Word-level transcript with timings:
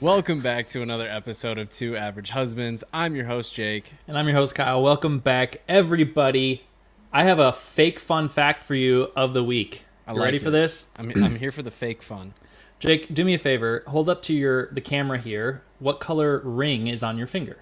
Welcome 0.00 0.40
back 0.40 0.66
to 0.68 0.82
another 0.82 1.08
episode 1.08 1.56
of 1.58 1.70
Two 1.70 1.96
Average 1.96 2.30
Husbands. 2.30 2.82
I'm 2.92 3.14
your 3.14 3.26
host, 3.26 3.54
Jake. 3.54 3.92
And 4.08 4.18
I'm 4.18 4.26
your 4.26 4.34
host, 4.36 4.54
Kyle. 4.56 4.82
Welcome 4.82 5.20
back, 5.20 5.62
everybody. 5.68 6.64
I 7.12 7.22
have 7.24 7.38
a 7.38 7.52
fake 7.52 8.00
fun 8.00 8.28
fact 8.28 8.64
for 8.64 8.74
you 8.74 9.12
of 9.14 9.34
the 9.34 9.44
week. 9.44 9.84
I 10.06 10.12
You 10.12 10.18
like 10.18 10.24
ready 10.26 10.36
it. 10.38 10.42
for 10.42 10.50
this? 10.50 10.88
I'm, 10.98 11.12
I'm 11.22 11.36
here 11.36 11.52
for 11.52 11.62
the 11.62 11.70
fake 11.70 12.02
fun. 12.02 12.32
Jake, 12.80 13.12
do 13.14 13.24
me 13.24 13.34
a 13.34 13.38
favor. 13.38 13.84
Hold 13.86 14.08
up 14.08 14.20
to 14.22 14.32
your 14.34 14.66
the 14.72 14.80
camera 14.80 15.18
here. 15.18 15.62
What 15.78 16.00
color 16.00 16.38
ring 16.44 16.88
is 16.88 17.04
on 17.04 17.16
your 17.16 17.26
finger? 17.28 17.58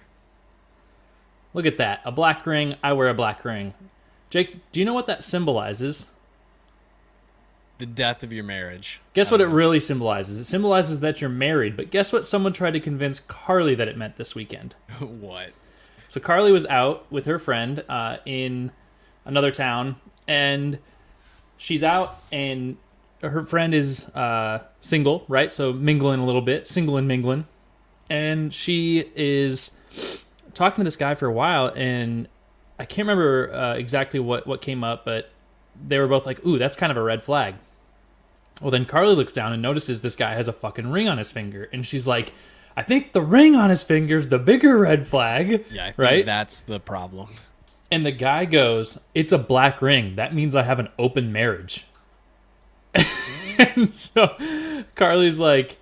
Look 1.53 1.67
at 1.67 1.77
that. 1.77 2.01
A 2.03 2.11
black 2.11 2.45
ring. 2.47 2.75
I 2.83 2.93
wear 2.93 3.09
a 3.09 3.13
black 3.13 3.45
ring. 3.45 3.73
Jake, 4.31 4.59
do 4.71 4.79
you 4.79 4.85
know 4.87 4.93
what 4.93 5.05
that 5.05 5.23
symbolizes? 5.23 6.07
The 7.79 7.85
death 7.85 8.23
of 8.23 8.33
your 8.33 8.43
marriage. 8.43 9.01
Guess 9.13 9.29
what 9.29 9.39
it 9.39 9.47
really 9.47 9.79
symbolizes? 9.79 10.39
It 10.39 10.45
symbolizes 10.45 10.99
that 11.01 11.21
you're 11.21 11.29
married, 11.29 11.77
but 11.77 11.91
guess 11.91 12.11
what 12.11 12.25
someone 12.25 12.53
tried 12.53 12.71
to 12.71 12.79
convince 12.79 13.19
Carly 13.19 13.75
that 13.75 13.87
it 13.87 13.97
meant 13.97 14.17
this 14.17 14.33
weekend? 14.33 14.75
what? 14.99 15.51
So 16.07 16.19
Carly 16.19 16.51
was 16.51 16.65
out 16.67 17.05
with 17.11 17.25
her 17.25 17.37
friend 17.37 17.83
uh, 17.87 18.17
in 18.25 18.71
another 19.25 19.51
town, 19.51 19.97
and 20.27 20.79
she's 21.57 21.83
out, 21.83 22.17
and 22.31 22.77
her 23.21 23.43
friend 23.43 23.73
is 23.73 24.09
uh, 24.15 24.63
single, 24.81 25.25
right? 25.27 25.51
So 25.51 25.73
mingling 25.73 26.19
a 26.19 26.25
little 26.25 26.41
bit, 26.41 26.67
single 26.67 26.97
and 26.97 27.07
mingling, 27.07 27.45
and 28.09 28.53
she 28.53 29.11
is 29.15 29.77
talking 30.53 30.77
to 30.77 30.83
this 30.83 30.95
guy 30.95 31.15
for 31.15 31.27
a 31.27 31.33
while, 31.33 31.71
and 31.75 32.27
I 32.79 32.85
can't 32.85 33.07
remember 33.07 33.53
uh, 33.53 33.73
exactly 33.75 34.19
what 34.19 34.47
what 34.47 34.61
came 34.61 34.83
up, 34.83 35.05
but 35.05 35.29
they 35.87 35.99
were 35.99 36.07
both 36.07 36.25
like, 36.25 36.45
"Ooh, 36.45 36.57
that's 36.57 36.75
kind 36.75 36.91
of 36.91 36.97
a 36.97 37.03
red 37.03 37.21
flag." 37.21 37.55
Well, 38.61 38.71
then 38.71 38.85
Carly 38.85 39.15
looks 39.15 39.33
down 39.33 39.53
and 39.53 39.61
notices 39.61 40.01
this 40.01 40.15
guy 40.15 40.33
has 40.33 40.47
a 40.47 40.53
fucking 40.53 40.91
ring 40.91 41.07
on 41.07 41.17
his 41.17 41.31
finger, 41.31 41.69
and 41.71 41.85
she's 41.85 42.07
like, 42.07 42.33
"I 42.75 42.81
think 42.83 43.13
the 43.13 43.21
ring 43.21 43.55
on 43.55 43.69
his 43.69 43.83
finger 43.83 44.17
is 44.17 44.29
the 44.29 44.39
bigger 44.39 44.77
red 44.77 45.07
flag." 45.07 45.65
Yeah, 45.69 45.83
I 45.83 45.85
think 45.87 45.97
right. 45.97 46.25
that's 46.25 46.61
the 46.61 46.79
problem. 46.79 47.29
And 47.89 48.05
the 48.05 48.11
guy 48.11 48.45
goes, 48.45 48.99
It's 49.15 49.31
a 49.31 49.37
black 49.37 49.81
ring. 49.81 50.15
That 50.15 50.33
means 50.33 50.55
I 50.55 50.63
have 50.63 50.79
an 50.79 50.89
open 50.99 51.31
marriage. 51.31 51.85
and 53.59 53.93
so 53.93 54.35
Carly's 54.95 55.39
like, 55.39 55.77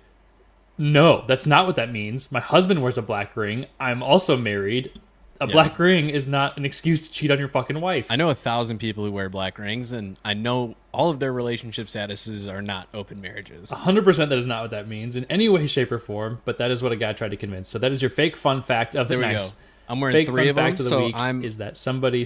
No, 0.78 1.24
that's 1.26 1.46
not 1.46 1.66
what 1.66 1.76
that 1.76 1.90
means. 1.90 2.30
My 2.30 2.40
husband 2.40 2.82
wears 2.82 2.98
a 2.98 3.02
black 3.02 3.36
ring. 3.36 3.66
I'm 3.80 4.02
also 4.02 4.36
married. 4.36 4.92
A 5.40 5.46
Yeah. 5.46 5.52
black 5.52 5.78
ring 5.78 6.08
is 6.08 6.26
not 6.26 6.56
an 6.56 6.64
excuse 6.64 7.06
to 7.08 7.12
cheat 7.14 7.30
on 7.30 7.38
your 7.38 7.48
fucking 7.48 7.80
wife. 7.80 8.06
I 8.10 8.16
know 8.16 8.28
a 8.30 8.34
thousand 8.34 8.78
people 8.78 9.04
who 9.04 9.12
wear 9.12 9.28
black 9.28 9.58
rings, 9.58 9.92
and 9.92 10.18
I 10.24 10.34
know 10.34 10.76
all 10.92 11.10
of 11.10 11.20
their 11.20 11.32
relationship 11.32 11.88
statuses 11.88 12.50
are 12.50 12.62
not 12.62 12.88
open 12.94 13.20
marriages. 13.20 13.70
100% 13.70 14.28
that 14.30 14.38
is 14.38 14.46
not 14.46 14.62
what 14.62 14.70
that 14.70 14.88
means 14.88 15.14
in 15.16 15.24
any 15.26 15.48
way, 15.48 15.66
shape, 15.66 15.92
or 15.92 15.98
form, 15.98 16.40
but 16.44 16.56
that 16.58 16.70
is 16.70 16.82
what 16.82 16.92
a 16.92 16.96
guy 16.96 17.12
tried 17.12 17.32
to 17.32 17.36
convince. 17.36 17.68
So 17.68 17.78
that 17.78 17.92
is 17.92 18.00
your 18.00 18.10
fake 18.10 18.36
fun 18.36 18.62
fact 18.62 18.94
of 18.96 19.08
the 19.08 19.16
There 19.18 19.36
go. 19.36 19.44
I'm 19.88 20.00
wearing 20.00 20.14
Fake 20.14 20.26
three 20.28 20.48
of 20.48 20.56
them, 20.56 20.66
of 20.72 20.76
the 20.78 20.82
so 20.84 21.04
week 21.06 21.14
I'm 21.16 21.44
is 21.44 21.58
that 21.58 21.76
somebody 21.76 22.24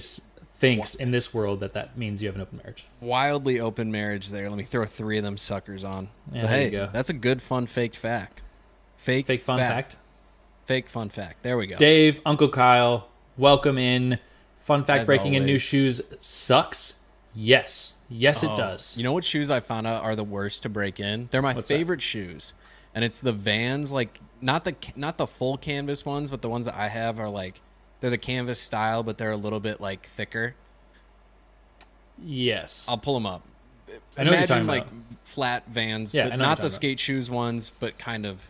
thinks 0.57 0.95
in 0.95 1.11
this 1.11 1.33
world 1.33 1.59
that 1.59 1.73
that 1.73 1.97
means 1.97 2.21
you 2.21 2.27
have 2.27 2.35
an 2.35 2.41
open 2.41 2.59
marriage. 2.63 2.85
wildly 3.01 3.59
open 3.59 3.91
marriage 3.91 4.29
there. 4.29 4.47
Let 4.49 4.57
me 4.57 4.63
throw 4.63 4.85
three 4.85 5.17
of 5.17 5.23
them 5.23 5.37
suckers 5.37 5.83
on. 5.83 6.07
Yeah, 6.31 6.47
hey, 6.47 6.65
you 6.65 6.71
go. 6.71 6.89
that's 6.93 7.09
a 7.09 7.13
good 7.13 7.41
fun 7.41 7.65
fake 7.65 7.95
fact. 7.95 8.41
Fake 8.95 9.25
Fake 9.25 9.43
fun 9.43 9.59
fact. 9.59 9.97
Fake 10.65 10.89
fun 10.89 11.09
fact. 11.09 11.43
There 11.43 11.57
we 11.57 11.67
go. 11.67 11.75
Dave, 11.77 12.21
Uncle 12.25 12.49
Kyle, 12.49 13.07
welcome 13.37 13.77
in. 13.77 14.19
Fun 14.61 14.83
fact 14.83 15.01
As 15.01 15.07
breaking 15.07 15.33
in 15.33 15.45
new 15.45 15.57
shoes 15.57 16.01
sucks. 16.21 16.99
Yes. 17.33 17.95
Yes, 18.09 18.43
it 18.43 18.49
Oh, 18.51 18.57
does. 18.57 18.97
You 18.97 19.03
know 19.03 19.11
what 19.13 19.23
shoes 19.23 19.49
I 19.49 19.59
found 19.59 19.87
out 19.87 20.03
are 20.03 20.15
the 20.15 20.23
worst 20.23 20.63
to 20.63 20.69
break 20.69 20.99
in? 20.99 21.27
They're 21.31 21.41
my 21.41 21.53
What's 21.53 21.69
that? 21.69 21.75
favorite 21.75 22.01
shoes, 22.01 22.53
and 22.93 23.03
it's 23.05 23.21
the 23.21 23.31
Vans. 23.31 23.91
Like 23.93 24.19
not 24.41 24.63
the 24.65 24.75
not 24.95 25.17
the 25.17 25.25
full 25.27 25.57
canvas 25.57 26.05
ones, 26.05 26.29
but 26.29 26.41
the 26.41 26.49
ones 26.49 26.65
that 26.67 26.75
I 26.75 26.89
have 26.89 27.19
are 27.19 27.29
like 27.29 27.61
they're 28.01 28.09
the 28.09 28.17
canvas 28.17 28.59
style, 28.59 29.01
but 29.03 29.17
they're 29.17 29.31
a 29.31 29.37
little 29.37 29.59
bit 29.61 29.79
like 29.81 30.05
thicker. 30.05 30.55
yes. 32.23 32.85
I'll 32.89 32.97
pull 32.97 33.13
them 33.15 33.25
up. 33.25 33.43
I 33.89 33.91
know 33.91 33.97
what 33.97 34.25
you're 34.25 34.33
Imagine 34.33 34.47
talking 34.47 34.67
like 34.67 34.83
about. 34.83 34.93
flat 35.23 35.63
Vans, 35.67 36.13
Yeah, 36.15 36.27
the- 36.27 36.33
I 36.33 36.35
know 36.35 36.43
what 36.43 36.47
not 36.49 36.57
the 36.57 36.61
talking 36.63 36.69
skate 36.75 36.99
shoes 36.99 37.29
ones, 37.29 37.71
but 37.79 37.97
kind 37.97 38.25
of. 38.25 38.45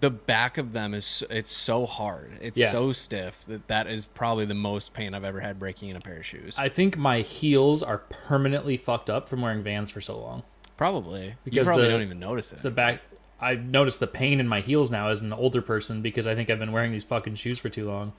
The 0.00 0.10
back 0.10 0.56
of 0.58 0.72
them 0.72 0.94
is 0.94 1.22
it's 1.30 1.50
so 1.50 1.84
hard. 1.86 2.32
It's 2.40 2.58
Yeah. 2.58 2.70
so 2.70 2.90
stiff 2.92 3.44
that 3.46 3.68
that 3.68 3.86
is 3.86 4.06
probably 4.06 4.46
the 4.46 4.54
most 4.54 4.94
pain 4.94 5.14
I've 5.14 5.24
ever 5.24 5.40
had 5.40 5.58
breaking 5.58 5.90
in 5.90 5.96
a 5.96 6.00
pair 6.00 6.16
of 6.16 6.26
shoes. 6.26 6.58
I 6.58 6.68
think 6.70 6.96
my 6.96 7.20
heels 7.20 7.82
are 7.82 7.98
permanently 7.98 8.76
fucked 8.78 9.10
up 9.10 9.28
from 9.28 9.42
wearing 9.42 9.62
Vans 9.62 9.90
for 9.90 10.00
so 10.00 10.18
long. 10.18 10.42
probably 10.78 11.34
because 11.44 11.56
you 11.58 11.64
probably 11.64 11.84
the- 11.84 11.90
don't 11.90 12.00
even 12.02 12.18
notice 12.18 12.52
it. 12.52 12.62
The 12.62 12.70
back 12.70 13.02
I 13.38 13.54
noticed 13.54 14.00
the 14.00 14.06
pain 14.06 14.40
in 14.40 14.48
my 14.48 14.60
heels 14.60 14.90
now 14.90 15.08
as 15.08 15.20
an 15.20 15.32
older 15.32 15.60
person 15.60 16.00
because 16.00 16.26
I 16.26 16.34
think 16.34 16.48
I've 16.48 16.58
been 16.58 16.72
wearing 16.72 16.92
these 16.92 17.04
fucking 17.04 17.34
shoes 17.34 17.58
for 17.58 17.68
too 17.68 17.86
long. 17.86 18.14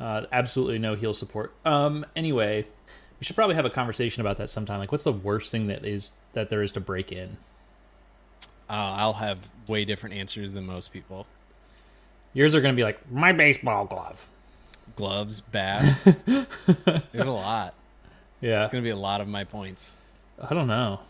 Uh, 0.00 0.24
absolutely 0.32 0.78
no 0.78 0.94
heel 0.94 1.12
support. 1.12 1.52
Um 1.66 2.06
anyway, 2.16 2.66
we 3.20 3.24
should 3.24 3.36
probably 3.36 3.56
have 3.56 3.66
a 3.66 3.70
conversation 3.70 4.22
about 4.22 4.38
that 4.38 4.48
sometime. 4.48 4.78
Like 4.78 4.90
what's 4.92 5.04
the 5.04 5.12
worst 5.12 5.52
thing 5.52 5.66
that 5.66 5.84
is 5.84 6.12
that 6.32 6.48
there 6.48 6.62
is 6.62 6.72
to 6.72 6.80
break 6.80 7.12
in? 7.12 7.36
Uh, 8.68 8.72
I'll 8.72 9.12
have 9.14 9.38
way 9.68 9.84
different 9.84 10.16
answers 10.16 10.52
than 10.52 10.66
most 10.66 10.92
people. 10.92 11.26
Yours 12.34 12.54
are 12.54 12.60
going 12.60 12.74
to 12.74 12.76
be 12.76 12.84
like 12.84 13.10
my 13.10 13.32
baseball 13.32 13.84
glove. 13.86 14.28
gloves, 14.96 15.40
bats. 15.40 16.04
There's 16.26 16.46
a 17.14 17.30
lot. 17.30 17.74
Yeah. 18.40 18.62
It's 18.64 18.72
gonna 18.72 18.82
be 18.84 18.90
a 18.90 18.96
lot 18.96 19.20
of 19.20 19.26
my 19.26 19.42
points. 19.44 19.94
I 20.40 20.54
don't 20.54 20.68
know. 20.68 21.00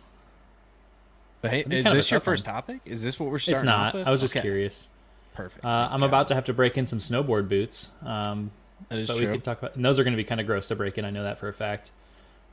But 1.42 1.50
hey, 1.50 1.58
is 1.60 1.64
kind 1.64 1.86
of 1.88 1.92
a 1.92 1.96
this 1.96 2.10
your 2.10 2.20
tough 2.20 2.26
one. 2.26 2.32
first 2.32 2.44
topic? 2.46 2.80
Is 2.86 3.02
this 3.02 3.20
what 3.20 3.30
we're 3.30 3.38
starting? 3.38 3.66
With? 3.66 3.74
It's 3.86 3.94
not. 3.94 4.06
I 4.06 4.10
was 4.10 4.20
just 4.22 4.32
Okay, 4.34 4.40
curious. 4.40 4.88
Perfect. 5.34 5.64
Uh, 5.64 5.88
I'm 5.90 6.00
Got 6.00 6.06
about 6.06 6.28
to 6.28 6.34
have 6.34 6.44
to 6.46 6.54
break 6.54 6.78
in 6.78 6.86
some 6.86 6.98
snowboard 6.98 7.48
boots. 7.48 7.90
Um, 8.04 8.50
That 8.88 8.98
is 8.98 9.08
but 9.08 9.18
true. 9.18 9.26
we 9.26 9.32
could 9.34 9.44
talk 9.44 9.58
about. 9.58 9.76
And 9.76 9.84
those 9.84 9.98
are 9.98 10.04
going 10.04 10.14
to 10.14 10.16
be 10.16 10.24
kind 10.24 10.40
of 10.40 10.46
gross 10.46 10.66
to 10.68 10.76
break 10.76 10.96
in. 10.98 11.04
I 11.04 11.10
know 11.10 11.22
that 11.22 11.38
for 11.38 11.48
a 11.48 11.52
fact 11.52 11.90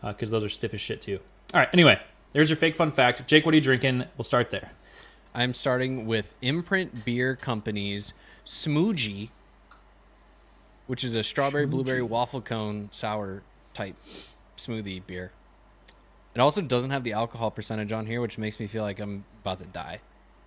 because 0.04 0.30
those 0.30 0.44
are 0.44 0.50
stiff 0.50 0.74
as 0.74 0.82
shit 0.82 1.02
too. 1.02 1.20
All 1.54 1.60
right. 1.62 1.70
Anyway, 1.74 2.00
there's 2.34 2.50
your 2.50 2.58
fake 2.58 2.76
fun 2.76 2.92
fact. 2.92 3.26
Jake, 3.28 3.46
what 3.46 3.54
are 3.54 3.58
you 3.58 3.62
drinking? 3.64 4.04
We'll 4.18 4.24
start 4.26 4.52
there. 4.52 4.72
I'm 5.36 5.54
starting 5.54 6.08
with 6.08 6.34
Imprint 6.42 7.04
Beer 7.04 7.36
Company's 7.36 8.14
Schmoojee, 8.46 9.30
which 10.88 11.04
is 11.04 11.14
a 11.14 11.24
strawberry 11.24 11.66
blueberry 11.66 12.02
waffle 12.02 12.40
cone 12.40 12.88
sour 12.94 13.44
type 13.74 13.98
smoothie 14.58 15.06
beer. 15.06 15.32
It 16.34 16.40
also 16.40 16.62
doesn't 16.62 16.92
have 16.92 17.04
the 17.04 17.12
alcohol 17.12 17.52
percentage 17.52 17.92
on 17.92 18.06
here, 18.06 18.22
which 18.22 18.38
makes 18.38 18.62
me 18.62 18.68
feel 18.68 18.84
like 18.84 19.00
I'm 19.00 19.26
about 19.42 19.60
to 19.60 19.66
die. 19.66 20.00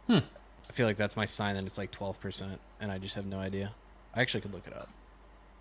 Hmm. 0.06 0.20
I 0.68 0.72
feel 0.72 0.86
like 0.86 0.96
that's 0.96 1.16
my 1.16 1.26
sign 1.26 1.54
that 1.56 1.64
it's 1.66 1.76
like 1.76 1.92
12%, 1.92 2.58
and 2.80 2.90
I 2.90 2.96
just 2.96 3.14
have 3.14 3.26
no 3.26 3.38
idea. 3.38 3.72
I 4.14 4.22
actually 4.22 4.40
could 4.40 4.54
look 4.54 4.66
it 4.66 4.72
up. 4.72 4.88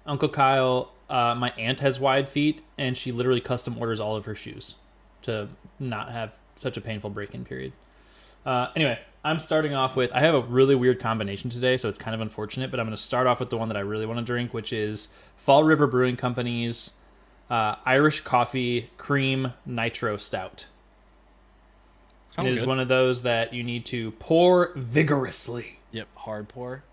Uncle 0.05 0.29
Kyle, 0.29 0.93
uh, 1.09 1.35
my 1.37 1.51
aunt 1.57 1.81
has 1.81 1.99
wide 1.99 2.29
feet, 2.29 2.61
and 2.77 2.95
she 2.95 3.11
literally 3.11 3.41
custom 3.41 3.77
orders 3.77 3.99
all 3.99 4.15
of 4.15 4.23
her 4.23 4.35
shoes 4.35 4.75
to 5.23 5.49
not 5.79 6.11
have 6.11 6.31
such 6.55 6.77
a 6.77 6.81
painful 6.81 7.09
break-in 7.09 7.43
period. 7.43 7.73
Uh, 8.45 8.69
anyway, 8.75 8.97
I'm 9.27 9.39
starting 9.39 9.73
off 9.73 9.97
with. 9.97 10.09
I 10.13 10.21
have 10.21 10.33
a 10.33 10.39
really 10.39 10.73
weird 10.73 11.01
combination 11.01 11.49
today, 11.49 11.75
so 11.75 11.89
it's 11.89 11.97
kind 11.97 12.15
of 12.15 12.21
unfortunate. 12.21 12.71
But 12.71 12.79
I'm 12.79 12.85
going 12.85 12.95
to 12.95 13.01
start 13.01 13.27
off 13.27 13.41
with 13.41 13.49
the 13.49 13.57
one 13.57 13.67
that 13.67 13.75
I 13.75 13.81
really 13.81 14.05
want 14.05 14.19
to 14.19 14.25
drink, 14.25 14.53
which 14.53 14.71
is 14.71 15.09
Fall 15.35 15.65
River 15.65 15.85
Brewing 15.85 16.15
Company's 16.15 16.95
uh, 17.49 17.75
Irish 17.85 18.21
Coffee 18.21 18.87
Cream 18.97 19.51
Nitro 19.65 20.15
Stout. 20.15 20.67
Sounds 22.31 22.47
it 22.47 22.53
is 22.53 22.61
good. 22.61 22.69
one 22.69 22.79
of 22.79 22.87
those 22.87 23.23
that 23.23 23.53
you 23.53 23.63
need 23.63 23.85
to 23.87 24.11
pour 24.11 24.71
vigorously. 24.77 25.79
Yep, 25.91 26.07
hard 26.15 26.47
pour. 26.47 26.83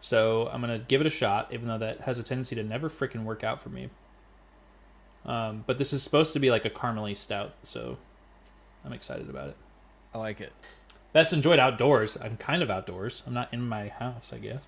So 0.00 0.48
I'm 0.50 0.62
gonna 0.62 0.78
give 0.78 1.02
it 1.02 1.06
a 1.06 1.10
shot, 1.10 1.52
even 1.52 1.68
though 1.68 1.78
that 1.78 2.02
has 2.02 2.18
a 2.18 2.22
tendency 2.22 2.54
to 2.56 2.62
never 2.62 2.88
freaking 2.88 3.24
work 3.24 3.44
out 3.44 3.60
for 3.60 3.68
me. 3.68 3.90
Um, 5.26 5.64
but 5.66 5.76
this 5.76 5.92
is 5.92 6.02
supposed 6.02 6.32
to 6.32 6.38
be 6.38 6.50
like 6.50 6.64
a 6.64 6.70
caramely 6.70 7.14
stout, 7.14 7.52
so 7.62 7.98
I'm 8.84 8.92
excited 8.94 9.28
about 9.28 9.50
it. 9.50 9.56
I 10.14 10.18
like 10.18 10.40
it. 10.40 10.52
Best 11.14 11.32
enjoyed 11.32 11.58
outdoors. 11.60 12.18
I'm 12.20 12.36
kind 12.36 12.60
of 12.62 12.70
outdoors. 12.70 13.22
I'm 13.26 13.32
not 13.34 13.48
in 13.54 13.66
my 13.66 13.88
house, 13.88 14.32
I 14.34 14.38
guess. 14.38 14.62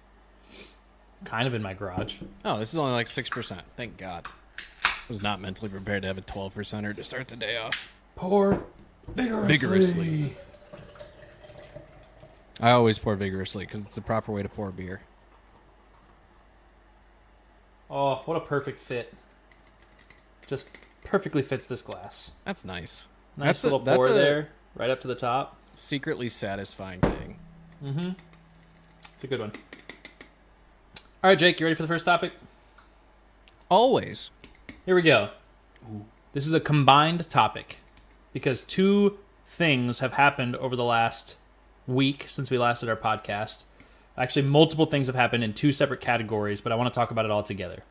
Kind 1.24 1.48
of 1.48 1.54
in 1.54 1.60
my 1.62 1.74
garage. 1.74 2.18
Oh, 2.44 2.56
this 2.58 2.70
is 2.70 2.78
only 2.78 2.92
like 2.92 3.06
6%. 3.08 3.60
Thank 3.76 3.98
God. 3.98 4.26
I 4.26 4.62
was 5.08 5.20
not 5.22 5.40
mentally 5.40 5.68
prepared 5.68 6.02
to 6.02 6.08
have 6.08 6.18
a 6.18 6.22
12%er 6.22 6.94
to 6.94 7.02
start 7.04 7.26
the 7.28 7.36
day 7.36 7.58
off. 7.58 7.90
Pour 8.14 8.64
vigorously. 9.08 9.56
Vigorously. 9.56 10.36
I 12.60 12.70
always 12.70 12.98
pour 12.98 13.16
vigorously 13.16 13.66
because 13.66 13.80
it's 13.82 13.96
the 13.96 14.00
proper 14.00 14.30
way 14.30 14.42
to 14.44 14.48
pour 14.48 14.70
beer. 14.70 15.00
Oh, 17.90 18.16
what 18.24 18.36
a 18.36 18.40
perfect 18.40 18.78
fit! 18.80 19.12
Just 20.46 20.70
perfectly 21.04 21.42
fits 21.42 21.68
this 21.68 21.82
glass. 21.82 22.32
That's 22.44 22.64
nice. 22.64 23.06
Nice 23.36 23.46
That's 23.46 23.64
a- 23.64 23.66
little 23.66 23.78
that's 23.80 23.96
pour 23.98 24.08
a- 24.08 24.14
there, 24.14 24.48
right 24.74 24.90
up 24.90 25.00
to 25.00 25.08
the 25.08 25.14
top. 25.14 25.56
Secretly 25.76 26.28
satisfying 26.28 27.00
thing. 27.00 27.38
Mm-hmm. 27.84 28.10
It's 28.98 29.22
a 29.22 29.26
good 29.28 29.38
one. 29.38 29.52
All 31.22 31.30
right, 31.30 31.38
Jake, 31.38 31.60
you 31.60 31.66
ready 31.66 31.76
for 31.76 31.82
the 31.82 31.88
first 31.88 32.04
topic? 32.04 32.32
Always. 33.68 34.30
Here 34.84 34.96
we 34.96 35.02
go. 35.02 35.30
Ooh. 35.88 36.04
This 36.32 36.48
is 36.48 36.54
a 36.54 36.60
combined 36.60 37.30
topic 37.30 37.78
because 38.32 38.64
two 38.64 39.18
things 39.46 40.00
have 40.00 40.14
happened 40.14 40.56
over 40.56 40.74
the 40.74 40.82
last 40.82 41.36
week 41.86 42.24
since 42.26 42.50
we 42.50 42.58
last 42.58 42.80
did 42.80 42.88
our 42.88 42.96
podcast 42.96 43.66
Actually, 44.18 44.42
multiple 44.42 44.86
things 44.86 45.08
have 45.08 45.16
happened 45.16 45.44
in 45.44 45.52
two 45.52 45.70
separate 45.70 46.00
categories, 46.00 46.60
but 46.60 46.72
I 46.72 46.74
want 46.74 46.92
to 46.92 46.98
talk 46.98 47.10
about 47.10 47.26
it 47.26 47.30
all 47.30 47.42
together. 47.42 47.82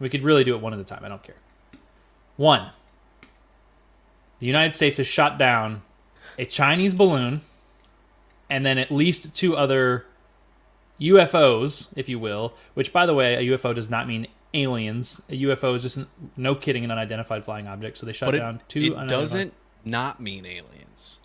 We 0.00 0.08
could 0.08 0.24
really 0.24 0.44
do 0.44 0.54
it 0.54 0.60
one 0.60 0.74
at 0.74 0.80
a 0.80 0.84
time. 0.84 1.04
I 1.04 1.08
don't 1.08 1.22
care. 1.22 1.36
One, 2.36 2.70
the 4.40 4.46
United 4.46 4.74
States 4.74 4.96
has 4.96 5.06
shot 5.06 5.38
down 5.38 5.82
a 6.38 6.44
Chinese 6.44 6.94
balloon 6.94 7.42
and 8.48 8.64
then 8.66 8.78
at 8.78 8.90
least 8.90 9.34
two 9.34 9.56
other 9.56 10.06
UFOs, 11.00 11.96
if 11.96 12.08
you 12.08 12.18
will, 12.18 12.54
which, 12.74 12.92
by 12.92 13.06
the 13.06 13.14
way, 13.14 13.34
a 13.34 13.56
UFO 13.56 13.74
does 13.74 13.88
not 13.88 14.06
mean 14.06 14.26
aliens. 14.52 15.24
A 15.30 15.42
UFO 15.42 15.74
is 15.74 15.82
just, 15.82 15.96
an, 15.96 16.06
no 16.36 16.54
kidding, 16.54 16.84
an 16.84 16.90
unidentified 16.90 17.44
flying 17.44 17.66
object. 17.66 17.96
So 17.96 18.06
they 18.06 18.12
shot 18.12 18.32
But 18.32 18.38
down 18.38 18.54
it, 18.56 18.60
two 18.68 18.80
it 18.80 18.84
unidentified- 18.92 19.08
doesn't 19.08 19.52
not 19.84 20.20
mean 20.20 20.44
aliens. 20.44 21.18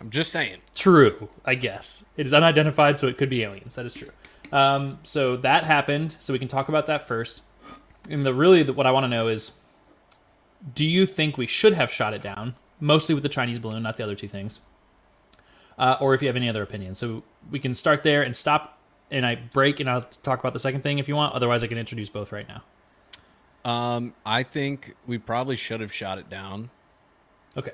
I'm 0.00 0.10
just 0.10 0.30
saying. 0.30 0.58
True, 0.76 1.28
I 1.44 1.56
guess. 1.56 2.06
It 2.16 2.24
is 2.24 2.32
unidentified, 2.32 3.00
so 3.00 3.08
it 3.08 3.18
could 3.18 3.28
be 3.30 3.42
aliens. 3.42 3.74
That 3.74 3.84
is 3.84 3.94
true. 3.94 4.10
Um, 4.52 5.00
so 5.02 5.36
that 5.38 5.64
happened. 5.64 6.16
So 6.20 6.32
we 6.32 6.38
can 6.38 6.46
talk 6.46 6.68
about 6.68 6.86
that 6.86 7.08
first. 7.08 7.42
And 8.08 8.24
the 8.24 8.32
really 8.32 8.62
the, 8.62 8.72
what 8.72 8.86
I 8.86 8.92
want 8.92 9.04
to 9.04 9.08
know 9.08 9.26
is, 9.26 9.58
do 10.74 10.86
you 10.86 11.04
think 11.04 11.36
we 11.36 11.46
should 11.48 11.72
have 11.72 11.90
shot 11.90 12.14
it 12.14 12.22
down, 12.22 12.54
mostly 12.80 13.14
with 13.14 13.22
the 13.22 13.28
Chinese 13.28 13.58
balloon, 13.58 13.82
not 13.82 13.96
the 13.96 14.04
other 14.04 14.14
two 14.14 14.28
things, 14.28 14.60
uh, 15.78 15.96
or 16.00 16.14
if 16.14 16.22
you 16.22 16.28
have 16.28 16.36
any 16.36 16.48
other 16.48 16.62
opinions? 16.62 16.98
So 16.98 17.22
we 17.50 17.58
can 17.58 17.74
start 17.74 18.02
there 18.02 18.22
and 18.22 18.34
stop, 18.34 18.78
and 19.10 19.24
I 19.26 19.36
break, 19.36 19.80
and 19.80 19.88
I'll 19.88 20.02
talk 20.02 20.40
about 20.40 20.52
the 20.52 20.60
second 20.60 20.82
thing 20.82 20.98
if 20.98 21.08
you 21.08 21.16
want. 21.16 21.34
Otherwise, 21.34 21.62
I 21.62 21.66
can 21.66 21.78
introduce 21.78 22.08
both 22.08 22.32
right 22.32 22.46
now. 22.48 22.62
Um, 23.64 24.14
I 24.24 24.44
think 24.44 24.94
we 25.06 25.18
probably 25.18 25.56
should 25.56 25.80
have 25.80 25.92
shot 25.92 26.18
it 26.18 26.30
down. 26.30 26.70
Okay. 27.56 27.72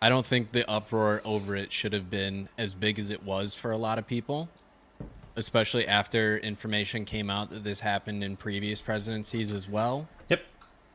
I 0.00 0.08
don't 0.08 0.26
think 0.26 0.50
the 0.50 0.68
uproar 0.68 1.22
over 1.24 1.56
it 1.56 1.72
should 1.72 1.92
have 1.92 2.10
been 2.10 2.48
as 2.58 2.74
big 2.74 2.98
as 2.98 3.10
it 3.10 3.22
was 3.22 3.54
for 3.54 3.70
a 3.70 3.76
lot 3.76 3.98
of 3.98 4.06
people, 4.06 4.48
especially 5.36 5.86
after 5.86 6.38
information 6.38 7.04
came 7.04 7.30
out 7.30 7.50
that 7.50 7.64
this 7.64 7.80
happened 7.80 8.24
in 8.24 8.36
previous 8.36 8.80
presidencies 8.80 9.52
as 9.52 9.68
well. 9.68 10.08
Yep. 10.28 10.42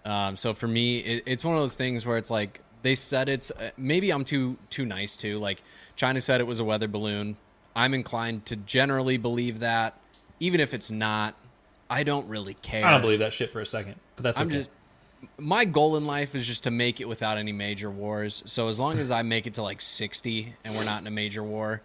Um, 0.06 0.36
so 0.36 0.54
for 0.54 0.68
me, 0.68 1.00
it, 1.00 1.24
it's 1.26 1.44
one 1.44 1.56
of 1.56 1.62
those 1.62 1.76
things 1.76 2.06
where 2.06 2.18
it's 2.18 2.30
like 2.30 2.62
they 2.88 2.96
said 2.96 3.28
it's 3.28 3.52
uh, 3.52 3.72
maybe 3.78 4.12
I'm 4.12 4.24
too 4.24 4.58
too 4.70 4.86
nice 4.86 5.18
to 5.18 5.38
like 5.40 5.62
China 5.98 6.22
said 6.22 6.40
it 6.40 6.48
was 6.48 6.60
a 6.62 6.64
weather 6.64 6.88
balloon. 6.88 7.36
I'm 7.76 7.94
inclined 7.94 8.46
to 8.48 8.56
generally 8.56 9.18
believe 9.18 9.60
that, 9.60 10.00
even 10.40 10.60
if 10.62 10.74
it's 10.74 10.90
not. 10.90 11.36
I 11.90 12.04
don't 12.04 12.28
really 12.28 12.54
care. 12.56 12.86
I 12.86 12.92
don't 12.92 13.02
believe 13.02 13.20
that 13.20 13.34
shit 13.34 13.52
for 13.52 13.62
a 13.62 13.66
second, 13.66 13.96
but 14.16 14.24
that's 14.24 14.40
I'm 14.40 14.48
okay. 14.48 14.58
just 14.58 14.72
my 15.38 15.66
goal 15.66 15.98
in 15.98 16.06
life 16.06 16.34
is 16.36 16.46
just 16.46 16.64
to 16.64 16.72
make 16.72 17.02
it 17.02 17.08
without 17.08 17.38
any 17.38 17.52
major 17.52 17.90
wars. 17.92 18.42
So 18.46 18.68
as 18.70 18.80
long 18.80 18.98
as 19.00 19.10
I 19.12 19.22
make 19.24 19.48
it 19.48 19.56
to 19.56 19.64
like 19.64 19.82
60 19.82 20.54
and 20.64 20.76
we're 20.76 20.84
not 20.86 21.02
in 21.02 21.08
a 21.08 21.12
major 21.12 21.44
war, 21.44 21.82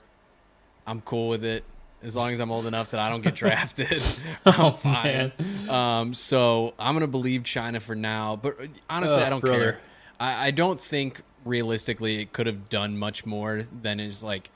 I'm 0.86 1.00
cool 1.02 1.28
with 1.28 1.44
it. 1.44 1.64
As 2.02 2.16
long 2.16 2.32
as 2.32 2.40
I'm 2.40 2.50
old 2.50 2.66
enough 2.66 2.90
that 2.90 3.00
I 3.00 3.10
don't 3.10 3.22
get 3.22 3.34
drafted, 3.36 4.02
I'm 4.46 4.54
Oh, 4.60 4.72
fine. 4.72 5.32
Um, 5.68 6.14
so 6.14 6.74
I'm 6.78 6.94
gonna 6.94 7.06
believe 7.06 7.44
China 7.44 7.78
for 7.80 7.94
now. 7.94 8.36
But 8.36 8.56
honestly, 8.90 9.22
I 9.22 9.30
don't 9.30 9.40
brother. 9.40 9.72
care. 9.72 9.80
I, 10.22 10.46
I 10.46 10.50
don't 10.52 10.80
think 10.80 11.20
realistically 11.44 12.20
it 12.20 12.32
could 12.32 12.46
have 12.46 12.68
done 12.68 12.96
much 12.96 13.26
more 13.26 13.62
than 13.82 13.98
is 13.98 14.22
like, 14.22 14.50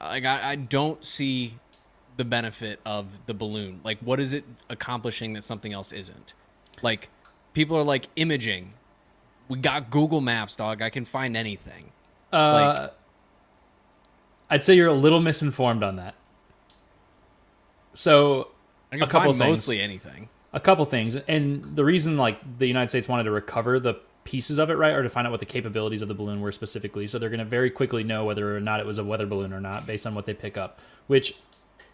like 0.00 0.24
I, 0.24 0.52
I 0.52 0.56
don't 0.56 1.04
see 1.04 1.58
the 2.16 2.24
benefit 2.24 2.80
of 2.86 3.06
the 3.26 3.34
balloon. 3.34 3.80
Like, 3.84 3.98
what 4.00 4.18
is 4.18 4.32
it 4.32 4.44
accomplishing 4.70 5.34
that 5.34 5.44
something 5.44 5.72
else 5.72 5.92
isn't? 5.92 6.32
Like, 6.80 7.10
people 7.52 7.76
are 7.76 7.82
like 7.82 8.08
imaging. 8.16 8.72
We 9.48 9.58
got 9.58 9.90
Google 9.90 10.22
Maps, 10.22 10.54
dog. 10.54 10.80
I 10.80 10.88
can 10.88 11.04
find 11.04 11.36
anything. 11.36 11.92
Uh, 12.32 12.88
I'd 14.48 14.64
say 14.64 14.74
you're 14.74 14.88
a 14.88 14.92
little 14.92 15.20
misinformed 15.20 15.82
on 15.82 15.96
that. 15.96 16.14
So 17.94 18.48
I 18.90 18.96
can 18.96 19.02
A 19.04 19.06
couple 19.06 19.32
find 19.32 19.38
things. 19.42 19.50
mostly 19.50 19.80
anything. 19.80 20.28
a 20.52 20.60
couple 20.60 20.84
things, 20.84 21.16
and 21.16 21.62
the 21.76 21.84
reason 21.84 22.16
like 22.16 22.58
the 22.58 22.66
United 22.66 22.88
States 22.88 23.08
wanted 23.08 23.24
to 23.24 23.30
recover 23.32 23.78
the 23.80 23.94
pieces 24.24 24.58
of 24.58 24.70
it, 24.70 24.74
right, 24.74 24.94
or 24.94 25.02
to 25.02 25.08
find 25.08 25.26
out 25.26 25.30
what 25.30 25.40
the 25.40 25.46
capabilities 25.46 26.02
of 26.02 26.08
the 26.08 26.14
balloon 26.14 26.40
were 26.40 26.52
specifically, 26.52 27.06
so 27.06 27.18
they're 27.18 27.30
going 27.30 27.38
to 27.38 27.44
very 27.44 27.70
quickly 27.70 28.02
know 28.04 28.24
whether 28.24 28.56
or 28.56 28.60
not 28.60 28.80
it 28.80 28.86
was 28.86 28.98
a 28.98 29.04
weather 29.04 29.26
balloon 29.26 29.52
or 29.52 29.60
not 29.60 29.86
based 29.86 30.06
on 30.06 30.14
what 30.14 30.26
they 30.26 30.34
pick 30.34 30.56
up. 30.56 30.80
Which 31.06 31.34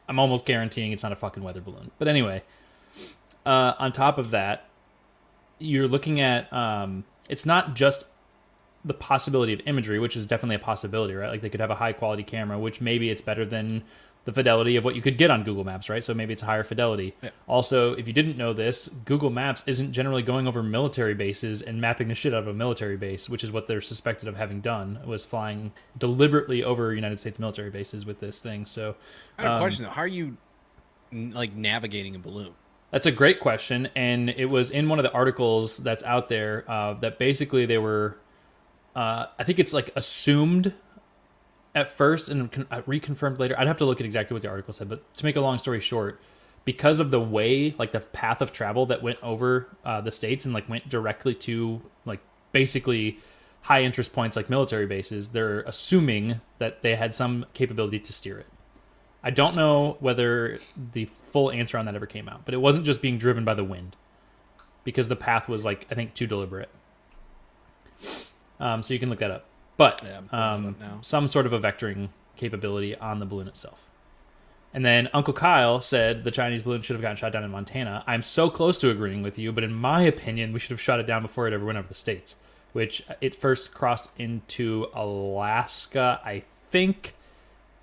I'm 0.08 0.18
almost 0.18 0.46
guaranteeing 0.46 0.92
it's 0.92 1.02
not 1.02 1.12
a 1.12 1.16
fucking 1.16 1.42
weather 1.42 1.60
balloon. 1.60 1.90
But 1.98 2.08
anyway, 2.08 2.42
uh, 3.44 3.74
on 3.78 3.92
top 3.92 4.18
of 4.18 4.30
that, 4.30 4.66
you're 5.58 5.88
looking 5.88 6.20
at 6.20 6.52
um, 6.52 7.04
it's 7.28 7.46
not 7.46 7.74
just 7.74 8.06
the 8.84 8.94
possibility 8.94 9.52
of 9.52 9.60
imagery, 9.66 9.98
which 9.98 10.16
is 10.16 10.26
definitely 10.26 10.56
a 10.56 10.60
possibility, 10.60 11.14
right? 11.14 11.30
Like 11.30 11.42
they 11.42 11.50
could 11.50 11.60
have 11.60 11.70
a 11.70 11.74
high 11.74 11.92
quality 11.92 12.22
camera, 12.22 12.58
which 12.58 12.80
maybe 12.80 13.10
it's 13.10 13.20
better 13.20 13.44
than 13.44 13.82
the 14.26 14.32
fidelity 14.32 14.76
of 14.76 14.84
what 14.84 14.94
you 14.94 15.00
could 15.00 15.16
get 15.16 15.30
on 15.30 15.44
Google 15.44 15.64
Maps, 15.64 15.88
right? 15.88 16.04
So 16.04 16.12
maybe 16.12 16.34
it's 16.34 16.42
higher 16.42 16.62
fidelity. 16.62 17.14
Yeah. 17.22 17.30
Also, 17.46 17.94
if 17.94 18.06
you 18.06 18.12
didn't 18.12 18.36
know 18.36 18.52
this, 18.52 18.88
Google 18.88 19.30
Maps 19.30 19.64
isn't 19.66 19.92
generally 19.92 20.22
going 20.22 20.46
over 20.46 20.62
military 20.62 21.14
bases 21.14 21.62
and 21.62 21.80
mapping 21.80 22.08
the 22.08 22.14
shit 22.14 22.34
out 22.34 22.42
of 22.42 22.48
a 22.48 22.52
military 22.52 22.98
base, 22.98 23.30
which 23.30 23.42
is 23.42 23.50
what 23.50 23.66
they're 23.66 23.80
suspected 23.80 24.28
of 24.28 24.36
having 24.36 24.60
done, 24.60 24.98
was 25.06 25.24
flying 25.24 25.72
deliberately 25.96 26.62
over 26.62 26.94
United 26.94 27.18
States 27.18 27.38
military 27.38 27.70
bases 27.70 28.04
with 28.04 28.20
this 28.20 28.40
thing. 28.40 28.66
So 28.66 28.94
I 29.38 29.42
have 29.42 29.50
a 29.52 29.54
Um, 29.54 29.60
question 29.60 29.84
though. 29.86 29.90
How 29.92 30.02
are 30.02 30.06
you 30.06 30.36
like 31.12 31.54
navigating 31.54 32.14
a 32.14 32.18
balloon? 32.18 32.52
That's 32.90 33.06
a 33.06 33.12
great 33.12 33.40
question, 33.40 33.88
and 33.94 34.30
it 34.30 34.46
was 34.50 34.70
in 34.70 34.88
one 34.88 34.98
of 34.98 35.04
the 35.04 35.12
articles 35.12 35.78
that's 35.78 36.02
out 36.02 36.28
there 36.28 36.64
uh, 36.68 36.94
that 36.94 37.18
basically 37.18 37.64
they 37.64 37.78
were, 37.78 38.18
uh, 38.96 39.26
I 39.38 39.44
think 39.44 39.60
it's 39.60 39.72
like 39.72 39.92
assumed 39.94 40.74
at 41.74 41.88
first 41.88 42.28
and 42.28 42.66
uh, 42.70 42.82
reconfirmed 42.82 43.38
later. 43.38 43.54
I'd 43.58 43.66
have 43.66 43.78
to 43.78 43.84
look 43.84 44.00
at 44.00 44.06
exactly 44.06 44.34
what 44.34 44.42
the 44.42 44.48
article 44.48 44.72
said, 44.72 44.88
but 44.88 45.12
to 45.14 45.24
make 45.24 45.36
a 45.36 45.40
long 45.40 45.58
story 45.58 45.80
short, 45.80 46.20
because 46.64 47.00
of 47.00 47.10
the 47.10 47.20
way, 47.20 47.74
like 47.78 47.92
the 47.92 48.00
path 48.00 48.40
of 48.40 48.52
travel 48.52 48.86
that 48.86 49.02
went 49.02 49.22
over 49.22 49.68
uh, 49.84 50.00
the 50.00 50.12
states 50.12 50.44
and 50.44 50.52
like 50.52 50.68
went 50.68 50.88
directly 50.88 51.34
to 51.34 51.80
like 52.04 52.20
basically 52.52 53.18
high 53.62 53.82
interest 53.82 54.12
points 54.12 54.36
like 54.36 54.50
military 54.50 54.86
bases, 54.86 55.30
they're 55.30 55.60
assuming 55.60 56.40
that 56.58 56.82
they 56.82 56.96
had 56.96 57.14
some 57.14 57.46
capability 57.54 57.98
to 57.98 58.12
steer 58.12 58.38
it. 58.38 58.46
I 59.22 59.30
don't 59.30 59.54
know 59.54 59.96
whether 60.00 60.58
the 60.92 61.04
full 61.04 61.50
answer 61.50 61.76
on 61.76 61.84
that 61.86 61.94
ever 61.94 62.06
came 62.06 62.28
out, 62.28 62.44
but 62.44 62.54
it 62.54 62.58
wasn't 62.58 62.86
just 62.86 63.02
being 63.02 63.18
driven 63.18 63.44
by 63.44 63.54
the 63.54 63.64
wind 63.64 63.96
because 64.82 65.08
the 65.08 65.16
path 65.16 65.48
was 65.48 65.64
like 65.64 65.86
I 65.90 65.94
think 65.94 66.14
too 66.14 66.26
deliberate. 66.26 66.70
Um, 68.58 68.82
so 68.82 68.94
you 68.94 69.00
can 69.00 69.10
look 69.10 69.18
that 69.18 69.30
up, 69.30 69.44
but 69.80 70.02
Yeah, 70.04 70.18
I'm 70.18 70.28
pulling 70.28 70.74
it 70.80 70.82
um, 70.84 70.98
some 71.02 71.26
sort 71.26 71.46
of 71.46 71.52
a 71.52 71.58
vectoring 71.58 72.10
capability 72.36 72.94
on 72.96 73.18
the 73.18 73.26
balloon 73.26 73.48
itself. 73.48 73.86
And 74.72 74.84
then 74.84 75.08
Uncle 75.12 75.34
Kyle 75.34 75.80
said 75.80 76.22
the 76.22 76.30
Chinese 76.30 76.62
balloon 76.62 76.82
should 76.82 76.94
have 76.94 77.02
gotten 77.02 77.16
shot 77.16 77.32
down 77.32 77.42
in 77.42 77.50
Montana. 77.50 78.04
I'm 78.06 78.22
so 78.22 78.50
close 78.50 78.78
to 78.78 78.90
agreeing 78.90 79.22
with 79.22 79.38
you, 79.38 79.50
but 79.52 79.64
in 79.64 79.72
my 79.72 80.02
opinion, 80.02 80.52
we 80.52 80.60
should 80.60 80.70
have 80.70 80.80
shot 80.80 81.00
it 81.00 81.06
down 81.06 81.22
before 81.22 81.48
it 81.48 81.52
ever 81.54 81.64
went 81.64 81.78
over 81.78 81.88
the 81.88 81.94
states, 81.94 82.36
which 82.72 83.02
it 83.20 83.34
first 83.34 83.74
crossed 83.74 84.10
into 84.18 84.86
Alaska, 84.94 86.20
I 86.24 86.44
think, 86.70 87.14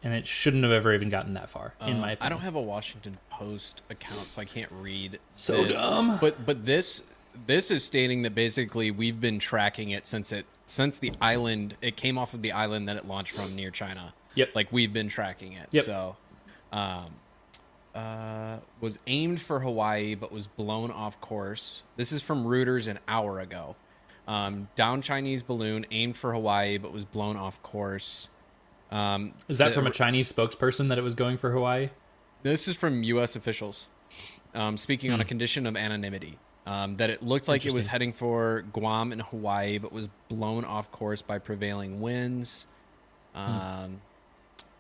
and 0.04 0.14
it 0.14 0.28
shouldn't 0.28 0.64
have 0.64 0.72
ever 0.72 0.94
even 0.94 1.10
gotten 1.10 1.34
that 1.34 1.50
far, 1.50 1.74
in 1.82 1.96
Um, 1.96 2.00
my 2.00 2.12
opinion. 2.12 2.18
I 2.22 2.30
don't 2.30 2.42
have 2.44 2.56
a 2.56 2.62
Washington 2.62 3.16
Post 3.30 3.82
account, 3.90 4.30
so 4.30 4.42
I 4.42 4.46
can't 4.46 4.72
read. 4.72 5.20
So 5.36 5.64
this. 5.66 5.76
dumb. 5.76 6.18
But 6.22 6.46
but 6.46 6.66
this 6.66 7.02
this 7.46 7.72
is 7.72 7.84
stating 7.84 8.22
that 8.24 8.34
basically 8.36 8.92
we've 8.92 9.20
been 9.22 9.40
tracking 9.40 9.92
it 9.92 10.08
since 10.08 10.32
it 10.32 10.46
since 10.66 11.00
the 11.00 11.12
island 11.22 11.76
it 11.82 11.96
came 11.96 12.18
off 12.18 12.34
of 12.34 12.42
the 12.42 12.52
island 12.52 12.88
that 12.90 12.98
it 12.98 13.08
launched 13.08 13.34
from 13.34 13.56
near 13.56 13.72
China. 13.72 14.14
Yep. 14.36 14.52
Like 14.56 14.72
we've 14.72 14.94
been 14.94 15.08
tracking 15.08 15.54
it. 15.54 15.68
Yep. 15.72 15.84
So, 15.86 16.18
um, 16.72 17.06
uh, 17.96 18.58
was 18.82 19.00
aimed 19.08 19.42
for 19.42 19.60
Hawaii 19.60 20.16
but 20.16 20.32
was 20.32 20.48
blown 20.48 20.92
off 20.92 21.20
course. 21.22 21.82
This 21.96 22.12
is 22.12 22.22
from 22.22 22.46
Reuters 22.46 22.88
an 22.88 23.00
hour 23.08 23.40
ago. 23.40 23.76
Um, 24.28 24.68
down 24.76 25.02
Chinese 25.02 25.42
balloon 25.42 25.86
aimed 25.92 26.18
for 26.18 26.34
Hawaii 26.34 26.78
but 26.78 26.92
was 26.92 27.06
blown 27.06 27.38
off 27.38 27.62
course. 27.64 28.30
Um, 28.92 29.34
Is 29.48 29.58
that 29.58 29.70
the- 29.70 29.74
from 29.76 29.88
a 29.88 29.92
Chinese 29.92 30.32
spokesperson 30.32 30.90
that 30.90 30.98
it 30.98 31.04
was 31.04 31.16
going 31.16 31.38
for 31.38 31.52
Hawaii? 31.52 31.90
this 32.44 32.68
is 32.68 32.76
from 32.76 33.04
U.S. 33.04 33.36
officials 33.36 33.88
um, 34.54 34.78
speaking 34.78 35.12
on 35.12 35.20
a 35.20 35.26
condition 35.26 35.66
of 35.66 35.76
anonymity. 35.76 36.38
Um, 36.68 36.98
that 36.98 37.10
it 37.10 37.24
looked 37.24 37.48
like 37.48 37.66
it 37.66 37.72
was 37.72 37.88
heading 37.88 38.12
for 38.12 38.66
Guam 38.74 39.14
and 39.14 39.22
Hawaii, 39.22 39.78
but 39.78 39.94
was 39.94 40.10
blown 40.28 40.66
off 40.66 40.92
course 40.92 41.22
by 41.22 41.40
prevailing 41.40 42.02
winds. 42.02 42.68
Um, 43.34 44.02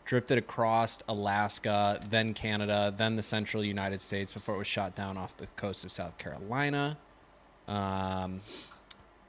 Drifted 0.03 0.37
across 0.37 0.99
Alaska, 1.07 1.99
then 2.09 2.33
Canada, 2.33 2.93
then 2.95 3.15
the 3.15 3.23
central 3.23 3.63
United 3.63 4.01
States 4.01 4.33
before 4.33 4.55
it 4.55 4.57
was 4.57 4.67
shot 4.67 4.95
down 4.95 5.17
off 5.17 5.37
the 5.37 5.47
coast 5.55 5.85
of 5.85 5.91
South 5.93 6.17
Carolina. 6.17 6.97
Um, 7.69 8.41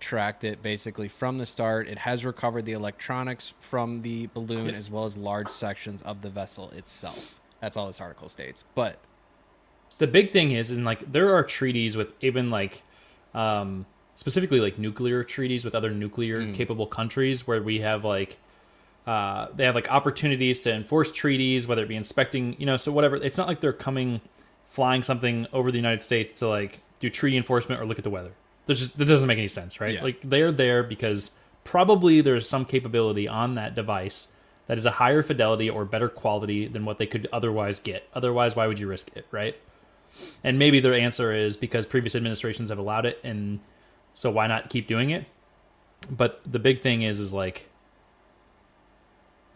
tracked 0.00 0.42
it 0.42 0.60
basically 0.60 1.06
from 1.06 1.38
the 1.38 1.46
start. 1.46 1.86
It 1.88 1.98
has 1.98 2.24
recovered 2.24 2.64
the 2.64 2.72
electronics 2.72 3.54
from 3.60 4.02
the 4.02 4.26
balloon 4.34 4.74
as 4.74 4.90
well 4.90 5.04
as 5.04 5.16
large 5.16 5.48
sections 5.48 6.02
of 6.02 6.22
the 6.22 6.30
vessel 6.30 6.70
itself. 6.70 7.40
That's 7.60 7.76
all 7.76 7.86
this 7.86 8.00
article 8.00 8.28
states. 8.28 8.64
But 8.74 8.98
the 9.98 10.06
big 10.06 10.30
thing 10.30 10.52
is 10.52 10.70
in 10.70 10.84
like 10.84 11.10
there 11.10 11.34
are 11.34 11.42
treaties 11.42 11.96
with 11.96 12.12
even 12.22 12.50
like 12.50 12.82
um 13.34 13.86
specifically 14.14 14.58
like 14.58 14.78
nuclear 14.78 15.22
treaties 15.22 15.64
with 15.64 15.74
other 15.74 15.90
nuclear 15.90 16.52
capable 16.52 16.86
countries 16.86 17.46
where 17.46 17.62
we 17.62 17.80
have 17.80 18.04
like 18.04 18.38
uh, 19.08 19.48
they 19.56 19.64
have 19.64 19.74
like 19.74 19.90
opportunities 19.90 20.60
to 20.60 20.70
enforce 20.70 21.10
treaties, 21.10 21.66
whether 21.66 21.82
it 21.82 21.88
be 21.88 21.96
inspecting, 21.96 22.54
you 22.58 22.66
know, 22.66 22.76
so 22.76 22.92
whatever. 22.92 23.16
It's 23.16 23.38
not 23.38 23.48
like 23.48 23.60
they're 23.60 23.72
coming, 23.72 24.20
flying 24.66 25.02
something 25.02 25.46
over 25.50 25.70
the 25.70 25.78
United 25.78 26.02
States 26.02 26.30
to 26.40 26.48
like 26.48 26.80
do 27.00 27.08
treaty 27.08 27.38
enforcement 27.38 27.80
or 27.80 27.86
look 27.86 27.96
at 27.96 28.04
the 28.04 28.10
weather. 28.10 28.32
There's 28.66 28.80
just 28.80 28.98
that 28.98 29.06
doesn't 29.06 29.26
make 29.26 29.38
any 29.38 29.48
sense, 29.48 29.80
right? 29.80 29.94
Yeah. 29.94 30.02
Like 30.02 30.20
they're 30.20 30.52
there 30.52 30.82
because 30.82 31.38
probably 31.64 32.20
there's 32.20 32.46
some 32.46 32.66
capability 32.66 33.26
on 33.26 33.54
that 33.54 33.74
device 33.74 34.34
that 34.66 34.76
is 34.76 34.84
a 34.84 34.90
higher 34.90 35.22
fidelity 35.22 35.70
or 35.70 35.86
better 35.86 36.10
quality 36.10 36.66
than 36.66 36.84
what 36.84 36.98
they 36.98 37.06
could 37.06 37.28
otherwise 37.32 37.80
get. 37.80 38.06
Otherwise, 38.12 38.56
why 38.56 38.66
would 38.66 38.78
you 38.78 38.88
risk 38.88 39.16
it, 39.16 39.26
right? 39.30 39.56
And 40.44 40.58
maybe 40.58 40.80
their 40.80 40.94
answer 40.94 41.32
is 41.32 41.56
because 41.56 41.86
previous 41.86 42.14
administrations 42.14 42.68
have 42.68 42.78
allowed 42.78 43.06
it, 43.06 43.20
and 43.24 43.60
so 44.14 44.30
why 44.30 44.46
not 44.46 44.70
keep 44.70 44.86
doing 44.86 45.10
it? 45.10 45.26
But 46.10 46.40
the 46.50 46.58
big 46.58 46.80
thing 46.80 47.02
is, 47.02 47.18
is 47.18 47.32
like 47.32 47.68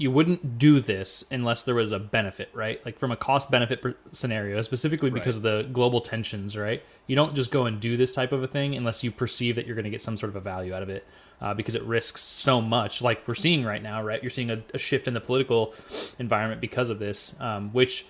you 0.03 0.11
wouldn't 0.11 0.59
do 0.59 0.81
this 0.81 1.25
unless 1.31 1.63
there 1.63 1.77
was 1.77 1.93
a 1.93 1.99
benefit, 1.99 2.51
right? 2.53 2.85
Like 2.85 2.99
from 2.99 3.13
a 3.13 3.17
cost 3.17 3.53
benefit 3.53 3.85
scenario, 4.11 4.61
specifically 4.63 5.11
because 5.11 5.37
of 5.37 5.43
the 5.43 5.69
global 5.73 6.01
tensions, 6.01 6.57
right? 6.57 6.83
You 7.07 7.15
don't 7.15 7.33
just 7.33 7.53
go 7.53 7.67
and 7.67 7.79
do 7.79 7.97
this 7.97 8.11
type 8.11 8.33
of 8.33 8.43
a 8.43 8.49
thing 8.49 8.75
unless 8.75 9.05
you 9.05 9.13
perceive 9.13 9.55
that 9.57 9.67
you're 9.67 9.77
going 9.77 9.85
to 9.85 9.91
get 9.91 10.03
some 10.03 10.17
sort 10.17 10.31
of 10.31 10.37
a 10.37 10.41
value 10.41 10.75
out 10.75 10.83
of 10.83 10.89
it 10.89 11.07
uh, 11.41 11.55
because 11.55 11.77
it 11.77 11.83
risks 11.85 12.21
so 12.21 12.61
much, 12.61 13.01
like 13.01 13.27
we're 13.29 13.37
seeing 13.37 13.65
right 13.65 13.83
now, 13.83 14.03
right? 14.03 14.21
You're 14.23 14.31
seeing 14.31 14.51
a, 14.51 14.63
a 14.75 14.79
shift 14.79 15.07
in 15.07 15.15
the 15.15 15.21
political 15.21 15.75
environment 16.19 16.61
because 16.61 16.91
of 16.91 16.99
this, 16.99 17.41
um, 17.41 17.71
which 17.73 18.07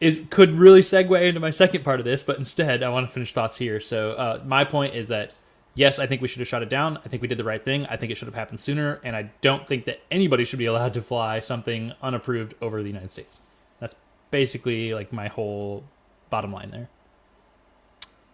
is 0.00 0.20
could 0.30 0.52
really 0.52 0.80
segue 0.80 1.20
into 1.22 1.40
my 1.40 1.50
second 1.50 1.84
part 1.84 2.00
of 2.00 2.04
this, 2.04 2.22
but 2.22 2.38
instead 2.38 2.82
I 2.82 2.88
want 2.88 3.06
to 3.06 3.12
finish 3.12 3.32
thoughts 3.32 3.58
here. 3.58 3.80
So 3.80 4.12
uh, 4.12 4.42
my 4.44 4.64
point 4.64 4.94
is 4.94 5.06
that 5.08 5.34
yes, 5.74 5.98
I 5.98 6.06
think 6.06 6.22
we 6.22 6.28
should 6.28 6.40
have 6.40 6.48
shot 6.48 6.62
it 6.62 6.68
down. 6.68 6.98
I 7.04 7.08
think 7.08 7.22
we 7.22 7.28
did 7.28 7.38
the 7.38 7.44
right 7.44 7.64
thing. 7.64 7.86
I 7.86 7.96
think 7.96 8.12
it 8.12 8.16
should 8.16 8.28
have 8.28 8.34
happened 8.34 8.60
sooner, 8.60 9.00
and 9.04 9.14
I 9.16 9.30
don't 9.40 9.66
think 9.66 9.84
that 9.86 10.00
anybody 10.10 10.44
should 10.44 10.58
be 10.58 10.66
allowed 10.66 10.94
to 10.94 11.02
fly 11.02 11.40
something 11.40 11.92
unapproved 12.02 12.54
over 12.60 12.82
the 12.82 12.88
United 12.88 13.12
States. 13.12 13.38
That's 13.80 13.96
basically 14.30 14.94
like 14.94 15.12
my 15.12 15.28
whole 15.28 15.84
bottom 16.30 16.52
line 16.52 16.70
there. 16.70 16.88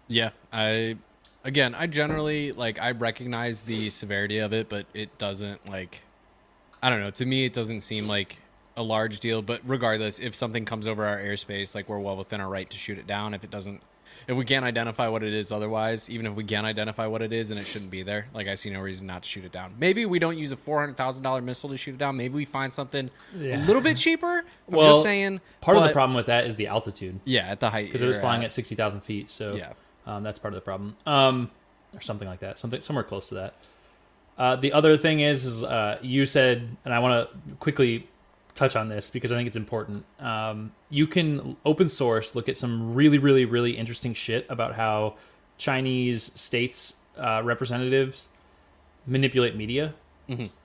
Yeah, 0.08 0.30
I 0.52 0.96
again, 1.44 1.74
I 1.74 1.86
generally 1.86 2.52
like 2.52 2.80
I 2.80 2.92
recognize 2.92 3.62
the 3.62 3.90
severity 3.90 4.38
of 4.38 4.52
it, 4.52 4.68
but 4.68 4.86
it 4.94 5.16
doesn't 5.18 5.68
like 5.68 6.02
I 6.82 6.90
don't 6.90 7.00
know, 7.00 7.10
to 7.10 7.26
me 7.26 7.44
it 7.44 7.52
doesn't 7.52 7.80
seem 7.80 8.06
like 8.08 8.38
a 8.80 8.82
large 8.82 9.20
deal, 9.20 9.42
but 9.42 9.60
regardless, 9.64 10.18
if 10.18 10.34
something 10.34 10.64
comes 10.64 10.88
over 10.88 11.04
our 11.04 11.18
airspace, 11.18 11.74
like 11.74 11.88
we're 11.88 11.98
well 12.00 12.16
within 12.16 12.40
our 12.40 12.48
right 12.48 12.68
to 12.70 12.76
shoot 12.76 12.98
it 12.98 13.06
down 13.06 13.34
if 13.34 13.44
it 13.44 13.50
doesn't 13.50 13.80
if 14.28 14.36
we 14.36 14.44
can't 14.44 14.64
identify 14.66 15.08
what 15.08 15.22
it 15.22 15.32
is 15.32 15.50
otherwise, 15.50 16.10
even 16.10 16.26
if 16.26 16.34
we 16.34 16.44
can 16.44 16.64
identify 16.64 17.06
what 17.06 17.22
it 17.22 17.32
is 17.32 17.50
and 17.50 17.58
it 17.58 17.64
shouldn't 17.66 17.90
be 17.90 18.02
there, 18.02 18.26
like 18.34 18.48
I 18.48 18.54
see 18.54 18.68
no 18.70 18.80
reason 18.80 19.06
not 19.06 19.22
to 19.22 19.28
shoot 19.28 19.44
it 19.44 19.50
down. 19.52 19.74
Maybe 19.78 20.04
we 20.04 20.18
don't 20.18 20.36
use 20.36 20.52
a 20.52 20.56
four 20.56 20.78
hundred 20.78 20.96
thousand 20.98 21.24
dollar 21.24 21.40
missile 21.40 21.70
to 21.70 21.76
shoot 21.76 21.92
it 21.94 21.98
down. 21.98 22.16
Maybe 22.16 22.34
we 22.34 22.44
find 22.44 22.72
something 22.72 23.10
Yeah. 23.34 23.56
a 23.56 23.66
little 23.66 23.80
bit 23.82 23.96
cheaper. 23.96 24.44
I'm 24.68 24.74
Well, 24.74 24.88
just 24.90 25.02
saying. 25.02 25.40
Part 25.60 25.78
of 25.78 25.82
the 25.84 25.90
problem 25.90 26.14
with 26.14 26.26
that 26.26 26.46
is 26.46 26.56
the 26.56 26.66
altitude 26.66 27.18
Yeah, 27.24 27.46
at 27.46 27.60
the 27.60 27.70
height 27.70 27.86
because 27.86 28.02
it 28.02 28.06
was 28.06 28.16
you're 28.16 28.22
flying 28.22 28.44
at 28.44 28.52
sixty 28.52 28.74
thousand 28.74 29.00
feet. 29.00 29.30
So 29.30 29.56
Yeah. 29.56 29.72
um, 30.06 30.22
that's 30.22 30.38
part 30.38 30.52
of 30.52 30.56
the 30.56 30.64
problem, 30.64 30.96
um, 31.06 31.50
or 31.94 32.00
something 32.00 32.28
like 32.28 32.40
that, 32.40 32.58
something 32.58 32.80
somewhere 32.82 33.04
close 33.04 33.28
to 33.30 33.36
that. 33.36 33.54
Uh, 34.38 34.56
the 34.56 34.72
other 34.72 34.96
thing 34.96 35.20
is, 35.20 35.44
is 35.44 35.64
uh, 35.64 35.98
you 36.02 36.24
said, 36.24 36.76
and 36.84 36.94
I 36.94 36.98
want 37.00 37.28
to 37.30 37.54
quickly 37.56 38.06
touch 38.54 38.76
on 38.76 38.88
this 38.88 39.10
because 39.10 39.32
I 39.32 39.36
think 39.36 39.46
it's 39.46 39.56
important. 39.56 40.04
Um, 40.18 40.72
you 40.88 41.06
can 41.06 41.56
open 41.64 41.88
source 41.88 42.34
look 42.34 42.48
at 42.48 42.56
some 42.56 42.94
really, 42.94 43.18
really, 43.18 43.44
really 43.44 43.72
interesting 43.72 44.14
shit 44.14 44.46
about 44.48 44.74
how 44.74 45.16
Chinese 45.58 46.32
states 46.40 46.96
uh, 47.18 47.42
representatives 47.44 48.30
manipulate 49.06 49.56
media, 49.56 49.94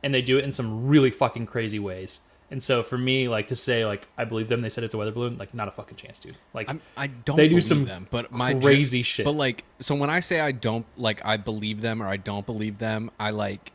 and 0.03 0.13
they 0.13 0.21
do 0.21 0.37
it 0.37 0.43
in 0.43 0.51
some 0.51 0.87
really 0.87 1.09
fucking 1.11 1.45
crazy 1.47 1.79
ways. 1.79 2.21
And 2.51 2.61
so 2.61 2.83
for 2.83 2.97
me, 2.97 3.27
like 3.27 3.47
to 3.47 3.55
say 3.55 3.85
like 3.85 4.07
I 4.17 4.25
believe 4.25 4.47
them, 4.47 4.61
they 4.61 4.69
said 4.69 4.83
it's 4.83 4.93
a 4.93 4.97
weather 4.97 5.11
balloon, 5.11 5.37
like 5.37 5.53
not 5.53 5.67
a 5.67 5.71
fucking 5.71 5.97
chance, 5.97 6.19
dude. 6.19 6.37
Like 6.53 6.69
I'm, 6.69 6.79
I 6.95 7.07
don't 7.07 7.37
They 7.37 7.45
do 7.47 7.55
believe 7.55 7.63
some 7.63 7.85
them, 7.85 8.07
but 8.11 8.31
my 8.31 8.53
crazy 8.53 9.01
shit. 9.01 9.25
But 9.25 9.33
like, 9.33 9.63
so 9.79 9.95
when 9.95 10.09
I 10.09 10.19
say 10.19 10.39
I 10.39 10.51
don't 10.51 10.85
like, 10.95 11.25
I 11.25 11.37
believe 11.37 11.81
them 11.81 12.03
or 12.03 12.07
I 12.07 12.17
don't 12.17 12.45
believe 12.45 12.77
them, 12.77 13.09
I 13.19 13.31
like 13.31 13.71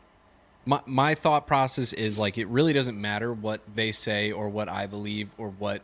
my 0.65 0.81
my 0.85 1.15
thought 1.15 1.47
process 1.47 1.93
is 1.93 2.19
like 2.19 2.37
it 2.37 2.47
really 2.47 2.73
doesn't 2.73 2.99
matter 2.99 3.33
what 3.33 3.61
they 3.73 3.91
say 3.91 4.31
or 4.31 4.49
what 4.49 4.69
I 4.69 4.87
believe 4.87 5.29
or 5.37 5.49
what 5.49 5.81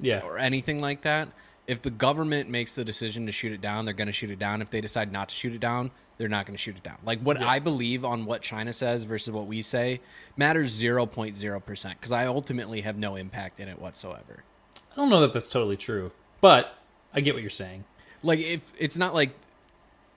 yeah, 0.00 0.20
or 0.20 0.38
anything 0.38 0.80
like 0.80 1.02
that. 1.02 1.28
If 1.66 1.80
the 1.82 1.90
government 1.90 2.50
makes 2.50 2.74
the 2.74 2.84
decision 2.84 3.26
to 3.26 3.32
shoot 3.32 3.52
it 3.52 3.60
down, 3.60 3.84
they're 3.84 3.94
going 3.94 4.06
to 4.06 4.12
shoot 4.12 4.30
it 4.30 4.38
down. 4.38 4.60
If 4.60 4.68
they 4.70 4.82
decide 4.82 5.10
not 5.10 5.30
to 5.30 5.34
shoot 5.34 5.54
it 5.54 5.60
down, 5.60 5.90
they're 6.18 6.28
not 6.28 6.44
going 6.46 6.54
to 6.54 6.60
shoot 6.60 6.76
it 6.76 6.82
down. 6.82 6.98
Like 7.04 7.20
what 7.20 7.40
I 7.40 7.58
believe 7.58 8.04
on 8.04 8.26
what 8.26 8.42
China 8.42 8.72
says 8.72 9.04
versus 9.04 9.32
what 9.32 9.46
we 9.46 9.62
say 9.62 10.00
matters 10.36 10.80
0.0% 10.80 11.90
because 11.90 12.12
I 12.12 12.26
ultimately 12.26 12.82
have 12.82 12.98
no 12.98 13.16
impact 13.16 13.60
in 13.60 13.68
it 13.68 13.78
whatsoever. 13.78 14.42
I 14.92 14.96
don't 14.96 15.08
know 15.08 15.20
that 15.20 15.32
that's 15.32 15.48
totally 15.48 15.76
true, 15.76 16.12
but 16.40 16.76
I 17.14 17.20
get 17.20 17.34
what 17.34 17.42
you're 17.42 17.50
saying. 17.50 17.84
like 18.22 18.40
if 18.40 18.70
it's 18.78 18.96
not 18.96 19.14
like 19.14 19.30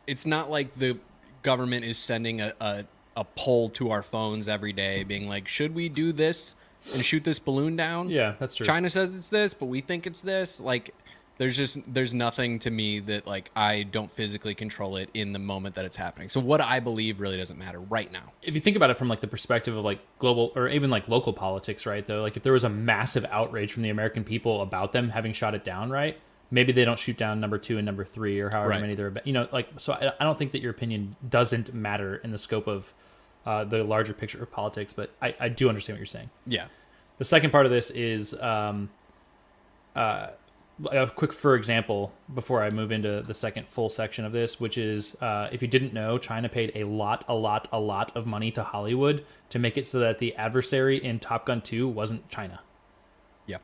it's 0.05 0.25
not 0.25 0.49
like 0.49 0.77
the 0.77 0.97
government 1.43 1.85
is 1.85 1.97
sending 1.97 2.41
a, 2.41 2.53
a, 2.59 2.85
a 3.17 3.25
poll 3.35 3.67
to 3.71 3.89
our 3.89 4.01
phones 4.03 4.47
every 4.47 4.71
day 4.71 5.03
being 5.03 5.27
like 5.27 5.47
should 5.47 5.75
we 5.75 5.89
do 5.89 6.13
this 6.13 6.55
and 6.93 7.03
shoot 7.03 7.23
this 7.25 7.39
balloon 7.39 7.75
down 7.75 8.07
Yeah, 8.09 8.35
that's 8.39 8.55
true. 8.55 8.65
china 8.65 8.89
says 8.89 9.15
it's 9.15 9.29
this 9.29 9.53
but 9.53 9.65
we 9.65 9.81
think 9.81 10.07
it's 10.07 10.21
this 10.21 10.61
like 10.61 10.93
there's 11.39 11.57
just 11.57 11.77
there's 11.93 12.13
nothing 12.13 12.57
to 12.59 12.71
me 12.71 12.99
that 13.01 13.27
like 13.27 13.51
i 13.55 13.83
don't 13.83 14.09
physically 14.09 14.55
control 14.55 14.95
it 14.97 15.09
in 15.13 15.33
the 15.33 15.39
moment 15.39 15.75
that 15.75 15.85
it's 15.85 15.97
happening 15.97 16.29
so 16.29 16.39
what 16.39 16.61
i 16.61 16.79
believe 16.79 17.19
really 17.19 17.37
doesn't 17.37 17.59
matter 17.59 17.79
right 17.81 18.11
now 18.11 18.31
if 18.43 18.55
you 18.55 18.61
think 18.61 18.75
about 18.77 18.89
it 18.91 18.97
from 18.97 19.07
like 19.07 19.19
the 19.21 19.27
perspective 19.27 19.75
of 19.75 19.83
like 19.83 19.99
global 20.19 20.51
or 20.55 20.67
even 20.69 20.89
like 20.89 21.07
local 21.07 21.33
politics, 21.33 21.85
right? 21.85 22.05
Though, 22.05 22.21
like 22.21 22.37
if 22.37 22.43
there 22.43 22.53
was 22.53 22.63
a 22.63 22.69
massive 22.69 23.25
outrage 23.29 23.71
from 23.73 23.83
the 23.83 23.89
American 23.89 24.23
people 24.23 24.61
about 24.61 24.93
them 24.93 25.09
having 25.09 25.33
shot 25.33 25.53
it 25.53 25.63
down, 25.65 25.89
right? 25.91 26.17
Maybe 26.49 26.71
they 26.71 26.85
don't 26.85 26.97
shoot 26.97 27.17
down 27.17 27.39
number 27.41 27.57
two 27.57 27.77
and 27.77 27.85
number 27.85 28.05
three 28.05 28.39
or 28.39 28.49
however 28.49 28.69
Right. 28.69 28.81
many 28.81 28.95
there 28.95 29.07
are. 29.07 29.13
You 29.25 29.33
know, 29.33 29.47
like 29.51 29.67
so. 29.77 29.93
I, 29.93 30.13
I 30.19 30.23
don't 30.23 30.39
think 30.39 30.53
that 30.53 30.61
your 30.61 30.71
opinion 30.71 31.17
doesn't 31.29 31.73
matter 31.73 32.15
in 32.15 32.31
the 32.31 32.37
scope 32.39 32.67
of 32.67 32.93
uh, 33.47 33.63
the 33.63 33.81
larger 33.81 34.13
picture 34.13 34.43
of 34.43 34.51
politics, 34.51 34.93
but 34.93 35.09
I, 35.21 35.33
I 35.39 35.47
do 35.47 35.69
understand 35.69 35.95
what 35.95 35.99
you're 36.01 36.05
saying. 36.05 36.29
yeah 36.45 36.65
The 37.17 37.23
second 37.23 37.51
part 37.51 37.65
of 37.65 37.71
this 37.71 37.89
is 37.91 38.37
um, 38.41 38.89
uh, 39.95 40.27
a 40.91 41.07
quick, 41.07 41.31
for 41.31 41.55
example, 41.55 42.11
before 42.35 42.61
I 42.61 42.69
move 42.69 42.91
into 42.91 43.21
the 43.21 43.33
second 43.33 43.69
full 43.69 43.87
section 43.87 44.25
of 44.25 44.33
this, 44.33 44.59
which 44.59 44.77
is 44.77 45.15
uh, 45.21 45.47
if 45.49 45.61
you 45.61 45.67
didn't 45.69 45.93
know, 45.93 46.17
China 46.17 46.49
paid 46.49 46.73
a 46.75 46.83
lot, 46.83 47.23
a 47.29 47.33
lot, 47.35 47.69
a 47.71 47.79
lot 47.79 48.13
of 48.17 48.25
money 48.25 48.51
to 48.51 48.63
Hollywood 48.63 49.23
to 49.47 49.59
make 49.59 49.77
it 49.77 49.87
so 49.87 49.99
that 49.99 50.19
the 50.19 50.35
adversary 50.35 50.97
in 50.97 51.17
Top 51.17 51.45
Gun 51.45 51.61
2 51.61 51.87
wasn't 51.87 52.27
China. 52.29 52.59
yeah 53.45 53.59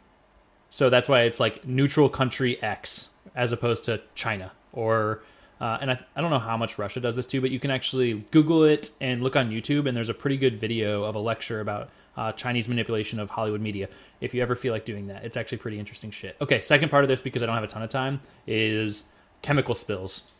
So 0.69 0.89
that's 0.89 1.09
why 1.09 1.23
it's 1.23 1.41
like 1.41 1.67
neutral 1.67 2.07
country 2.07 2.61
X 2.63 3.09
as 3.35 3.51
opposed 3.51 3.83
to 3.85 4.01
China. 4.15 4.53
Or, 4.71 5.21
uh, 5.63 5.77
and 5.81 5.91
I, 5.91 5.99
I 6.15 6.19
don't 6.21 6.29
know 6.29 6.39
how 6.39 6.57
much 6.57 6.77
Russia 6.77 6.99
does 6.99 7.15
this 7.15 7.25
too, 7.25 7.39
but 7.39 7.49
you 7.51 7.59
can 7.59 7.71
actually 7.71 8.25
Google 8.31 8.63
it 8.65 8.89
and 8.99 9.23
look 9.23 9.35
on 9.37 9.49
YouTube, 9.49 9.87
and 9.87 9.95
there's 9.95 10.09
a 10.09 10.13
pretty 10.13 10.35
good 10.37 10.59
video 10.59 11.03
of 11.03 11.15
a 11.15 11.19
lecture 11.19 11.61
about 11.61 11.89
uh, 12.17 12.31
Chinese 12.33 12.67
manipulation 12.67 13.17
of 13.17 13.29
Hollywood 13.29 13.61
media. 13.61 13.87
If 14.19 14.33
you 14.33 14.41
ever 14.41 14.55
feel 14.55 14.73
like 14.73 14.83
doing 14.83 15.07
that, 15.07 15.23
it's 15.23 15.37
actually 15.37 15.59
pretty 15.59 15.79
interesting 15.79 16.11
shit. 16.11 16.35
Okay, 16.41 16.59
second 16.59 16.89
part 16.89 17.05
of 17.05 17.07
this, 17.07 17.21
because 17.21 17.41
I 17.41 17.45
don't 17.45 17.55
have 17.55 17.63
a 17.63 17.67
ton 17.67 17.81
of 17.81 17.89
time, 17.89 18.19
is 18.45 19.11
chemical 19.41 19.73
spills. 19.73 20.33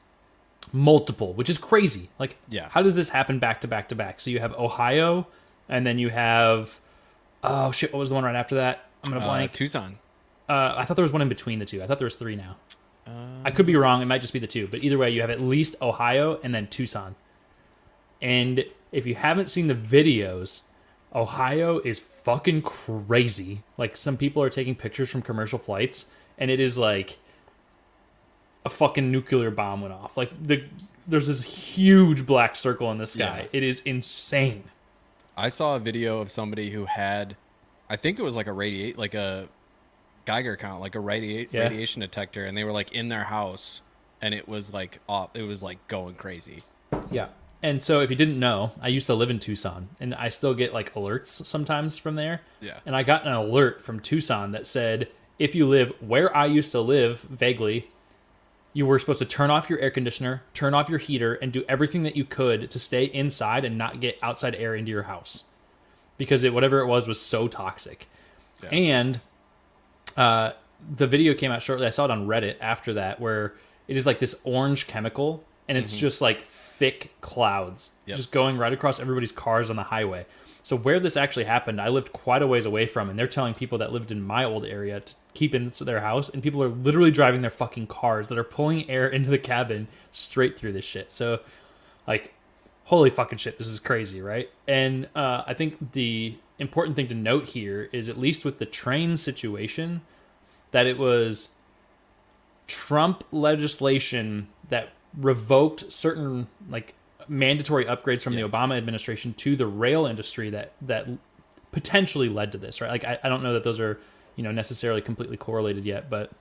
Multiple, 0.73 1.33
which 1.33 1.49
is 1.49 1.57
crazy. 1.57 2.09
Like, 2.19 2.35
Yeah. 2.49 2.67
how 2.69 2.81
does 2.81 2.95
this 2.95 3.09
happen 3.09 3.39
back 3.39 3.61
to 3.61 3.67
back 3.67 3.89
to 3.89 3.95
back? 3.95 4.19
So 4.19 4.29
you 4.29 4.39
have 4.39 4.53
Ohio, 4.55 5.27
and 5.69 5.85
then 5.87 5.97
you 5.99 6.09
have, 6.09 6.79
oh 7.43 7.71
shit, 7.71 7.93
what 7.93 7.99
was 7.99 8.09
the 8.09 8.15
one 8.15 8.23
right 8.25 8.35
after 8.35 8.55
that? 8.55 8.85
I'm 9.05 9.13
gonna 9.13 9.25
uh, 9.25 9.29
blank. 9.29 9.51
tucson 9.53 9.99
Uh, 10.49 10.73
I 10.77 10.85
thought 10.85 10.95
there 10.95 11.03
was 11.03 11.13
one 11.13 11.21
in 11.21 11.29
between 11.29 11.59
the 11.59 11.65
two. 11.65 11.81
I 11.81 11.87
thought 11.87 11.97
there 11.99 12.05
was 12.05 12.15
three 12.17 12.35
now. 12.35 12.57
I 13.05 13.51
could 13.51 13.65
be 13.65 13.75
wrong. 13.75 14.01
It 14.01 14.05
might 14.05 14.21
just 14.21 14.33
be 14.33 14.39
the 14.39 14.47
two. 14.47 14.67
But 14.67 14.83
either 14.83 14.97
way, 14.97 15.09
you 15.09 15.21
have 15.21 15.29
at 15.29 15.41
least 15.41 15.75
Ohio 15.81 16.39
and 16.43 16.55
then 16.55 16.67
Tucson. 16.67 17.15
And 18.21 18.65
if 18.91 19.05
you 19.05 19.15
haven't 19.15 19.49
seen 19.49 19.67
the 19.67 19.75
videos, 19.75 20.67
Ohio 21.13 21.79
is 21.79 21.99
fucking 21.99 22.61
crazy. 22.61 23.63
Like 23.77 23.97
some 23.97 24.17
people 24.17 24.41
are 24.41 24.49
taking 24.49 24.75
pictures 24.75 25.09
from 25.11 25.21
commercial 25.21 25.59
flights, 25.59 26.05
and 26.37 26.49
it 26.49 26.59
is 26.59 26.77
like 26.77 27.19
a 28.65 28.69
fucking 28.69 29.11
nuclear 29.11 29.51
bomb 29.51 29.81
went 29.81 29.93
off. 29.93 30.15
Like 30.15 30.31
the 30.41 30.63
there's 31.07 31.27
this 31.27 31.43
huge 31.43 32.25
black 32.25 32.55
circle 32.55 32.91
in 32.91 32.97
the 32.97 33.07
sky. 33.07 33.41
Yeah. 33.41 33.57
It 33.57 33.63
is 33.63 33.81
insane. 33.81 34.63
I 35.35 35.49
saw 35.49 35.75
a 35.75 35.79
video 35.79 36.19
of 36.19 36.31
somebody 36.31 36.69
who 36.69 36.85
had, 36.85 37.35
I 37.89 37.95
think 37.95 38.19
it 38.19 38.21
was 38.21 38.35
like 38.35 38.47
a 38.47 38.53
radiate, 38.53 38.97
like 38.97 39.13
a 39.13 39.47
Geiger 40.25 40.55
count, 40.57 40.81
like 40.81 40.95
a 40.95 40.99
Yeah. 40.99 41.63
radiation 41.63 42.01
detector, 42.01 42.45
and 42.45 42.55
they 42.57 42.63
were 42.63 42.71
like 42.71 42.91
in 42.93 43.09
their 43.09 43.23
house, 43.23 43.81
and 44.21 44.33
it 44.33 44.47
was 44.47 44.73
like 44.73 44.99
off, 45.09 45.29
it 45.35 45.43
was 45.43 45.61
like 45.63 45.85
going 45.87 46.15
crazy. 46.15 46.59
Yeah. 47.11 47.27
And 47.61 47.81
so 47.81 48.01
if 48.01 48.09
you 48.09 48.15
didn't 48.15 48.39
know, 48.39 48.71
I 48.81 48.89
used 48.89 49.07
to 49.07 49.13
live 49.13 49.29
in 49.29 49.39
Tucson 49.39 49.87
and 49.99 50.13
I 50.15 50.27
still 50.29 50.53
get 50.53 50.73
like 50.73 50.93
alerts 50.95 51.27
sometimes 51.45 51.97
from 51.97 52.15
there. 52.15 52.41
Yeah. 52.59 52.79
And 52.85 52.93
I 52.93 53.03
got 53.03 53.25
an 53.25 53.31
alert 53.31 53.81
from 53.81 54.01
Tucson 54.01 54.51
that 54.51 54.67
said 54.67 55.07
if 55.39 55.55
you 55.55 55.65
live 55.65 55.93
where 56.01 56.35
I 56.35 56.45
used 56.45 56.71
to 56.73 56.81
live 56.81 57.21
vaguely, 57.21 57.87
you 58.73 58.85
were 58.85 58.99
supposed 58.99 59.19
to 59.19 59.25
turn 59.25 59.49
off 59.49 59.69
your 59.69 59.79
air 59.79 59.91
conditioner, 59.91 60.41
turn 60.53 60.73
off 60.73 60.89
your 60.89 60.99
heater 60.99 61.35
and 61.35 61.53
do 61.53 61.63
everything 61.69 62.03
that 62.03 62.17
you 62.17 62.25
could 62.25 62.69
to 62.69 62.79
stay 62.79 63.05
inside 63.05 63.63
and 63.63 63.77
not 63.77 64.01
get 64.01 64.19
outside 64.21 64.55
air 64.55 64.75
into 64.75 64.91
your 64.91 65.03
house. 65.03 65.45
because 66.17 66.43
it 66.43 66.53
whatever 66.53 66.79
it 66.79 66.85
was 66.87 67.07
was 67.07 67.19
so 67.19 67.47
toxic. 67.47 68.07
And 68.71 69.19
uh, 70.17 70.51
the 70.95 71.07
video 71.07 71.33
came 71.33 71.51
out 71.51 71.61
shortly. 71.61 71.87
I 71.87 71.91
saw 71.91 72.05
it 72.05 72.11
on 72.11 72.27
Reddit 72.27 72.57
after 72.61 72.93
that, 72.93 73.19
where 73.19 73.53
it 73.87 73.97
is 73.97 74.05
like 74.05 74.19
this 74.19 74.39
orange 74.43 74.87
chemical, 74.87 75.43
and 75.67 75.77
it's 75.77 75.95
just 75.97 76.21
like 76.21 76.41
thick 76.43 77.11
clouds 77.21 77.91
Yep. 78.05 78.17
just 78.17 78.31
going 78.31 78.57
right 78.57 78.73
across 78.73 78.99
everybody's 78.99 79.31
cars 79.31 79.69
on 79.69 79.75
the 79.75 79.83
highway. 79.83 80.25
So 80.65 80.77
where 80.77 80.99
this 80.99 81.17
actually 81.17 81.43
happened, 81.43 81.81
I 81.81 81.89
lived 81.89 82.13
quite 82.13 82.41
a 82.41 82.47
ways 82.47 82.65
away 82.65 82.85
from, 82.85 83.09
and 83.09 83.19
they're 83.19 83.27
telling 83.27 83.53
people 83.53 83.77
that 83.79 83.91
lived 83.91 84.11
in 84.11 84.21
my 84.21 84.45
old 84.45 84.63
area 84.63 85.01
to 85.01 85.15
keep 85.33 85.53
in 85.53 85.69
their 85.81 85.99
house, 85.99 86.29
and 86.29 86.41
people 86.41 86.63
are 86.63 86.69
literally 86.69 87.11
driving 87.11 87.41
their 87.41 87.51
fucking 87.51 87.87
cars 87.87 88.29
that 88.29 88.37
are 88.37 88.45
pulling 88.45 88.89
air 88.89 89.05
into 89.07 89.29
the 89.29 89.37
cabin 89.37 89.87
straight 90.13 90.57
through 90.57 90.71
this 90.71 90.85
shit. 90.85 91.11
So, 91.11 91.41
like, 92.07 92.33
holy 92.85 93.09
fucking 93.09 93.39
shit, 93.39 93.57
this 93.59 93.67
is 93.67 93.79
crazy, 93.79 94.21
right? 94.21 94.49
And 94.65 95.09
uh, 95.15 95.43
I 95.45 95.53
think 95.53 95.91
the 95.91 96.35
important 96.63 96.95
thing 96.95 97.07
to 97.09 97.13
note 97.13 97.49
here 97.49 97.89
is, 97.91 98.09
at 98.09 98.17
least 98.17 98.43
with 98.43 98.57
the 98.57 98.65
train 98.65 99.15
situation, 99.17 100.01
that 100.71 100.87
it 100.87 100.97
was 100.97 101.49
Trump 102.67 103.23
legislation 103.31 104.47
that 104.69 104.89
revoked 105.15 105.91
certain 105.91 106.47
like 106.67 106.95
mandatory 107.27 107.85
upgrades 107.85 108.23
from 108.23 108.35
the 108.35 108.41
Obama 108.41 108.75
administration 108.75 109.33
to 109.35 109.55
the 109.55 109.67
rail 109.67 110.07
industry 110.07 110.49
that 110.49 110.73
that 110.81 111.07
potentially 111.71 112.29
led 112.29 112.51
to 112.51 112.57
this, 112.57 112.81
right? 112.81 112.89
Like 112.89 113.05
I, 113.05 113.19
I 113.23 113.29
don't 113.29 113.43
know 113.43 113.53
that 113.53 113.63
those 113.63 113.79
are 113.79 113.99
you 114.35 114.43
know 114.43 114.51
necessarily 114.51 115.01
completely 115.01 115.37
correlated 115.37 115.85
yet, 115.85 116.09
but 116.09 116.31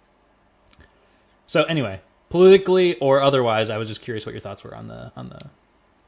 so 1.47 1.65
anyway, 1.65 2.01
politically 2.31 2.97
or 2.99 3.21
otherwise, 3.21 3.69
I 3.69 3.77
was 3.77 3.89
just 3.89 4.01
curious 4.01 4.25
what 4.25 4.33
your 4.33 4.41
thoughts 4.41 4.65
were 4.65 4.75
on 4.75 4.89
the 4.89 5.13
on 5.17 5.29
the 5.29 5.51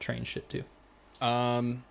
train 0.01 0.25
shit 0.25 0.49
too. 0.49 0.65
Um, 1.21 1.85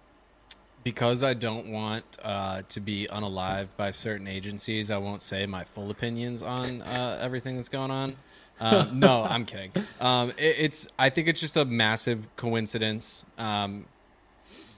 because 0.84 1.24
I 1.24 1.34
don't 1.34 1.72
want 1.72 2.04
uh, 2.24 2.62
to 2.70 2.80
be 2.80 3.08
unalived 3.12 3.70
by 3.78 3.92
certain 3.92 4.28
agencies, 4.28 4.92
I 4.92 4.98
won't 4.98 5.22
say 5.22 5.46
my 5.46 5.64
full 5.64 5.92
opinions 5.92 6.44
on 6.44 6.82
uh, 6.82 7.20
everything 7.22 7.56
that's 7.56 7.70
going 7.70 7.92
on. 7.92 8.16
Uh, 8.60 8.86
no, 8.94 9.24
I'm 9.24 9.46
kidding. 9.46 9.72
Um, 10.00 10.30
it, 10.32 10.56
it's 10.60 10.88
I 11.00 11.10
think 11.10 11.28
it's 11.28 11.42
just 11.42 11.58
a 11.58 11.66
massive 11.66 12.28
coincidence 12.36 13.26
um, 13.38 13.86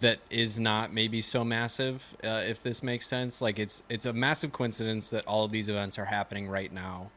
that 0.01 0.19
is 0.29 0.59
not 0.59 0.93
maybe 0.93 1.21
so 1.21 1.43
massive, 1.43 2.03
uh, 2.23 2.43
if 2.45 2.63
this 2.63 2.83
makes 2.83 3.07
sense. 3.07 3.41
Like 3.41 3.59
it's 3.59 3.83
it's 3.89 4.05
a 4.05 4.13
massive 4.13 4.53
coincidence 4.53 5.09
that 5.09 5.25
all 5.25 5.45
of 5.45 5.51
these 5.51 5.69
events 5.69 5.97
are 5.99 6.05
happening 6.05 6.47
right 6.47 6.71
now. 6.71 7.09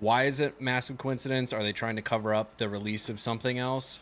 Why 0.00 0.24
is 0.24 0.38
it 0.40 0.60
massive 0.60 0.96
coincidence? 0.96 1.52
Are 1.52 1.62
they 1.62 1.72
trying 1.72 1.96
to 1.96 2.02
cover 2.02 2.32
up 2.32 2.56
the 2.56 2.68
release 2.68 3.08
of 3.08 3.18
something 3.18 3.58
else? 3.58 3.98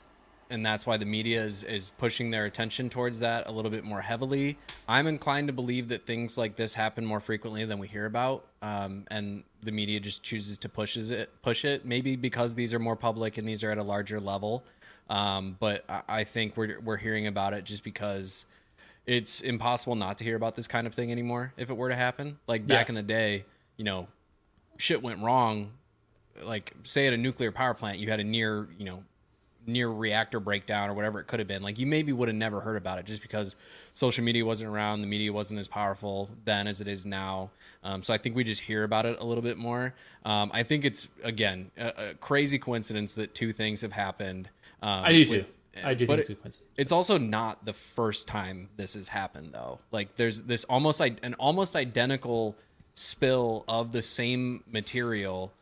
And 0.51 0.65
that's 0.65 0.87
why 0.87 0.97
the 0.97 1.05
media 1.05 1.43
is, 1.43 1.63
is 1.65 1.91
pushing 1.99 2.31
their 2.31 2.45
attention 2.45 2.89
towards 2.89 3.21
that 3.21 3.49
a 3.49 3.53
little 3.53 3.71
bit 3.71 3.85
more 3.85 4.01
heavily. 4.01 4.57
I'm 4.89 5.07
inclined 5.07 5.49
to 5.49 5.53
believe 5.53 5.89
that 5.89 6.07
things 6.07 6.39
like 6.39 6.57
this 6.57 6.73
happen 6.75 7.05
more 7.05 7.21
frequently 7.21 7.65
than 7.65 7.79
we 7.79 7.89
hear 7.89 8.07
about, 8.07 8.47
um, 8.63 9.05
and 9.11 9.43
the 9.63 9.73
media 9.73 9.99
just 10.01 10.23
chooses 10.23 10.57
to 10.59 10.69
pushes 10.69 11.11
it 11.11 11.31
push 11.43 11.65
it. 11.65 11.85
Maybe 11.85 12.17
because 12.17 12.55
these 12.55 12.73
are 12.73 12.79
more 12.79 12.97
public 12.97 13.39
and 13.39 13.49
these 13.49 13.65
are 13.65 13.71
at 13.71 13.79
a 13.79 13.83
larger 13.83 14.21
level, 14.21 14.65
um, 15.11 15.57
but 15.59 15.85
I, 15.89 16.03
I 16.09 16.25
think 16.25 16.57
we're 16.57 16.79
we're 16.81 16.97
hearing 16.97 17.27
about 17.27 17.53
it 17.53 17.65
just 17.65 17.83
because 17.83 18.45
it's 19.07 19.41
impossible 19.41 19.95
not 19.95 20.19
to 20.19 20.25
hear 20.25 20.37
about 20.37 20.55
this 20.57 20.67
kind 20.67 20.87
of 20.87 20.95
thing 20.95 21.13
anymore 21.13 21.53
if 21.57 21.71
it 21.71 21.77
were 21.77 21.89
to 21.89 21.97
happen. 21.97 22.39
Like 22.47 22.67
back 22.67 22.87
Yeah. 22.87 22.91
in 22.91 22.95
the 22.97 23.03
day, 23.03 23.45
you 23.77 23.85
know, 23.85 24.09
shit 24.79 25.03
went 25.03 25.23
wrong. 25.23 25.71
Like 26.43 26.73
say 26.83 27.07
at 27.07 27.13
a 27.13 27.17
nuclear 27.17 27.51
power 27.53 27.73
plant, 27.73 27.99
you 27.99 28.11
had 28.11 28.21
a 28.21 28.25
near, 28.25 28.69
you 28.79 28.85
know, 28.85 29.03
near 29.67 29.89
reactor 29.89 30.41
breakdown 30.41 30.89
or 30.91 30.95
whatever 30.95 31.21
it 31.21 31.27
could 31.27 31.39
have 31.39 31.49
been. 31.49 31.63
Like 31.63 31.79
you 31.79 31.87
maybe 31.87 32.13
would 32.13 32.29
have 32.29 32.37
never 32.37 32.61
heard 32.61 32.77
about 32.77 32.99
it 32.99 33.07
just 33.07 33.23
because 33.23 33.57
social 33.95 34.23
media 34.25 34.45
wasn't 34.45 34.71
around, 34.71 35.01
the 35.01 35.07
media 35.07 35.33
wasn't 35.33 35.61
as 35.61 35.69
powerful 35.69 36.29
then 36.45 36.67
as 36.67 36.81
it 36.81 36.89
is 36.89 37.07
now. 37.07 37.51
Um, 37.85 38.03
so 38.03 38.13
I 38.15 38.19
think 38.19 38.37
we 38.37 38.45
just 38.45 38.61
hear 38.61 38.85
about 38.85 39.07
it 39.07 39.19
a 39.21 39.25
little 39.25 39.43
bit 39.43 39.57
more. 39.59 39.95
Um, 40.25 40.51
I 40.55 40.63
think 40.63 40.85
it's 40.85 41.09
again 41.23 41.71
a, 41.77 42.11
a 42.11 42.15
crazy 42.15 42.59
coincidence 42.59 43.15
that 43.15 43.35
two 43.35 43.53
things 43.53 43.81
have 43.83 43.93
happened. 43.93 44.49
Um, 44.83 45.05
I 45.05 45.13
do 45.13 45.25
too. 45.25 45.37
with- 45.37 45.47
I 45.85 45.93
do 45.93 46.07
but 46.07 46.17
think 46.17 46.31
it's 46.31 46.41
coincidence. 46.41 46.63
it's 46.79 46.91
also 46.93 47.19
not 47.19 47.67
the 47.67 47.75
first 47.75 48.27
time 48.27 48.71
this 48.79 48.95
has 48.95 49.09
happened 49.09 49.51
though. 49.53 49.79
Like 49.93 50.17
there's 50.17 50.41
this 50.41 50.65
almost 50.65 51.03
an 51.03 51.35
almost 51.35 51.77
identical 51.77 52.57
spill 52.95 53.63
of 53.69 53.93
the 53.93 54.01
same 54.01 54.65
material 54.73 55.53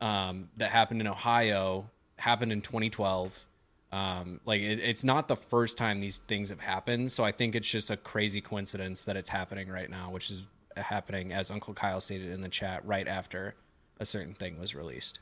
um, 0.00 0.48
that 0.56 0.70
happened 0.70 1.00
in 1.00 1.06
Ohio 1.06 1.88
happened 2.16 2.52
in 2.52 2.60
2012. 2.60 3.46
Um, 3.92 4.40
like 4.44 4.60
it, 4.60 4.80
it's 4.80 5.04
not 5.04 5.28
the 5.28 5.36
first 5.36 5.78
time 5.78 6.00
these 6.00 6.18
things 6.18 6.50
have 6.50 6.60
happened, 6.60 7.12
so 7.12 7.22
I 7.22 7.30
think 7.30 7.54
it's 7.54 7.70
just 7.70 7.90
a 7.90 7.96
crazy 7.96 8.40
coincidence 8.40 9.04
that 9.04 9.16
it's 9.16 9.28
happening 9.28 9.68
right 9.68 9.88
now, 9.88 10.10
which 10.10 10.30
is 10.30 10.48
happening 10.76 11.32
as 11.32 11.50
Uncle 11.50 11.74
Kyle 11.74 12.00
stated 12.00 12.32
in 12.32 12.40
the 12.40 12.48
chat 12.48 12.84
right 12.84 13.06
after 13.06 13.54
a 14.00 14.06
certain 14.06 14.34
thing 14.34 14.58
was 14.58 14.74
released. 14.74 15.20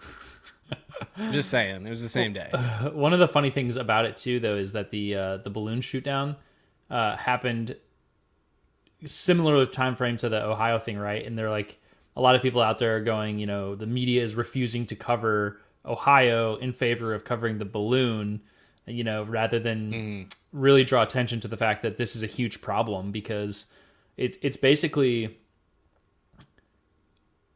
just 1.30 1.50
saying, 1.50 1.86
it 1.86 1.90
was 1.90 2.02
the 2.02 2.08
same 2.08 2.32
day. 2.32 2.48
One 2.92 3.12
of 3.12 3.18
the 3.18 3.28
funny 3.28 3.50
things 3.50 3.76
about 3.76 4.06
it 4.06 4.16
too, 4.16 4.40
though, 4.40 4.56
is 4.56 4.72
that 4.72 4.90
the 4.90 5.14
uh, 5.14 5.36
the 5.38 5.50
balloon 5.50 5.80
shoot 5.80 6.04
down 6.04 6.36
uh, 6.90 7.16
happened 7.16 7.76
similar 9.04 9.64
time 9.66 9.94
frame 9.94 10.16
to 10.18 10.28
the 10.28 10.44
Ohio 10.44 10.78
thing, 10.78 10.98
right? 10.98 11.24
And 11.24 11.38
they're 11.38 11.50
like 11.50 11.78
a 12.16 12.20
lot 12.20 12.34
of 12.34 12.42
people 12.42 12.60
out 12.60 12.78
there 12.78 12.96
are 12.96 13.00
going, 13.00 13.38
you 13.38 13.46
know, 13.46 13.74
the 13.74 13.86
media 13.86 14.22
is 14.22 14.34
refusing 14.34 14.86
to 14.86 14.96
cover 14.96 15.60
Ohio 15.84 16.56
in 16.56 16.72
favor 16.72 17.14
of 17.14 17.24
covering 17.24 17.58
the 17.58 17.64
balloon, 17.64 18.40
you 18.86 19.04
know, 19.04 19.22
rather 19.24 19.58
than 19.58 20.28
really 20.52 20.84
draw 20.84 21.02
attention 21.02 21.40
to 21.40 21.48
the 21.48 21.56
fact 21.56 21.82
that 21.82 21.96
this 21.96 22.16
is 22.16 22.22
a 22.22 22.26
huge 22.26 22.60
problem 22.60 23.10
because 23.10 23.72
it's 24.16 24.38
it's 24.42 24.56
basically 24.56 25.38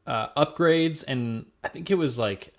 uh, 0.06 0.28
upgrades 0.36 1.04
and 1.06 1.46
I 1.62 1.68
think 1.68 1.90
it 1.90 1.94
was 1.94 2.18
like 2.18 2.54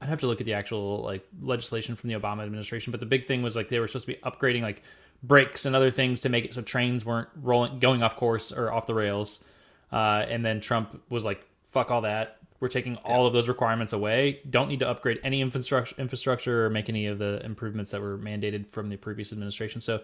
I'd 0.00 0.08
have 0.08 0.20
to 0.20 0.26
look 0.26 0.40
at 0.40 0.46
the 0.46 0.54
actual 0.54 1.02
like 1.02 1.26
legislation 1.40 1.96
from 1.96 2.08
the 2.08 2.18
Obama 2.18 2.44
administration, 2.44 2.90
but 2.90 3.00
the 3.00 3.06
big 3.06 3.26
thing 3.26 3.42
was 3.42 3.56
like 3.56 3.68
they 3.68 3.80
were 3.80 3.88
supposed 3.88 4.06
to 4.06 4.12
be 4.12 4.18
upgrading 4.20 4.62
like 4.62 4.82
brakes 5.22 5.64
and 5.64 5.74
other 5.74 5.90
things 5.90 6.20
to 6.20 6.28
make 6.28 6.44
it 6.44 6.54
so 6.54 6.62
trains 6.62 7.04
weren't 7.04 7.28
rolling 7.42 7.78
going 7.78 8.02
off 8.02 8.16
course 8.16 8.52
or 8.52 8.72
off 8.72 8.86
the 8.86 8.94
rails. 8.94 9.48
Uh, 9.90 10.26
and 10.28 10.44
then 10.44 10.60
Trump 10.60 11.00
was 11.08 11.24
like, 11.24 11.46
"Fuck 11.68 11.90
all 11.90 12.02
that. 12.02 12.38
We're 12.60 12.68
taking 12.68 12.96
all 13.04 13.26
of 13.26 13.32
those 13.32 13.48
requirements 13.48 13.92
away. 13.92 14.40
Don't 14.48 14.68
need 14.68 14.80
to 14.80 14.88
upgrade 14.88 15.20
any 15.22 15.40
infrastructure, 15.40 15.94
infrastructure 15.98 16.66
or 16.66 16.70
make 16.70 16.88
any 16.88 17.06
of 17.06 17.18
the 17.18 17.44
improvements 17.44 17.90
that 17.90 18.00
were 18.00 18.18
mandated 18.18 18.70
from 18.70 18.88
the 18.88 18.96
previous 18.96 19.32
administration." 19.32 19.80
So 19.80 20.02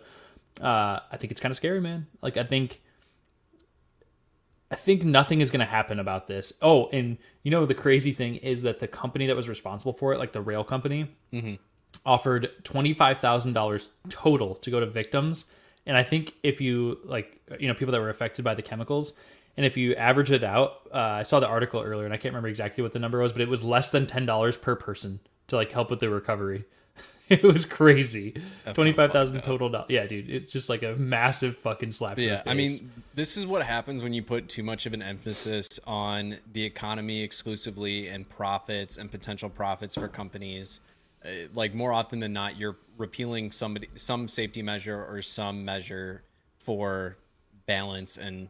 uh, 0.61 1.01
I 1.11 1.17
think 1.17 1.31
it's 1.31 1.41
kind 1.41 1.51
of 1.51 1.57
scary, 1.57 1.81
man. 1.81 2.07
Like 2.21 2.37
I 2.37 2.45
think 2.45 2.81
I 4.73 4.75
think 4.75 5.05
nothing 5.05 5.43
is 5.43 5.51
going 5.51 5.61
to 5.61 5.67
happen 5.67 6.01
about 6.01 6.29
this. 6.29 6.55
Oh, 6.63 6.89
and 6.93 7.19
you 7.43 7.51
know 7.51 7.67
the 7.67 7.75
crazy 7.75 8.13
thing 8.13 8.37
is 8.37 8.63
that 8.63 8.79
the 8.79 8.89
company 8.89 9.27
that 9.27 9.37
was 9.37 9.47
responsible 9.47 9.93
for 9.93 10.15
it, 10.15 10.19
like 10.19 10.33
the 10.33 10.41
rail 10.41 10.65
company, 10.65 11.09
mm-hmm. 11.31 11.55
offered 12.07 12.51
twenty 12.65 12.95
five 12.95 13.19
thousand 13.19 13.53
dollars 13.53 13.91
total 14.09 14.55
to 14.57 14.71
go 14.71 14.81
to 14.81 14.87
victims. 14.87 15.51
And 15.85 15.97
I 15.97 16.03
think 16.03 16.35
if 16.43 16.61
you 16.61 17.01
like, 17.05 17.41
you 17.59 17.69
know, 17.69 17.75
people 17.75 17.93
that 17.93 18.01
were 18.01 18.09
affected 18.09 18.45
by 18.45 18.55
the 18.55 18.63
chemicals, 18.63 19.13
and 19.57 19.67
if 19.67 19.77
you 19.77 19.95
average 19.95 20.31
it 20.31 20.45
out, 20.45 20.89
uh, 20.93 20.99
I 20.99 21.23
saw 21.25 21.41
the 21.41 21.49
article 21.49 21.81
earlier, 21.83 22.05
and 22.05 22.15
I 22.15 22.17
can't 22.17 22.33
remember 22.33 22.49
exactly 22.49 22.83
what 22.83 22.93
the 22.93 22.99
number 22.99 23.19
was, 23.19 23.33
but 23.33 23.43
it 23.43 23.49
was 23.49 23.63
less 23.63 23.91
than 23.91 24.07
ten 24.07 24.27
dollars 24.27 24.57
per 24.57 24.77
person 24.77 25.21
to 25.49 25.57
like 25.57 25.73
help 25.73 25.91
with 25.91 26.01
the 26.01 26.09
recovery. 26.09 26.65
it 27.29 27.43
was 27.43 27.65
crazy. 27.65 28.35
Twenty 28.73 28.93
five 28.93 29.13
thousand 29.13 29.43
total. 29.43 29.69
dollars. 29.69 29.91
Yeah, 29.91 30.07
dude, 30.07 30.31
it's 30.31 30.53
just 30.53 30.69
like 30.69 30.83
a 30.83 30.95
massive 30.97 31.57
fucking 31.59 31.91
slap. 31.91 32.17
to 32.17 32.23
the 32.23 32.27
Yeah, 32.27 32.43
I 32.47 32.55
mean, 32.55 32.71
this 33.15 33.37
is 33.37 33.47
what 33.47 33.63
happens 33.63 34.03
when 34.03 34.13
you 34.13 34.23
put 34.23 34.49
too 34.49 34.63
much 34.63 34.87
of 34.87 34.95
an 34.95 35.03
emphasis 35.03 35.69
on 35.87 36.37
the 36.53 36.63
economy 36.63 37.23
exclusively 37.23 38.09
and 38.09 38.29
profits 38.29 38.99
and 38.99 39.11
potential 39.11 39.49
profits 39.49 39.95
for 39.95 40.09
companies. 40.09 40.81
Uh, 41.25 41.29
like 41.55 41.75
more 41.75 41.93
often 41.93 42.21
than 42.21 42.33
not, 42.33 42.59
you're 42.59 42.77
repealing 42.99 43.53
somebody 43.53 43.89
some 43.97 44.27
safety 44.29 44.63
measure 44.63 45.05
or 45.05 45.23
some 45.23 45.65
measure 45.65 46.23
for 46.59 47.17
balance 47.67 48.17
and 48.17 48.49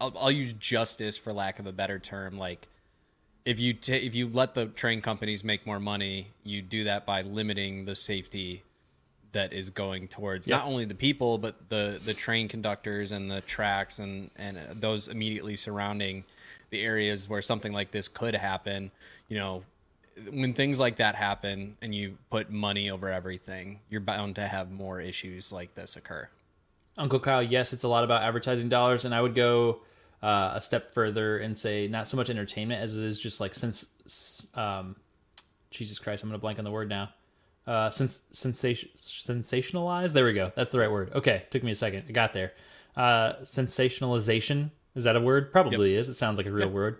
I'll, 0.00 0.12
I'll 0.18 0.30
use 0.30 0.52
justice 0.54 1.16
for 1.16 1.32
lack 1.32 1.58
of 1.58 1.66
a 1.66 1.72
better 1.72 1.98
term. 1.98 2.38
Like 2.38 2.68
if 3.44 3.58
you 3.58 3.74
ta 3.74 3.94
if 3.94 4.14
you 4.14 4.28
let 4.28 4.54
the 4.54 4.66
train 4.66 5.00
companies 5.00 5.44
make 5.44 5.66
more 5.66 5.80
money, 5.80 6.28
you 6.44 6.62
do 6.62 6.84
that 6.84 7.06
by 7.06 7.22
limiting 7.22 7.84
the 7.84 7.94
safety 7.94 8.62
that 9.32 9.52
is 9.52 9.70
going 9.70 10.08
towards 10.08 10.48
Yep. 10.48 10.58
not 10.58 10.66
only 10.66 10.84
the 10.84 10.94
people 10.94 11.38
but 11.38 11.68
the 11.68 12.00
the 12.04 12.14
train 12.14 12.48
conductors 12.48 13.12
and 13.12 13.30
the 13.30 13.40
tracks 13.42 13.98
and 13.98 14.30
and 14.36 14.58
uh, 14.58 14.60
those 14.74 15.08
immediately 15.08 15.56
surrounding 15.56 16.24
the 16.70 16.80
areas 16.82 17.28
where 17.28 17.42
something 17.42 17.72
like 17.72 17.90
this 17.90 18.08
could 18.08 18.34
happen 18.34 18.90
you 19.28 19.38
know 19.38 19.62
when 20.32 20.52
things 20.52 20.78
like 20.78 20.96
that 20.96 21.14
happen 21.14 21.76
and 21.80 21.94
you 21.94 22.16
put 22.30 22.50
money 22.50 22.90
over 22.90 23.08
everything 23.08 23.78
you're 23.88 24.00
bound 24.00 24.34
to 24.34 24.46
have 24.46 24.70
more 24.70 25.00
issues 25.00 25.52
like 25.52 25.74
this 25.74 25.96
occur 25.96 26.28
Uncle 26.98 27.20
Kyle, 27.20 27.42
yes, 27.42 27.72
it's 27.72 27.84
a 27.84 27.88
lot 27.88 28.04
about 28.04 28.22
advertising 28.22 28.68
dollars, 28.68 29.04
and 29.04 29.14
I 29.14 29.20
would 29.22 29.34
go 29.34 29.80
uh, 30.22 30.52
a 30.54 30.60
step 30.60 30.92
further 30.92 31.38
and 31.38 31.56
say 31.56 31.88
not 31.88 32.06
so 32.08 32.16
much 32.16 32.28
entertainment 32.30 32.82
as 32.82 32.98
it 32.98 33.04
is 33.04 33.18
just 33.18 33.40
like 33.40 33.54
since, 33.54 34.46
um, 34.54 34.96
Jesus 35.70 35.98
Christ, 35.98 36.22
I'm 36.22 36.28
gonna 36.30 36.38
blank 36.38 36.58
on 36.58 36.64
the 36.64 36.70
word 36.70 36.88
now. 36.88 37.10
uh, 37.66 37.88
sens- 37.90 38.22
sensation 38.32 38.88
sensationalize. 38.98 40.12
There 40.12 40.24
we 40.24 40.32
go. 40.32 40.50
That's 40.56 40.72
the 40.72 40.78
right 40.80 40.90
word. 40.90 41.12
Okay, 41.14 41.44
took 41.50 41.62
me 41.62 41.70
a 41.70 41.74
second. 41.74 42.04
I 42.08 42.12
got 42.12 42.32
there. 42.32 42.52
Uh, 42.96 43.34
sensationalization 43.42 44.70
is 44.96 45.04
that 45.04 45.14
a 45.14 45.20
word? 45.20 45.52
Probably 45.52 45.94
is. 45.94 46.08
It 46.08 46.14
sounds 46.14 46.36
like 46.38 46.46
a 46.46 46.50
real 46.50 46.66
Yep. 46.66 46.74
word. 46.74 46.98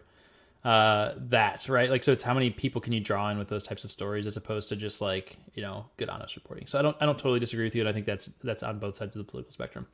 Uh, 0.64 1.14
that 1.16 1.66
right. 1.68 1.88
Like 1.88 2.05
so, 2.05 2.12
it's 2.12 2.23
how 2.23 2.35
many 2.35 2.51
people 2.51 2.81
can 2.81 2.92
you 2.92 3.01
draw 3.01 3.31
in 3.31 3.38
with 3.38 3.49
those 3.49 3.64
types 3.64 3.85
of 3.85 3.90
stories 3.90 4.27
as 4.27 4.37
opposed 4.37 4.68
to 4.68 4.77
just 4.77 5.01
like 5.01 5.38
you 5.55 5.62
know 5.62 5.87
good 5.96 6.11
honest 6.11 6.37
reporting. 6.37 6.66
So 6.66 6.79
I 6.79 6.83
don't 6.83 6.96
I 7.01 7.07
don't 7.07 7.18
totally 7.18 7.40
disagree 7.40 7.64
with 7.64 7.75
you, 7.75 7.83
and 7.83 7.88
I 7.88 7.92
think 7.92 8.07
that's 8.07 8.27
that's 8.27 8.62
on 8.62 8.79
both 8.79 8.96
sides 8.96 9.16
of 9.16 9.25
the 9.25 9.31
political 9.31 9.53
spectrum. 9.53 9.87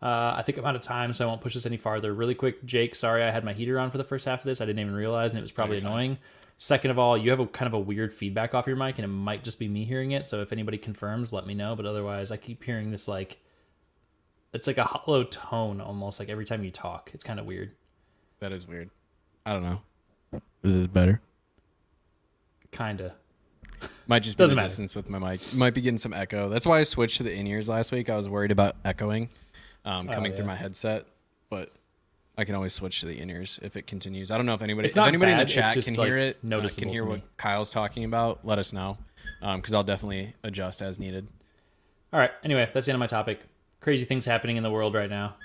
Uh, 0.00 0.34
I 0.36 0.42
think 0.42 0.58
I'm 0.58 0.64
out 0.64 0.76
of 0.76 0.82
time, 0.82 1.12
so 1.12 1.24
I 1.24 1.28
won't 1.28 1.40
push 1.40 1.54
this 1.54 1.66
any 1.66 1.76
farther. 1.76 2.14
Really 2.14 2.34
quick, 2.34 2.64
Jake. 2.64 2.94
Sorry, 2.94 3.22
I 3.22 3.30
had 3.30 3.44
my 3.44 3.52
heater 3.52 3.78
on 3.78 3.90
for 3.90 3.98
the 3.98 4.04
first 4.04 4.26
half 4.26 4.40
of 4.40 4.44
this. 4.44 4.60
I 4.60 4.66
didn't 4.66 4.80
even 4.80 4.94
realize, 4.94 5.32
and 5.32 5.38
it 5.38 5.42
was 5.42 5.52
probably 5.52 5.78
annoying. 5.78 6.18
Second 6.58 6.90
of 6.90 6.98
all, 6.98 7.18
you 7.18 7.30
have 7.30 7.40
a 7.40 7.46
kind 7.46 7.66
of 7.66 7.74
a 7.74 7.78
weird 7.78 8.14
feedback 8.14 8.54
off 8.54 8.66
your 8.66 8.76
mic, 8.76 8.96
and 8.96 9.04
it 9.04 9.08
might 9.08 9.44
just 9.44 9.58
be 9.58 9.68
me 9.68 9.84
hearing 9.84 10.12
it. 10.12 10.24
So 10.24 10.40
if 10.40 10.52
anybody 10.52 10.78
confirms, 10.78 11.32
let 11.32 11.46
me 11.46 11.52
know. 11.52 11.76
But 11.76 11.84
otherwise, 11.84 12.30
I 12.30 12.38
keep 12.38 12.64
hearing 12.64 12.90
this 12.90 13.06
like 13.06 13.38
it's 14.54 14.66
like 14.66 14.78
a 14.78 14.84
hollow 14.84 15.24
tone 15.24 15.80
almost 15.80 16.18
like 16.18 16.30
every 16.30 16.46
time 16.46 16.64
you 16.64 16.70
talk. 16.70 17.10
It's 17.12 17.24
kind 17.24 17.38
of 17.38 17.44
weird. 17.44 17.72
That 18.40 18.52
is 18.52 18.66
weird. 18.66 18.90
I 19.44 19.52
don't 19.52 19.62
know. 19.62 19.80
Is 20.62 20.74
this 20.76 20.86
better? 20.86 21.20
Kinda. 22.72 23.14
Might 24.06 24.20
just 24.20 24.36
be 24.36 24.42
Doesn't 24.42 24.54
the 24.56 24.60
matter. 24.62 24.68
distance 24.68 24.94
with 24.94 25.08
my 25.10 25.18
mic. 25.18 25.40
Might 25.54 25.74
be 25.74 25.80
getting 25.80 25.98
some 25.98 26.12
echo. 26.12 26.48
That's 26.48 26.66
why 26.66 26.78
I 26.78 26.82
switched 26.82 27.18
to 27.18 27.22
the 27.24 27.32
in 27.32 27.46
ears 27.46 27.68
last 27.68 27.92
week. 27.92 28.08
I 28.08 28.16
was 28.16 28.28
worried 28.28 28.50
about 28.50 28.76
echoing 28.84 29.28
um, 29.84 30.06
coming 30.06 30.32
through 30.32 30.44
Oh, 30.44 30.46
yeah. 30.46 30.52
my 30.52 30.56
headset, 30.56 31.06
but 31.50 31.72
I 32.38 32.44
can 32.44 32.54
always 32.54 32.72
switch 32.72 33.00
to 33.00 33.06
the 33.06 33.18
in 33.20 33.30
ears 33.30 33.58
if 33.62 33.76
it 33.76 33.86
continues. 33.86 34.30
I 34.30 34.36
don't 34.36 34.46
know 34.46 34.54
if 34.54 34.62
anybody, 34.62 34.86
It's 34.86 34.96
if 34.96 35.00
not 35.00 35.08
anybody 35.08 35.32
in 35.32 35.38
bad, 35.38 35.48
the 35.48 35.50
it's 35.50 35.52
chat 35.52 35.74
just, 35.74 35.88
can 35.88 35.96
like, 35.96 36.06
hear 36.06 36.18
it, 36.18 36.36
uh, 36.36 36.38
noticeable 36.46 36.82
can 36.84 36.88
hear 36.92 37.02
to 37.02 37.08
what 37.10 37.18
me. 37.18 37.24
Kyle's 37.36 37.70
talking 37.70 38.04
about. 38.04 38.44
Let 38.46 38.58
us 38.58 38.72
know 38.72 38.96
because 39.40 39.74
I'll 39.74 39.84
definitely 39.84 40.34
adjust 40.42 40.82
as 40.82 40.98
needed. 40.98 41.26
All 42.12 42.20
right. 42.20 42.30
Anyway, 42.44 42.68
that's 42.72 42.86
the 42.86 42.92
end 42.92 42.96
of 42.96 43.00
my 43.00 43.06
topic. 43.08 43.40
Crazy 43.80 44.04
things 44.04 44.24
happening 44.24 44.56
in 44.56 44.62
the 44.62 44.70
world 44.70 44.94
right 44.94 45.10
now. 45.10 45.36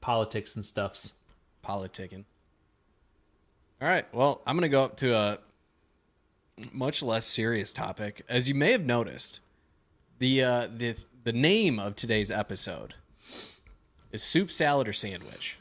Politics 0.00 0.54
and 0.56 0.64
stuffs. 0.64 1.14
politicking. 1.64 2.24
All 3.80 3.86
right. 3.86 4.04
Well, 4.12 4.40
I'm 4.44 4.56
going 4.56 4.62
to 4.62 4.68
go 4.68 4.82
up 4.82 4.96
to 4.98 5.14
a 5.14 5.38
much 6.72 7.00
less 7.00 7.24
serious 7.24 7.72
topic. 7.72 8.22
As 8.28 8.48
you 8.48 8.54
may 8.54 8.72
have 8.72 8.84
noticed, 8.84 9.38
the 10.18 10.42
uh, 10.42 10.68
the 10.76 10.96
the 11.22 11.32
name 11.32 11.78
of 11.78 11.94
today's 11.94 12.32
episode 12.32 12.94
is 14.10 14.22
soup, 14.22 14.50
salad, 14.50 14.88
or 14.88 14.92
sandwich. 14.92 15.58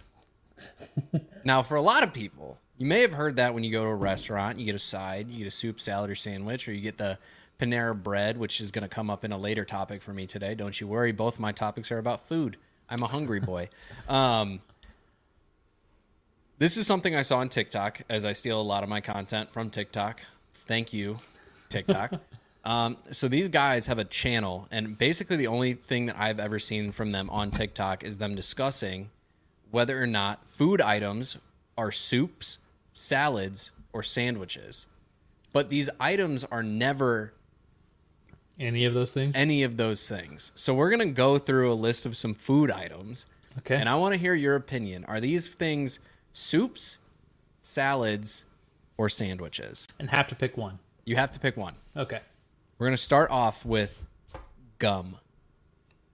now, 1.43 1.61
for 1.61 1.75
a 1.75 1.81
lot 1.81 2.01
of 2.01 2.11
people, 2.11 2.57
you 2.79 2.87
may 2.87 3.01
have 3.01 3.13
heard 3.13 3.35
that 3.35 3.53
when 3.53 3.63
you 3.63 3.71
go 3.71 3.83
to 3.83 3.89
a 3.89 3.95
restaurant, 3.95 4.57
you 4.57 4.65
get 4.65 4.73
a 4.73 4.79
side, 4.79 5.29
you 5.29 5.37
get 5.37 5.47
a 5.47 5.51
soup, 5.51 5.79
salad, 5.79 6.09
or 6.09 6.15
sandwich, 6.15 6.67
or 6.67 6.73
you 6.73 6.81
get 6.81 6.97
the 6.97 7.19
Panera 7.59 8.01
bread, 8.01 8.37
which 8.37 8.61
is 8.61 8.71
going 8.71 8.83
to 8.83 8.87
come 8.87 9.11
up 9.11 9.25
in 9.25 9.31
a 9.31 9.37
later 9.37 9.63
topic 9.65 10.01
for 10.01 10.13
me 10.13 10.25
today. 10.25 10.55
Don't 10.55 10.79
you 10.79 10.87
worry. 10.87 11.11
Both 11.11 11.39
my 11.39 11.51
topics 11.51 11.91
are 11.91 11.99
about 11.99 12.27
food. 12.27 12.57
I'm 12.89 13.03
a 13.03 13.07
hungry 13.07 13.39
boy. 13.39 13.69
Um, 14.07 14.61
this 16.59 16.77
is 16.77 16.87
something 16.87 17.15
I 17.15 17.21
saw 17.21 17.37
on 17.37 17.49
TikTok 17.49 18.01
as 18.09 18.25
I 18.25 18.33
steal 18.33 18.59
a 18.59 18.63
lot 18.63 18.83
of 18.83 18.89
my 18.89 19.01
content 19.01 19.51
from 19.51 19.69
TikTok. 19.69 20.21
Thank 20.53 20.91
you, 20.93 21.17
TikTok. 21.69 22.13
um, 22.65 22.97
so 23.11 23.27
these 23.27 23.47
guys 23.47 23.87
have 23.87 23.99
a 23.99 24.05
channel, 24.05 24.67
and 24.71 24.97
basically 24.97 25.35
the 25.35 25.47
only 25.47 25.73
thing 25.73 26.07
that 26.07 26.19
I've 26.19 26.39
ever 26.39 26.59
seen 26.59 26.91
from 26.91 27.11
them 27.11 27.29
on 27.29 27.51
TikTok 27.51 28.03
is 28.03 28.17
them 28.17 28.35
discussing 28.35 29.09
whether 29.71 30.01
or 30.01 30.07
not 30.07 30.47
food 30.47 30.81
items 30.81 31.37
are 31.77 31.91
soups, 31.91 32.57
salads, 32.93 33.71
or 33.93 34.01
sandwiches. 34.01 34.87
But 35.53 35.69
these 35.69 35.89
items 35.99 36.43
are 36.43 36.63
never 36.63 37.33
Any 38.59 38.85
of 38.85 38.93
those 38.93 39.13
things? 39.13 39.35
any 39.35 39.63
of 39.63 39.77
those 39.77 40.07
things. 40.07 40.51
So 40.55 40.73
we're 40.73 40.89
going 40.89 41.07
to 41.07 41.13
go 41.13 41.37
through 41.37 41.71
a 41.71 41.75
list 41.75 42.05
of 42.05 42.17
some 42.17 42.33
food 42.33 42.71
items. 42.71 43.27
Okay. 43.59 43.75
And 43.75 43.87
I 43.89 43.95
want 43.95 44.13
to 44.13 44.17
hear 44.19 44.33
your 44.33 44.55
opinion. 44.55 45.05
Are 45.05 45.19
these 45.19 45.49
things 45.49 45.99
soups, 46.33 46.97
salads, 47.61 48.45
or 48.97 49.09
sandwiches? 49.09 49.87
and 49.99 50.09
have 50.09 50.27
to 50.27 50.35
pick 50.35 50.57
one. 50.57 50.79
You 51.05 51.15
have 51.15 51.31
to 51.31 51.39
pick 51.39 51.55
one. 51.57 51.75
Okay. 51.95 52.19
We're 52.77 52.87
going 52.87 52.95
to 52.97 53.01
start 53.01 53.31
off 53.31 53.65
with 53.65 54.05
gum. 54.79 55.17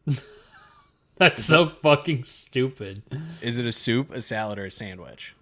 That's 1.17 1.43
so 1.43 1.67
fucking 1.67 2.25
stupid. 2.25 3.03
Is 3.41 3.57
it 3.57 3.65
a 3.65 3.71
soup, 3.71 4.11
a 4.11 4.21
salad, 4.21 4.57
or 4.59 4.65
a 4.65 4.71
sandwich? 4.71 5.35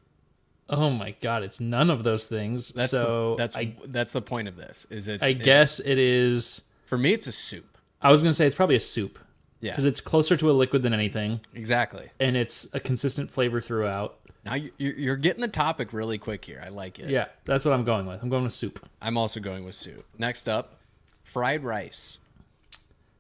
Oh 0.70 0.90
my 0.90 1.16
god, 1.22 1.44
it's 1.44 1.60
none 1.60 1.90
of 1.90 2.04
those 2.04 2.28
things. 2.28 2.74
That's 2.74 2.92
so 2.92 3.32
the, 3.32 3.36
that's 3.38 3.56
I, 3.56 3.76
that's 3.88 4.14
the 4.14 4.22
point 4.22 4.48
of 4.48 4.56
this. 4.56 4.86
Is 4.90 5.08
it? 5.08 5.22
I 5.22 5.34
guess 5.34 5.80
it 5.80 5.98
is. 5.98 6.62
for 6.86 6.98
me, 6.98 7.12
it's 7.14 7.28
a 7.28 7.32
soup. 7.32 7.78
I 8.02 8.10
was 8.10 8.22
gonna 8.22 8.34
say 8.34 8.46
it's 8.46 8.56
probably 8.56 8.78
a 8.78 8.82
soup 8.82 9.20
Yeah, 9.60 9.72
because 9.72 9.84
it's 9.86 10.00
closer 10.00 10.38
to 10.38 10.50
a 10.50 10.54
liquid 10.54 10.82
than 10.84 10.94
anything, 10.94 11.42
exactly. 11.54 12.10
and 12.22 12.38
it's 12.38 12.74
a 12.74 12.80
consistent 12.80 13.30
flavor 13.32 13.60
throughout. 13.60 14.18
Now 14.46 14.56
you- 14.56 14.72
you're, 14.78 14.94
you're 14.94 15.16
getting 15.18 15.42
the 15.42 15.48
topic 15.48 15.94
really 15.94 16.18
quick 16.18 16.44
here. 16.46 16.62
I 16.66 16.70
like 16.70 16.98
it. 17.00 17.10
Yeah, 17.10 17.28
that's 17.46 17.64
what 17.66 17.74
I'm 17.74 17.84
going 17.84 18.06
with. 18.06 18.22
I'm 18.24 18.30
going 18.30 18.44
with 18.44 18.54
soup. 18.54 18.86
I'm 19.02 19.18
also 19.18 19.40
going 19.40 19.64
with 19.66 19.76
soup. 19.76 20.06
Next 20.18 20.50
up, 20.50 20.78
fried 21.24 21.64
rice. 21.64 22.18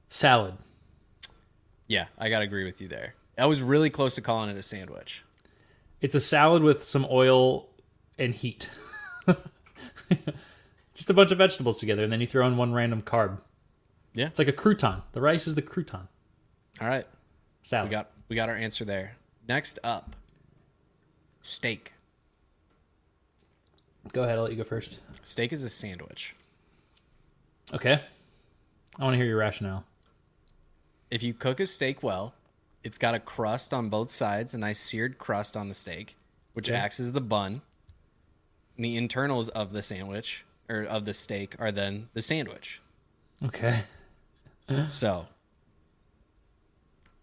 Salad. 0.09 0.55
Yeah, 1.87 2.05
I 2.17 2.29
gotta 2.29 2.45
agree 2.45 2.65
with 2.65 2.81
you 2.81 2.87
there. 2.87 3.15
I 3.37 3.45
was 3.45 3.61
really 3.61 3.89
close 3.89 4.15
to 4.15 4.21
calling 4.21 4.49
it 4.49 4.57
a 4.57 4.63
sandwich. 4.63 5.23
It's 6.01 6.15
a 6.15 6.19
salad 6.19 6.63
with 6.63 6.83
some 6.83 7.05
oil 7.09 7.69
and 8.17 8.33
heat. 8.33 8.69
Just 10.93 11.09
a 11.09 11.13
bunch 11.13 11.31
of 11.31 11.37
vegetables 11.37 11.79
together, 11.79 12.03
and 12.03 12.11
then 12.11 12.19
you 12.21 12.27
throw 12.27 12.45
in 12.47 12.57
one 12.57 12.73
random 12.73 13.01
carb. 13.01 13.37
Yeah. 14.13 14.25
It's 14.27 14.39
like 14.39 14.49
a 14.49 14.53
crouton. 14.53 15.03
The 15.13 15.21
rice 15.21 15.47
is 15.47 15.55
the 15.55 15.61
crouton. 15.61 16.07
All 16.81 16.87
right, 16.87 17.05
Salad. 17.63 17.89
we 17.89 17.91
got 17.91 18.09
we 18.27 18.35
got 18.35 18.49
our 18.49 18.55
answer 18.55 18.83
there. 18.83 19.15
Next 19.47 19.79
up, 19.83 20.15
steak. 21.41 21.93
Go 24.13 24.23
ahead. 24.23 24.37
I'll 24.37 24.43
let 24.43 24.51
you 24.51 24.57
go 24.57 24.63
first. 24.63 24.99
Steak 25.23 25.53
is 25.53 25.63
a 25.63 25.69
sandwich. 25.69 26.35
Okay. 27.73 28.01
I 28.99 29.03
want 29.03 29.13
to 29.13 29.17
hear 29.17 29.25
your 29.27 29.37
rationale. 29.37 29.85
If 31.11 31.23
you 31.23 31.33
cook 31.33 31.59
a 31.59 31.67
steak 31.67 32.03
well, 32.03 32.33
it's 32.83 32.97
got 32.97 33.13
a 33.15 33.19
crust 33.19 33.73
on 33.73 33.89
both 33.89 34.09
sides, 34.09 34.53
a 34.53 34.57
nice 34.57 34.79
seared 34.79 35.17
crust 35.17 35.55
on 35.55 35.67
the 35.69 35.75
steak, 35.75 36.15
which 36.53 36.69
Okay. 36.69 36.77
acts 36.77 36.99
as 36.99 37.11
the 37.11 37.21
bun. 37.21 37.61
And 38.75 38.85
the 38.85 38.97
internals 38.97 39.49
of 39.49 39.71
the 39.71 39.83
sandwich 39.83 40.45
or 40.69 40.83
of 40.83 41.05
the 41.05 41.13
steak 41.13 41.55
are 41.59 41.71
then 41.71 42.09
the 42.13 42.21
sandwich. 42.21 42.81
Okay. 43.43 43.83
So, 44.87 45.27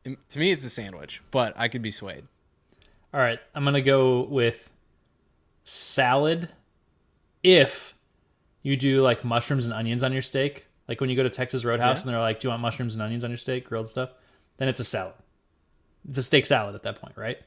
to 0.04 0.38
me, 0.38 0.50
it's 0.52 0.64
a 0.64 0.70
sandwich, 0.70 1.22
but 1.30 1.54
I 1.56 1.68
could 1.68 1.80
be 1.80 1.90
swayed. 1.90 2.24
All 3.18 3.24
right. 3.24 3.40
I'm 3.52 3.64
going 3.64 3.74
to 3.74 3.82
go 3.82 4.22
with 4.26 4.70
salad 5.64 6.50
if 7.42 7.92
you 8.62 8.76
do 8.76 9.02
like 9.02 9.24
mushrooms 9.24 9.64
and 9.64 9.74
onions 9.74 10.04
on 10.04 10.12
your 10.12 10.22
steak. 10.22 10.66
Like 10.86 11.00
when 11.00 11.10
you 11.10 11.16
go 11.16 11.24
to 11.24 11.30
Texas 11.30 11.64
Roadhouse 11.64 11.98
Yeah. 11.98 12.02
and 12.02 12.14
they're 12.14 12.20
like, 12.20 12.38
Do 12.38 12.46
you 12.46 12.50
want 12.50 12.62
mushrooms 12.62 12.94
and 12.94 13.02
onions 13.02 13.24
on 13.24 13.30
your 13.32 13.36
steak, 13.36 13.64
grilled 13.64 13.88
stuff? 13.88 14.10
Then 14.58 14.68
it's 14.68 14.78
a 14.78 14.84
salad. 14.84 15.14
It's 16.08 16.18
a 16.18 16.22
steak 16.22 16.46
salad 16.46 16.76
at 16.76 16.84
that 16.84 17.00
point, 17.00 17.16
right? 17.16 17.38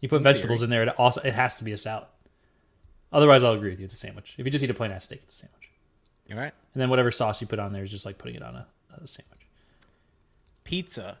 You 0.00 0.08
put 0.08 0.22
vegetables 0.22 0.62
in 0.62 0.70
there, 0.70 0.82
it 0.82 0.88
also 0.98 1.20
it 1.20 1.32
has 1.32 1.58
to 1.58 1.64
be 1.64 1.70
a 1.70 1.76
salad. 1.76 2.08
Otherwise, 3.12 3.44
I'll 3.44 3.52
agree 3.52 3.70
with 3.70 3.78
you. 3.78 3.84
It's 3.84 3.94
a 3.94 3.98
sandwich. 3.98 4.34
If 4.36 4.46
you 4.46 4.50
just 4.50 4.64
eat 4.64 4.70
a 4.70 4.74
plain 4.74 4.90
ass 4.90 5.04
steak, 5.04 5.20
it's 5.22 5.34
a 5.34 5.46
sandwich. 5.46 5.70
All 6.32 6.38
right. 6.38 6.52
And 6.74 6.80
then 6.82 6.90
whatever 6.90 7.12
sauce 7.12 7.40
you 7.40 7.46
put 7.46 7.60
on 7.60 7.72
there 7.72 7.84
is 7.84 7.90
just 7.92 8.04
like 8.04 8.18
putting 8.18 8.34
it 8.34 8.42
on 8.42 8.56
a, 8.56 8.66
a 9.00 9.06
sandwich. 9.06 9.46
Pizza. 10.64 11.18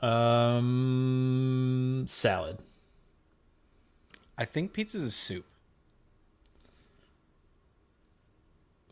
Um, 0.00 2.04
salad. 2.06 2.58
I 4.38 4.44
think 4.44 4.72
pizza's 4.72 5.02
a 5.02 5.10
soup. 5.10 5.44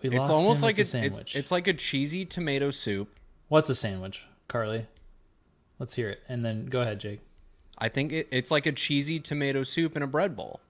We 0.02 0.10
It's 0.10 0.28
almost 0.30 0.60
him. 0.60 0.66
like 0.66 0.78
it's 0.78 0.94
a, 0.94 0.98
a 0.98 1.02
it's 1.02 1.16
sandwich. 1.16 1.36
it's 1.36 1.50
like 1.50 1.66
a 1.66 1.72
cheesy 1.72 2.24
tomato 2.26 2.70
soup. 2.70 3.08
What's 3.48 3.70
a 3.70 3.74
sandwich, 3.74 4.26
Carly? 4.48 4.86
Let's 5.78 5.94
hear 5.94 6.10
it, 6.10 6.22
and 6.28 6.44
then 6.44 6.66
go 6.66 6.82
ahead, 6.82 7.00
Jake. 7.00 7.20
I 7.78 7.88
think 7.88 8.12
it, 8.12 8.28
it's 8.30 8.50
like 8.50 8.66
a 8.66 8.72
cheesy 8.72 9.18
tomato 9.18 9.62
soup 9.62 9.96
in 9.96 10.02
a 10.02 10.06
bread 10.06 10.36
bowl. 10.36 10.60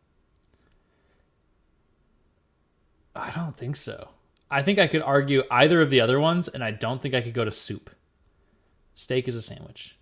I 3.15 3.31
don't 3.31 3.57
think 3.57 3.77
so. 3.77 4.09
I 4.51 4.63
think 4.63 4.79
I 4.79 4.87
could 4.87 5.03
argue 5.03 5.43
either 5.51 5.81
of 5.81 5.91
the 5.91 6.01
other 6.01 6.21
ones, 6.21 6.49
and 6.49 6.63
I 6.63 6.71
don't 6.71 7.03
think 7.03 7.15
I 7.15 7.21
could 7.21 7.35
go 7.35 7.45
to 7.45 7.53
soup. 7.53 7.91
Steak 8.95 9.27
is 9.29 9.35
a 9.35 9.43
sandwich. 9.43 9.97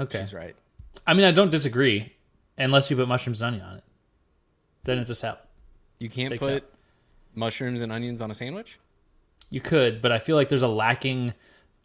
Okay. 0.00 0.20
She's 0.20 0.34
right. 0.34 0.56
I 1.06 1.14
mean, 1.14 1.24
I 1.24 1.32
don't 1.32 1.50
disagree, 1.50 2.12
unless 2.58 2.90
you 2.90 2.96
put 2.96 3.08
mushrooms 3.08 3.40
and 3.40 3.54
onion 3.54 3.66
on 3.66 3.76
it. 3.78 3.84
Then 4.84 4.98
it's 4.98 5.10
a 5.10 5.14
salad. 5.14 5.38
You 5.98 6.08
can't 6.08 6.38
put 6.38 6.64
mushrooms 7.34 7.82
and 7.82 7.92
onions 7.92 8.20
on 8.20 8.30
a 8.30 8.34
sandwich. 8.34 8.78
You 9.50 9.60
could, 9.60 10.02
but 10.02 10.12
I 10.12 10.18
feel 10.18 10.36
like 10.36 10.48
there's 10.48 10.62
a 10.62 10.68
lacking 10.68 11.34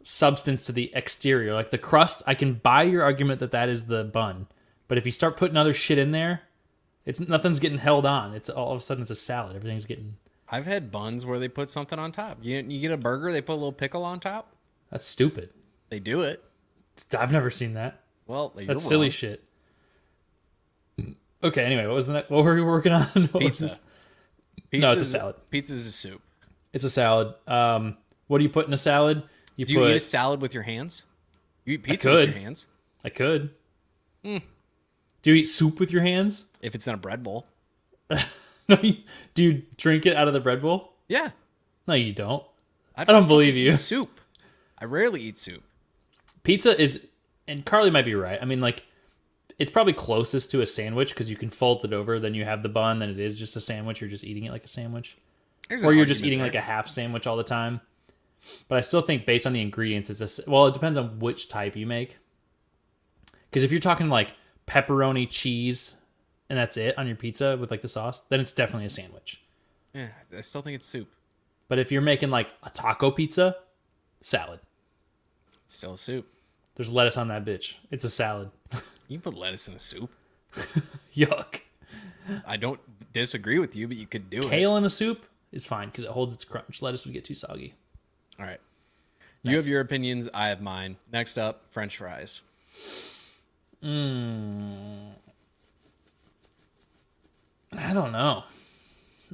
substance 0.02 0.64
to 0.66 0.72
the 0.72 0.90
exterior. 0.94 1.54
Like 1.54 1.70
the 1.70 1.78
crust, 1.78 2.22
I 2.26 2.34
can 2.34 2.54
buy 2.54 2.84
your 2.84 3.02
argument 3.02 3.40
that 3.40 3.50
that 3.52 3.68
is 3.68 3.86
the 3.86 4.04
bun, 4.04 4.46
but 4.88 4.98
if 4.98 5.06
you 5.06 5.12
start 5.12 5.36
putting 5.36 5.56
other 5.56 5.74
shit 5.74 5.98
in 5.98 6.10
there, 6.10 6.42
it's 7.04 7.20
nothing's 7.20 7.60
getting 7.60 7.78
held 7.78 8.06
on. 8.06 8.34
It's 8.34 8.48
all 8.48 8.72
of 8.72 8.78
a 8.78 8.82
sudden 8.82 9.02
it's 9.02 9.10
a 9.10 9.14
salad. 9.16 9.54
Everything's 9.54 9.84
getting 9.84 10.16
I've 10.50 10.66
had 10.66 10.90
buns 10.90 11.26
where 11.26 11.38
they 11.38 11.48
put 11.48 11.68
something 11.68 11.98
on 11.98 12.10
top. 12.12 12.38
You 12.42 12.64
you 12.66 12.80
get 12.80 12.90
a 12.90 12.96
burger, 12.96 13.32
they 13.32 13.40
put 13.40 13.52
a 13.52 13.54
little 13.54 13.72
pickle 13.72 14.04
on 14.04 14.20
top. 14.20 14.54
That's 14.90 15.04
stupid. 15.04 15.52
They 15.90 16.00
do 16.00 16.22
it. 16.22 16.42
I've 17.18 17.32
never 17.32 17.50
seen 17.50 17.74
that. 17.74 18.00
Well, 18.26 18.52
That's 18.56 18.82
silly 18.86 19.06
wrong. 19.06 19.10
shit. 19.10 19.44
Okay, 21.42 21.64
anyway, 21.64 21.86
what 21.86 21.94
was 21.94 22.06
the 22.06 22.14
next, 22.14 22.30
what 22.30 22.44
were 22.44 22.54
we 22.54 22.62
working 22.62 22.92
on? 22.92 23.06
What 23.32 23.40
Pizza. 23.42 23.64
this? 23.64 23.80
Pizza. 24.70 24.86
No, 24.86 24.92
it's 24.92 25.02
a 25.02 25.04
salad. 25.04 25.36
Pizza 25.50 25.72
is 25.74 25.86
a 25.86 25.92
soup. 25.92 26.20
It's 26.72 26.84
a 26.84 26.90
salad. 26.90 27.34
Um, 27.46 27.96
what 28.26 28.38
do 28.38 28.44
you 28.44 28.50
put 28.50 28.66
in 28.66 28.72
a 28.72 28.76
salad? 28.78 29.22
You 29.56 29.64
Do 29.64 29.72
you 29.72 29.78
put 29.80 29.90
eat 29.90 29.96
a 29.96 30.00
salad 30.00 30.42
with 30.42 30.52
your 30.52 30.64
hands? 30.64 31.04
You 31.64 31.74
eat 31.74 31.82
pizza 31.84 32.10
with 32.10 32.30
your 32.30 32.38
hands 32.38 32.66
I 33.04 33.08
could. 33.10 33.50
Hmm. 34.24 34.38
Do 35.22 35.30
you 35.30 35.36
eat 35.36 35.46
soup 35.46 35.78
with 35.80 35.90
your 35.90 36.02
hands? 36.02 36.44
if 36.60 36.74
it's 36.74 36.86
in 36.88 36.94
a 36.94 36.98
bread 36.98 37.22
bowl. 37.22 37.46
No, 38.70 38.76
you, 38.82 38.96
do 39.32 39.42
you 39.44 39.62
drink 39.78 40.04
it 40.04 40.14
out 40.14 40.28
of 40.28 40.34
the 40.34 40.40
bread 40.40 40.60
bowl? 40.60 40.92
Yeah, 41.08 41.30
No, 41.86 41.94
you 41.94 42.12
don't. 42.12 42.42
I, 42.94 43.00
I 43.00 43.04
don't 43.06 43.26
believe 43.26 43.56
you. 43.56 43.72
soup. 43.72 44.20
I 44.78 44.84
rarely 44.84 45.22
eat 45.22 45.38
soup. 45.38 45.62
Pizza 46.42 46.80
is, 46.80 47.08
and 47.46 47.64
Carly 47.64 47.90
might 47.90 48.04
be 48.04 48.14
right. 48.14 48.38
I 48.40 48.44
mean, 48.44 48.60
like, 48.60 48.84
it's 49.58 49.70
probably 49.70 49.92
closest 49.92 50.50
to 50.52 50.60
a 50.60 50.66
sandwich 50.66 51.10
because 51.10 51.30
you 51.30 51.36
can 51.36 51.50
fold 51.50 51.84
it 51.84 51.92
over, 51.92 52.20
then 52.20 52.34
you 52.34 52.44
have 52.44 52.62
the 52.62 52.68
bun, 52.68 53.00
then 53.00 53.10
it 53.10 53.18
is 53.18 53.38
just 53.38 53.56
a 53.56 53.60
sandwich. 53.60 54.00
You're 54.00 54.10
just 54.10 54.24
eating 54.24 54.44
it 54.44 54.52
like 54.52 54.64
a 54.64 54.68
sandwich. 54.68 55.18
There's 55.68 55.84
or 55.84 55.92
you're 55.92 56.06
just 56.06 56.24
eating 56.24 56.38
there. 56.38 56.46
like 56.46 56.54
a 56.54 56.60
half 56.60 56.88
sandwich 56.88 57.26
all 57.26 57.36
the 57.36 57.44
time. 57.44 57.80
But 58.68 58.78
I 58.78 58.80
still 58.80 59.02
think 59.02 59.26
based 59.26 59.46
on 59.46 59.52
the 59.52 59.60
ingredients, 59.60 60.08
it's 60.10 60.38
a 60.38 60.50
well. 60.50 60.66
It 60.66 60.74
depends 60.74 60.96
on 60.96 61.18
which 61.18 61.48
type 61.48 61.76
you 61.76 61.86
make. 61.86 62.16
Because 63.50 63.64
if 63.64 63.70
you're 63.70 63.80
talking 63.80 64.08
like 64.08 64.32
pepperoni 64.66 65.28
cheese 65.28 66.00
and 66.48 66.58
that's 66.58 66.76
it 66.76 66.96
on 66.98 67.06
your 67.06 67.16
pizza 67.16 67.56
with 67.56 67.70
like 67.70 67.82
the 67.82 67.88
sauce, 67.88 68.22
then 68.22 68.40
it's 68.40 68.52
definitely 68.52 68.86
a 68.86 68.90
sandwich. 68.90 69.42
Yeah, 69.92 70.08
I 70.36 70.40
still 70.42 70.62
think 70.62 70.76
it's 70.76 70.86
soup. 70.86 71.08
But 71.68 71.78
if 71.78 71.92
you're 71.92 72.02
making 72.02 72.30
like 72.30 72.48
a 72.62 72.70
taco 72.70 73.10
pizza, 73.10 73.56
salad. 74.20 74.60
It's 75.68 75.74
still 75.74 75.92
a 75.92 75.98
soup. 75.98 76.26
There's 76.76 76.90
lettuce 76.90 77.18
on 77.18 77.28
that 77.28 77.44
bitch. 77.44 77.74
It's 77.90 78.04
a 78.04 78.10
salad. 78.10 78.50
You 79.10 79.18
put 79.18 79.32
lettuce 79.32 79.68
in 79.68 79.74
a 79.74 79.80
soup. 79.80 80.10
Yuck. 81.16 81.62
I 82.46 82.58
don't 82.58 82.78
disagree 83.14 83.58
with 83.58 83.74
you, 83.74 83.88
but 83.88 83.96
you 83.96 84.06
could 84.06 84.28
do 84.28 84.40
it. 84.40 84.50
Kale 84.50 84.76
in 84.76 84.84
a 84.84 84.90
soup 84.90 85.24
is 85.50 85.66
fine 85.66 85.88
because 85.88 86.04
it 86.04 86.10
holds 86.10 86.34
its 86.34 86.44
crunch. 86.44 86.82
Lettuce 86.82 87.06
would 87.06 87.14
get 87.14 87.24
too 87.24 87.34
soggy. 87.34 87.72
All 88.38 88.44
right. 88.44 88.60
You 89.42 89.56
have 89.56 89.66
your 89.66 89.80
opinions. 89.80 90.28
I 90.34 90.48
have 90.48 90.60
mine. 90.60 90.96
Next 91.10 91.38
up, 91.38 91.62
French 91.70 91.96
fries. 91.96 92.42
Hmm. 93.82 95.08
I 97.78 97.94
don't 97.94 98.12
know. 98.12 98.44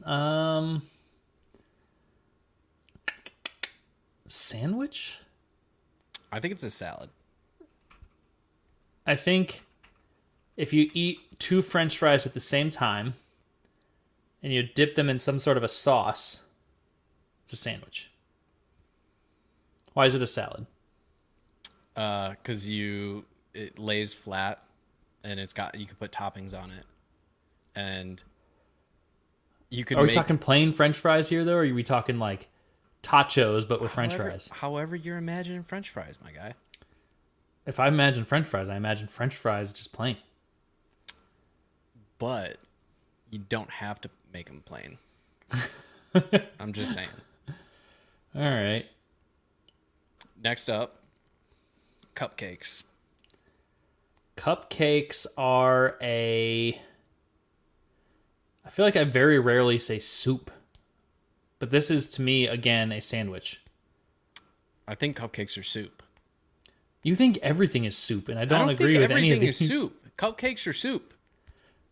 Um, 0.05 0.83
sandwich. 4.29 5.19
I 6.35 6.41
think 6.41 6.51
it's 6.51 6.65
a 6.65 6.71
salad. 6.71 7.11
I 9.07 9.15
think 9.15 9.63
if 10.57 10.73
you 10.73 10.91
eat 10.93 11.39
two 11.39 11.63
French 11.63 11.97
fries 11.97 12.27
at 12.27 12.35
the 12.35 12.41
same 12.41 12.71
time 12.71 13.15
and 14.43 14.53
you 14.53 14.65
dip 14.65 14.97
them 14.97 15.09
in 15.09 15.21
some 15.21 15.39
sort 15.39 15.57
of 15.57 15.63
a 15.63 15.69
sauce, 15.69 16.45
it's 17.45 17.53
a 17.53 17.57
sandwich. 17.57 18.11
Why 19.93 20.07
is 20.07 20.17
it 20.17 20.23
a 20.23 20.27
salad? 20.27 20.67
Uh, 21.95 22.35
cause 22.43 22.67
you 22.67 23.25
it 23.55 23.79
lays 23.79 24.13
flat, 24.13 24.61
and 25.23 25.39
it's 25.39 25.53
got 25.53 25.79
you 25.79 25.87
can 25.87 25.95
put 25.95 26.11
toppings 26.11 26.61
on 26.61 26.73
it, 26.73 26.85
and 27.77 28.21
you 29.71 29.85
could 29.85 29.99
Are 29.99 30.01
we 30.01 30.09
make 30.09 30.17
talking 30.17 30.39
plain 30.39 30.73
French 30.73 30.97
fries 30.97 31.29
here, 31.29 31.45
though, 31.45 31.59
or 31.59 31.65
are 31.65 31.73
we 31.73 31.85
talking 31.85 32.19
like 32.19 32.49
tachos 33.05 33.69
but 33.69 33.81
with 33.81 33.93
French 33.93 34.15
fries? 34.15 34.49
However, 34.49 34.97
you're 34.97 35.19
imagining 35.19 35.63
French 35.63 35.91
fries, 35.91 36.19
my 36.23 36.33
guy. 36.33 36.55
If 37.67 37.79
I 37.79 37.89
imagine 37.89 38.25
French 38.25 38.47
fries, 38.47 38.69
I 38.69 38.77
imagine 38.77 39.09
French 39.09 39.35
fries 39.37 39.73
just 39.73 39.93
plain. 39.93 40.17
But 42.19 42.59
you 43.31 43.39
don't 43.39 43.71
have 43.71 44.01
to 44.03 44.11
make 44.33 44.47
them 44.47 44.63
plain. 44.65 44.99
I'm 46.61 46.73
just 46.73 46.93
saying. 46.93 47.09
All 48.35 48.43
right. 48.43 48.87
Next 50.43 50.69
up, 50.69 50.97
cupcakes. 52.15 52.83
Cupcakes 54.37 55.27
are 55.39 55.97
a. 56.03 56.81
I 58.65 58.71
feel 58.71 58.85
like 58.85 58.97
I 58.97 59.05
very 59.05 59.39
rarely 59.39 59.79
say 59.79 59.99
soup, 59.99 60.51
but 61.59 61.71
this 61.71 61.91
is 61.91 62.09
to 62.11 62.23
me 62.23 62.47
again 62.47 62.93
a 62.93 63.01
sandwich. 63.01 63.61
I 64.87 64.95
think 64.95 65.17
cupcakes 65.17 65.59
are 65.59 65.63
soup. 65.63 66.03
You 67.03 67.15
think 67.15 67.39
everything 67.43 67.85
is 67.85 67.97
soup, 67.97 68.29
and 68.29 68.39
I 68.39 68.43
I 68.43 68.45
don't, 68.45 68.61
don't 68.61 68.71
agree 68.71 68.99
with 68.99 69.11
any 69.11 69.31
of 69.31 69.37
everything 69.37 69.41
these. 69.41 69.61
is 69.61 69.69
soup. 69.83 70.07
Cupcakes 70.17 70.67
are 70.67 70.73
soup. 70.73 71.15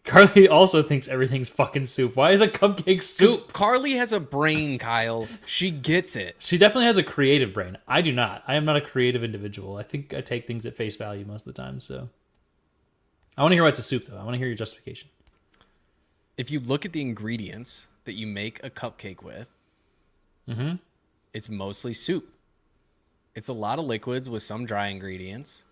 Carly 0.05 0.48
also 0.48 0.83
thinks 0.83 1.07
everything's 1.07 1.48
fucking 1.48 1.87
soup. 1.87 2.16
Why 2.16 2.33
is 2.33 2.40
a 2.40 2.48
cupcake 2.48 3.03
soup? 3.03 3.31
Soup. 3.31 3.53
Carly 3.53 3.92
has 3.92 4.12
a 4.12 4.18
brain, 4.18 4.79
Kyle. 4.79 5.29
She 5.46 5.70
gets 5.70 6.16
it. 6.16 6.37
She 6.40 6.59
definitely 6.59 6.87
has 6.87 6.98
a 6.98 7.05
creative 7.05 7.53
brain. 7.53 7.79
I 7.87 8.01
do 8.01 8.11
not. 8.12 8.42
I 8.48 8.57
am 8.57 8.64
not 8.64 8.77
a 8.77 8.81
creative 8.81 9.22
individual. 9.22 9.77
I 9.77 9.85
think 9.85 10.12
I 10.12 10.20
take 10.20 10.46
things 10.46 10.66
at 10.66 10.75
face 10.75 10.96
value 10.96 11.25
most 11.25 11.46
of 11.46 11.55
the 11.55 11.62
time. 11.62 11.79
So 11.81 12.09
I 13.38 13.42
want 13.42 13.53
to 13.53 13.57
hear 13.57 13.62
why 13.62 13.68
it's 13.68 13.79
a 13.79 13.83
soup, 13.83 14.05
though. 14.07 14.18
I 14.18 14.25
want 14.25 14.35
to 14.35 14.38
hear 14.38 14.48
your 14.48 14.57
justification. 14.57 15.09
If 16.37 16.51
you 16.51 16.59
look 16.59 16.85
at 16.85 16.92
the 16.92 17.01
ingredients 17.01 17.87
that 18.04 18.14
you 18.14 18.26
make 18.26 18.62
a 18.64 18.70
cupcake 18.70 19.22
with, 19.22 19.56
Mm-hmm. 20.48 20.74
it's 21.32 21.48
mostly 21.48 21.94
soup. 21.94 22.28
It's 23.34 23.48
a 23.48 23.52
lot 23.52 23.78
of 23.78 23.84
liquids 23.86 24.28
with 24.28 24.42
some 24.42 24.66
dry 24.66 24.88
ingredients. 24.88 25.64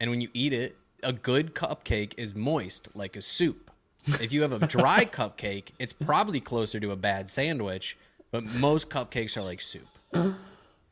And 0.00 0.08
when 0.10 0.20
you 0.20 0.28
eat 0.32 0.52
it, 0.52 0.76
a 1.02 1.12
good 1.12 1.54
cupcake 1.54 2.14
is 2.16 2.34
moist 2.34 2.88
like 2.94 3.16
a 3.16 3.22
soup. 3.22 3.70
If 4.06 4.32
you 4.32 4.42
have 4.42 4.52
a 4.52 4.66
dry 4.66 5.04
cupcake, 5.18 5.72
it's 5.78 5.92
probably 5.92 6.38
closer 6.40 6.78
to 6.80 6.92
a 6.92 6.96
bad 6.96 7.28
sandwich, 7.28 7.96
but 8.30 8.44
most 8.56 8.88
cupcakes 8.88 9.36
are 9.36 9.42
like 9.42 9.60
soup. 9.60 9.86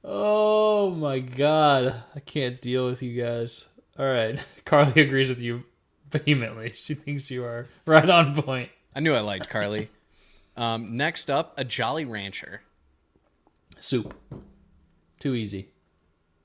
Oh 0.02 0.90
my 0.90 1.18
god, 1.20 2.02
I 2.14 2.20
can't 2.20 2.60
deal 2.60 2.86
with 2.86 3.02
you 3.02 3.20
guys. 3.22 3.68
All 3.98 4.06
right, 4.06 4.38
Carly 4.64 5.00
agrees 5.02 5.28
with 5.28 5.40
you 5.40 5.64
vehemently. 6.10 6.72
She 6.74 6.94
thinks 6.94 7.30
you 7.30 7.44
are 7.44 7.66
right 7.86 8.08
on 8.08 8.34
point. 8.34 8.70
I 8.94 9.00
knew 9.00 9.14
I 9.14 9.20
liked 9.20 9.48
Carly. 9.48 9.88
Um, 10.56 10.96
next 10.96 11.30
up, 11.30 11.54
a 11.56 11.64
Jolly 11.64 12.04
Rancher. 12.04 12.62
Soup, 13.78 14.14
too 15.20 15.34
easy. 15.34 15.68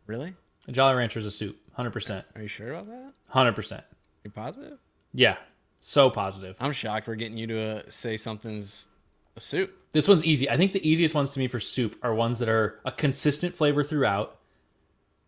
Really? 0.07 0.33
A 0.67 0.71
Jolly 0.71 0.95
Rancher 0.95 1.19
is 1.19 1.25
a 1.25 1.31
soup, 1.31 1.57
hundred 1.73 1.91
percent, 1.91 2.25
Are 2.35 2.41
you 2.41 2.47
sure 2.47 2.71
about 2.73 2.87
that? 2.87 3.13
hundred 3.27 3.53
percent. 3.55 3.83
You 4.23 4.31
positive? 4.31 4.77
Yeah, 5.13 5.35
so 5.81 6.09
positive. 6.09 6.55
I'm 6.59 6.71
shocked 6.71 7.07
we're 7.07 7.15
getting 7.15 7.37
you 7.37 7.47
to 7.47 7.77
uh, 7.77 7.81
say 7.89 8.15
something's 8.17 8.87
a 9.35 9.39
soup. 9.41 9.77
This 9.91 10.07
one's 10.07 10.25
easy. 10.25 10.49
I 10.49 10.55
think 10.57 10.71
the 10.73 10.87
easiest 10.87 11.13
ones 11.13 11.29
to 11.31 11.39
me 11.39 11.47
for 11.47 11.59
soup 11.59 11.97
are 12.01 12.13
ones 12.13 12.39
that 12.39 12.49
are 12.49 12.79
a 12.85 12.91
consistent 12.91 13.55
flavor 13.55 13.83
throughout, 13.83 14.37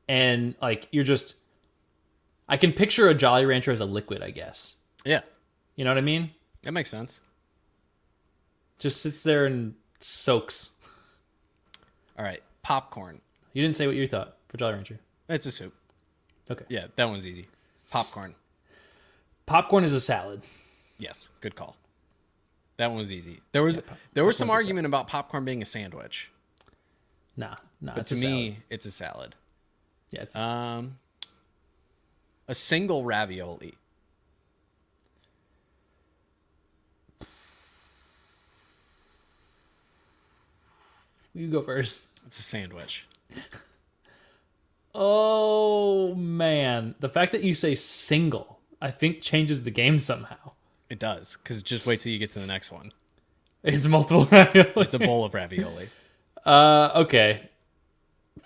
and 0.08 0.56
like 0.62 0.88
you're 0.92 1.04
just. 1.04 1.36
I 2.50 2.56
can 2.56 2.72
picture 2.72 3.10
a 3.10 3.14
Jolly 3.14 3.46
Rancher 3.46 3.72
as 3.74 3.82
a 3.82 3.86
liquid, 3.86 4.22
I 4.24 4.32
guess. 4.32 4.76
Yeah, 5.04 5.20
You 5.76 5.84
know 5.84 5.92
what 5.92 5.98
I 5.98 6.02
mean? 6.02 6.32
that 6.64 6.72
makes 6.72 6.90
sense. 6.90 7.20
Just 8.80 9.02
sits 9.02 9.24
there 9.24 9.46
and 9.46 9.76
soaks. 10.00 10.78
All 12.18 12.24
right, 12.26 12.42
popcorn. 12.62 13.22
You 13.54 13.62
didn't 13.64 13.76
say 13.76 13.88
what 13.88 13.96
you 13.96 14.08
thought 14.08 14.38
for 14.50 14.58
Jolly 14.58 14.74
Rancher. 14.74 15.00
It's 15.30 15.46
a 15.46 15.52
soup. 15.52 15.74
Okay. 16.50 16.66
Yeah, 16.70 16.88
that 16.96 17.06
one's 17.06 17.28
easy. 17.28 17.46
Popcorn. 17.90 18.36
Popcorn 19.46 19.84
is 19.84 19.94
a 19.94 20.00
salad. 20.00 20.42
Yes, 20.98 21.30
good 21.42 21.56
call. 21.56 21.76
That 22.78 22.88
one 22.88 22.98
was 22.98 23.12
easy. 23.12 23.40
There 23.52 23.64
was 23.64 23.82
there 24.14 24.24
was 24.26 24.38
some 24.38 24.50
a 24.50 24.54
argument 24.54 24.86
about 24.86 25.08
popcorn 25.08 25.46
being 25.46 25.62
a 25.62 25.66
sandwich, 25.66 26.32
Nah, 27.36 27.56
nah. 27.82 27.96
but 27.96 28.06
to 28.08 28.16
a 28.16 28.18
me, 28.18 28.22
salad. 28.52 28.56
it's 28.70 28.86
a 28.86 28.92
salad. 28.92 29.36
yeah, 30.12 30.22
it's 30.22 30.36
Um, 30.36 30.98
a 32.48 32.54
single 32.56 33.04
ravioli. 33.04 33.74
You 41.38 41.48
go 41.48 41.62
first. 41.62 42.08
It's 42.26 42.40
a 42.40 42.44
sandwich. 42.44 43.06
Oh 44.94 46.16
man, 46.16 46.96
the 47.00 47.10
fact 47.10 47.32
that 47.34 47.44
you 47.44 47.54
say 47.54 47.76
single, 47.76 48.60
I 48.82 48.90
think 48.92 49.22
changes 49.22 49.64
the 49.64 49.72
game 49.72 50.00
somehow. 50.00 50.54
It 50.90 51.00
does, 51.00 51.38
because 51.38 51.62
just 51.62 51.86
wait 51.86 52.00
till 52.00 52.12
you 52.12 52.20
get 52.20 52.30
to 52.32 52.40
the 52.40 52.48
next 52.48 52.72
one. 52.72 52.92
It's 53.64 53.86
multiple 53.86 54.26
ravioli. 54.32 54.72
It's 54.78 54.94
a 54.94 55.00
bowl 55.00 55.26
of 55.26 55.34
ravioli. 55.34 55.90
Uh, 56.46 56.92
okay. 56.96 57.50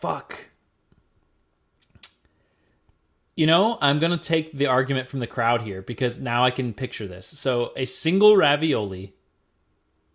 Fuck. 0.02 0.50
You 3.36 3.46
know, 3.48 3.78
I'm 3.82 4.00
gonna 4.00 4.18
take 4.18 4.52
the 4.52 4.68
argument 4.68 5.08
from 5.08 5.20
the 5.20 5.28
crowd 5.28 5.62
here 5.62 5.82
because 5.82 6.20
now 6.20 6.44
I 6.44 6.52
can 6.52 6.74
picture 6.74 7.08
this. 7.08 7.28
So, 7.28 7.72
a 7.78 7.86
single 7.86 8.36
ravioli 8.36 9.14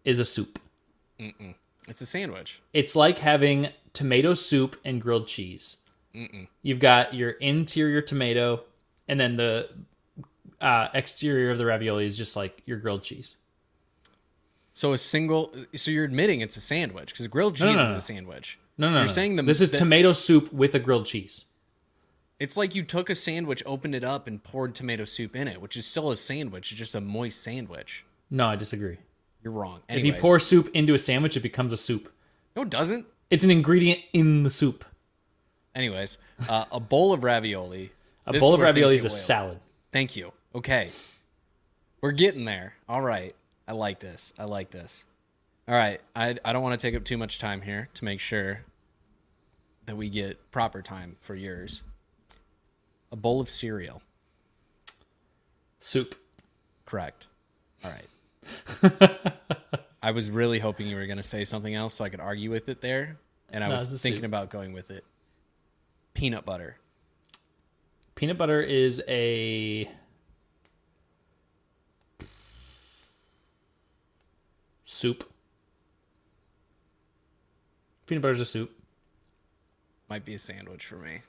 is 0.04 0.18
a 0.18 0.24
soup. 0.24 0.58
It's 1.88 2.00
a 2.00 2.06
sandwich. 2.06 2.60
It's 2.72 2.96
like 2.96 3.18
having 3.18 3.68
tomato 3.92 4.34
soup 4.34 4.76
and 4.84 5.00
grilled 5.00 5.26
cheese. 5.26 5.78
You've 6.62 6.80
got 6.80 7.12
your 7.12 7.30
interior 7.32 8.00
tomato, 8.00 8.64
and 9.06 9.20
then 9.20 9.36
the 9.36 9.68
uh, 10.60 10.88
exterior 10.94 11.50
of 11.50 11.58
the 11.58 11.66
ravioli 11.66 12.06
is 12.06 12.16
just 12.16 12.36
like 12.36 12.62
your 12.64 12.78
grilled 12.78 13.02
cheese. 13.02 13.36
So 14.72 14.92
a 14.92 14.98
single. 14.98 15.54
So 15.74 15.90
you're 15.90 16.04
admitting 16.04 16.40
it's 16.40 16.56
a 16.56 16.60
sandwich 16.60 17.10
because 17.12 17.26
grilled 17.28 17.56
cheese 17.56 17.66
no, 17.66 17.74
no, 17.74 17.80
is 17.82 17.90
no. 17.90 17.96
a 17.96 18.00
sandwich. 18.00 18.58
No, 18.78 18.88
no, 18.88 18.96
You're 18.96 19.02
no. 19.04 19.08
saying 19.12 19.36
the- 19.36 19.42
this 19.42 19.60
is 19.60 19.70
the- 19.70 19.78
tomato 19.78 20.12
soup 20.12 20.52
with 20.52 20.74
a 20.74 20.78
grilled 20.78 21.06
cheese. 21.06 21.46
It's 22.38 22.56
like 22.58 22.74
you 22.74 22.82
took 22.82 23.08
a 23.08 23.14
sandwich, 23.14 23.62
opened 23.64 23.94
it 23.94 24.04
up, 24.04 24.26
and 24.26 24.42
poured 24.42 24.74
tomato 24.74 25.04
soup 25.06 25.34
in 25.34 25.48
it, 25.48 25.60
which 25.60 25.76
is 25.76 25.86
still 25.86 26.10
a 26.10 26.16
sandwich. 26.16 26.70
It's 26.72 26.78
just 26.78 26.94
a 26.94 27.00
moist 27.00 27.42
sandwich. 27.42 28.04
No, 28.30 28.48
I 28.48 28.56
disagree. 28.56 28.98
You're 29.46 29.52
wrong. 29.52 29.80
If 29.88 30.04
you 30.04 30.12
pour 30.12 30.40
soup 30.40 30.68
into 30.74 30.92
a 30.92 30.98
sandwich, 30.98 31.36
it 31.36 31.40
becomes 31.40 31.72
a 31.72 31.76
soup. 31.76 32.12
no, 32.56 32.62
it 32.62 32.68
doesn't. 32.70 33.06
It's 33.30 33.44
an 33.44 33.52
ingredient 33.52 34.00
in 34.12 34.42
the 34.42 34.50
soup. 34.50 34.84
Anyways, 35.72 36.18
uh, 36.48 36.64
a 36.72 36.80
bowl 36.80 37.12
of 37.12 37.22
ravioli. 37.22 37.92
A 38.26 38.32
This 38.32 38.40
bowl 38.42 38.54
of 38.54 38.60
ravioli 38.60 38.96
is 38.96 39.04
a 39.04 39.06
wild. 39.06 39.16
salad. 39.20 39.60
Thank 39.92 40.16
you. 40.16 40.32
Okay. 40.52 40.90
We're 42.00 42.10
getting 42.10 42.44
there. 42.44 42.74
All 42.88 43.00
right. 43.00 43.36
I 43.68 43.72
like 43.74 44.00
this. 44.00 44.32
I 44.36 44.46
like 44.46 44.72
this. 44.72 45.04
All 45.68 45.76
right. 45.76 46.00
I, 46.16 46.36
I 46.44 46.52
don't 46.52 46.64
want 46.64 46.72
to 46.80 46.84
take 46.84 46.96
up 46.96 47.04
too 47.04 47.16
much 47.16 47.38
time 47.38 47.60
here 47.60 47.88
to 47.94 48.04
make 48.04 48.18
sure 48.18 48.62
that 49.84 49.96
we 49.96 50.08
get 50.08 50.50
proper 50.50 50.82
time 50.82 51.18
for 51.20 51.36
yours. 51.36 51.82
A 53.12 53.16
bowl 53.16 53.40
of 53.40 53.48
cereal. 53.48 54.02
Soup. 55.78 56.16
Correct. 56.84 57.28
All 57.84 57.92
right. 57.92 58.06
I 60.02 60.10
was 60.12 60.30
really 60.30 60.58
hoping 60.58 60.86
you 60.86 60.96
were 60.96 61.06
going 61.06 61.16
to 61.16 61.22
say 61.22 61.44
something 61.44 61.74
else 61.74 61.94
so 61.94 62.04
I 62.04 62.08
could 62.08 62.20
argue 62.20 62.50
with 62.50 62.68
it 62.68 62.80
there. 62.80 63.18
And 63.52 63.62
I 63.64 63.68
No, 63.68 63.74
was 63.74 63.86
thinking 63.86 64.20
soup. 64.22 64.26
about 64.26 64.50
going 64.50 64.72
with 64.72 64.90
it. 64.90 65.04
Peanut 66.14 66.44
butter. 66.44 66.76
Peanut 68.14 68.38
butter 68.38 68.60
is 68.60 69.02
a 69.08 69.88
soup. 74.84 75.30
Peanut 78.06 78.22
butter 78.22 78.34
is 78.34 78.40
a 78.40 78.44
soup. 78.44 78.70
Might 80.08 80.24
be 80.24 80.34
a 80.34 80.38
sandwich 80.38 80.86
for 80.86 80.96
me. 80.96 81.22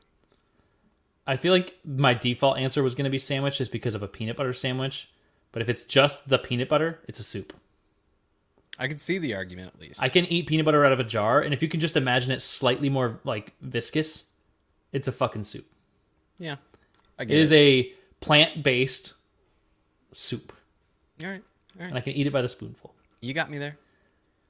I 1.25 1.35
feel 1.35 1.51
like 1.51 1.77
my 1.83 2.13
default 2.13 2.57
answer 2.57 2.81
was 2.83 2.95
going 2.95 3.05
to 3.05 3.09
be 3.09 3.17
sandwich 3.17 3.57
just 3.57 3.71
because 3.71 3.95
of 3.95 4.03
a 4.03 4.07
peanut 4.07 4.37
butter 4.37 4.53
sandwich. 4.53 5.09
But 5.57 5.63
if 5.63 5.69
it's 5.69 5.81
just 5.81 6.29
the 6.29 6.37
peanut 6.37 6.69
butter, 6.69 6.99
it's 7.07 7.19
a 7.19 7.23
soup. 7.23 7.51
I 8.77 8.87
can 8.87 8.97
see 8.97 9.17
the 9.17 9.33
argument 9.33 9.71
at 9.73 9.81
least. 9.81 10.03
I 10.03 10.07
can 10.07 10.25
eat 10.25 10.45
peanut 10.45 10.65
butter 10.65 10.85
out 10.85 10.91
of 10.91 10.99
a 10.99 11.03
jar, 11.03 11.41
and 11.41 11.51
if 11.51 11.63
you 11.63 11.67
can 11.67 11.79
just 11.79 11.97
imagine 11.97 12.31
it 12.31 12.43
slightly 12.43 12.89
more 12.89 13.19
like 13.23 13.53
viscous, 13.59 14.25
it's 14.91 15.07
a 15.07 15.11
fucking 15.11 15.41
soup. 15.41 15.65
yeah. 16.37 16.57
I 17.17 17.25
get 17.25 17.37
It 17.37 17.39
is 17.39 17.51
a 17.53 17.91
plant 18.19 18.61
based 18.61 19.15
soup, 20.11 20.53
All 21.23 21.27
right. 21.27 21.41
All 21.75 21.81
right. 21.81 21.89
and 21.89 21.97
I 21.97 22.01
can 22.01 22.13
eat 22.13 22.27
it 22.27 22.31
by 22.33 22.43
the 22.43 22.49
spoonful. 22.49 22.93
You 23.19 23.33
got 23.33 23.49
me 23.49 23.57
there. 23.57 23.79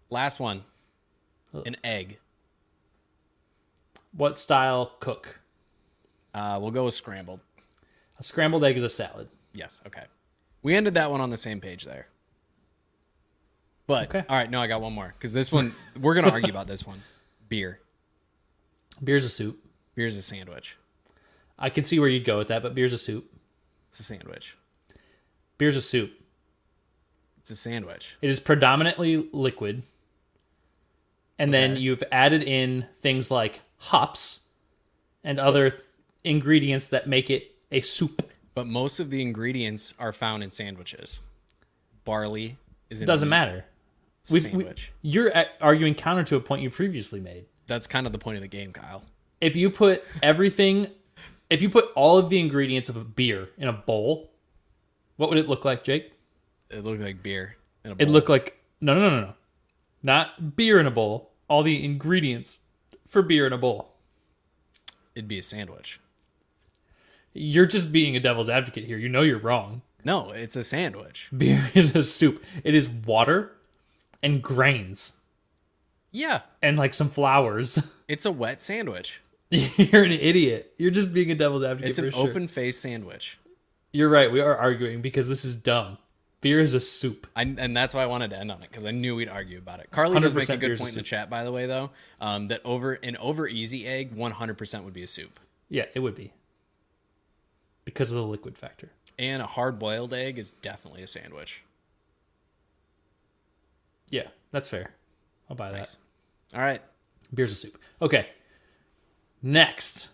Last 0.10 0.42
one. 0.42 0.66
An 1.54 1.78
egg. 1.86 2.18
What 4.12 4.38
style 4.38 4.92
cook? 5.00 5.40
Uh, 6.34 6.60
we'll 6.62 6.72
go 6.72 6.84
with 6.84 6.96
scrambled. 6.96 7.40
A 8.20 8.24
scrambled 8.24 8.66
egg 8.66 8.76
is 8.76 8.84
a 8.84 8.90
salad. 8.90 9.30
Yes. 9.54 9.80
Okay. 9.88 10.04
We 10.68 10.76
ended 10.76 10.96
that 10.96 11.10
one 11.12 11.22
on 11.22 11.30
the 11.30 11.38
same 11.38 11.62
page 11.62 11.86
there. 11.86 12.08
But 13.86 14.10
Okay. 14.10 14.26
all 14.28 14.36
right, 14.36 14.52
no, 14.52 14.60
I 14.60 14.68
got 14.68 14.82
one 14.82 14.92
more 14.92 15.14
because 15.18 15.32
this 15.32 15.50
one 15.50 15.74
we're 15.98 16.14
gonna 16.14 16.30
argue 16.30 16.50
about 16.50 16.68
this 16.68 16.86
one. 16.86 17.04
Beer. 17.48 17.80
Beer's 19.02 19.24
a 19.24 19.30
soup. 19.30 19.66
Beer's 19.96 20.18
a 20.18 20.22
sandwich. 20.22 20.76
I 21.58 21.70
can 21.70 21.86
see 21.86 22.00
where 22.02 22.10
you'd 22.10 22.26
go 22.26 22.38
with 22.38 22.50
that, 22.50 22.64
but 22.64 22.76
beer's 22.76 22.92
a 22.92 22.98
soup. 22.98 23.34
It's 23.88 24.02
a 24.02 24.04
sandwich. 24.04 24.58
Beer's 25.58 25.78
a 25.78 25.82
soup. 25.82 26.12
It's 27.40 27.50
a 27.50 27.56
sandwich. 27.56 28.18
It 28.22 28.30
is 28.30 28.42
predominantly 28.42 29.30
liquid. 29.32 29.84
And 31.40 31.54
then 31.54 31.78
you've 31.78 32.04
added 32.12 32.44
in 32.44 32.88
things 33.00 33.32
like 33.32 33.62
hops 33.78 34.48
and 35.24 35.40
other 35.40 35.70
th- 35.70 35.82
ingredients 36.26 36.90
that 36.90 37.08
make 37.08 37.30
it 37.30 37.56
a 37.72 37.80
soup. 37.80 38.30
But 38.58 38.66
most 38.66 39.00
of 39.00 39.12
the 39.12 39.22
ingredients 39.22 39.94
are 40.00 40.12
found 40.12 40.42
in 40.42 40.50
sandwiches. 40.50 41.20
Barley 42.06 42.58
is 42.90 43.02
in 43.04 43.06
Doesn't 43.06 43.30
matter. 43.30 43.66
We've- 44.32 44.48
we- 44.50 44.64
sandwich. 44.64 44.92
you're 45.04 45.28
a- 45.28 45.46
arguing 45.62 45.94
counter 45.94 46.24
to 46.24 46.38
a 46.38 46.40
point 46.40 46.64
you 46.64 46.72
previously 46.72 47.20
made. 47.22 47.46
That's 47.68 47.86
kind 47.86 48.08
of 48.08 48.14
the 48.14 48.18
point 48.18 48.38
of 48.38 48.42
the 48.42 48.48
game, 48.48 48.74
Kyle. 48.74 49.06
If 49.42 49.56
you 49.56 49.70
put 49.70 50.04
everything, 50.24 50.90
if 51.52 51.62
you 51.62 51.70
put 51.70 51.92
all 51.96 52.18
of 52.18 52.32
the 52.32 52.40
ingredients 52.40 52.90
of 52.90 52.96
a 52.96 53.04
beer 53.04 53.50
in 53.60 53.68
a 53.68 53.74
bowl, 53.74 54.32
what 55.18 55.30
would 55.30 55.38
it 55.38 55.48
look 55.48 55.64
like, 55.64 55.84
Jake? 55.84 56.14
It 56.72 56.84
looked 56.84 57.00
like 57.00 57.22
beer. 57.22 57.58
In 57.84 57.92
a 57.92 57.96
bowl. 57.96 58.08
It 58.08 58.10
looked 58.10 58.28
like 58.28 58.60
no, 58.82 58.96
no, 58.96 59.02
no, 59.02 59.10
no, 59.20 59.22
no, 59.28 59.34
not 60.02 60.56
beer 60.56 60.80
in 60.80 60.88
a 60.88 60.92
bowl. 60.92 61.30
All 61.48 61.62
the 61.62 61.86
ingredients 61.86 62.58
for 63.08 63.22
beer 63.22 63.46
in 63.46 63.54
a 63.54 63.58
bowl. 63.60 63.94
It'd 65.14 65.28
be 65.28 65.38
a 65.38 65.44
sandwich. 65.44 66.00
You're 67.38 67.66
just 67.66 67.92
being 67.92 68.16
a 68.16 68.20
devil's 68.20 68.50
advocate 68.50 68.86
here. 68.86 68.98
You 68.98 69.10
know 69.10 69.22
you're 69.22 69.40
wrong. 69.40 69.82
No, 70.04 70.32
it's 70.32 70.56
a 70.56 70.64
sandwich. 70.64 71.30
Beer 71.36 71.70
is 71.74 71.96
a 71.96 72.04
soup. 72.04 72.44
It 72.64 72.76
is 72.76 72.90
water 72.90 73.52
and 74.24 74.42
grains 74.42 75.20
Yeah, 76.12 76.42
and 76.62 76.78
like 76.78 76.94
some 76.94 77.10
flowers. 77.10 77.80
it's 78.08 78.26
a 78.26 78.32
wet 78.32 78.60
sandwich. 78.60 79.22
you're 79.50 80.04
an 80.04 80.12
idiot. 80.12 80.74
You're 80.78 80.92
just 80.92 81.14
being 81.14 81.32
a 81.32 81.36
devil's 81.36 81.64
advocate. 81.64 81.90
It's 81.90 82.00
an 82.00 82.12
sure. 82.12 82.28
open 82.28 82.48
face 82.48 82.78
sandwich. 82.78 83.40
You're 83.92 84.10
right. 84.10 84.32
We 84.32 84.42
are 84.42 84.56
arguing 84.56 85.02
because 85.02 85.28
this 85.28 85.46
is 85.46 85.56
dumb. 85.56 85.98
Beer 86.42 86.60
is 86.60 86.74
a 86.74 86.80
soup. 86.80 87.28
I, 87.36 87.42
and 87.44 87.76
that's 87.76 87.94
why 87.94 88.04
I 88.04 88.06
wanted 88.06 88.30
to 88.32 88.40
end 88.40 88.52
on 88.52 88.62
it 88.62 88.70
because 88.70 88.86
I 88.86 88.92
knew 88.92 89.16
we'd 89.16 89.30
argue 89.30 89.58
about 89.58 89.80
it. 89.80 89.90
Carly 89.92 90.20
does 90.20 90.36
make 90.36 90.50
a 90.50 90.58
good 90.58 90.68
beer's 90.68 90.80
a 90.80 90.84
point 90.84 90.94
in 90.94 91.00
the 91.00 91.04
chat, 91.04 91.30
by 91.30 91.44
the 91.44 91.52
way, 91.52 91.66
though, 91.66 91.90
um, 92.22 92.48
that 92.48 92.62
over 92.64 92.94
an 92.94 93.18
over 93.18 93.48
easy 93.48 93.88
egg, 93.88 94.14
one 94.14 94.32
hundred 94.32 94.58
percent 94.58 94.84
would 94.84 94.94
be 94.94 95.04
a 95.04 95.08
soup, 95.08 95.40
Yeah, 95.70 95.86
it 95.96 96.00
would 96.00 96.16
be 96.16 96.32
because 97.88 98.12
of 98.12 98.18
the 98.18 98.24
liquid 98.24 98.58
factor. 98.58 98.92
and 99.18 99.42
a 99.42 99.48
hard 99.48 99.80
boiled 99.80 100.14
egg 100.14 100.38
is 100.38 100.52
definitely 100.52 101.02
a 101.04 101.08
sandwich. 101.08 101.64
Yeah, 104.10 104.28
that's 104.52 104.68
fair. 104.68 104.92
I'll 105.50 105.56
buy 105.56 105.72
that. 105.72 105.78
Nice. 105.78 105.98
All 106.54 106.60
right, 106.60 106.82
Beer's 107.34 107.54
a 107.54 107.56
soup. 107.56 107.78
Okay. 108.02 108.28
Next. 109.42 110.10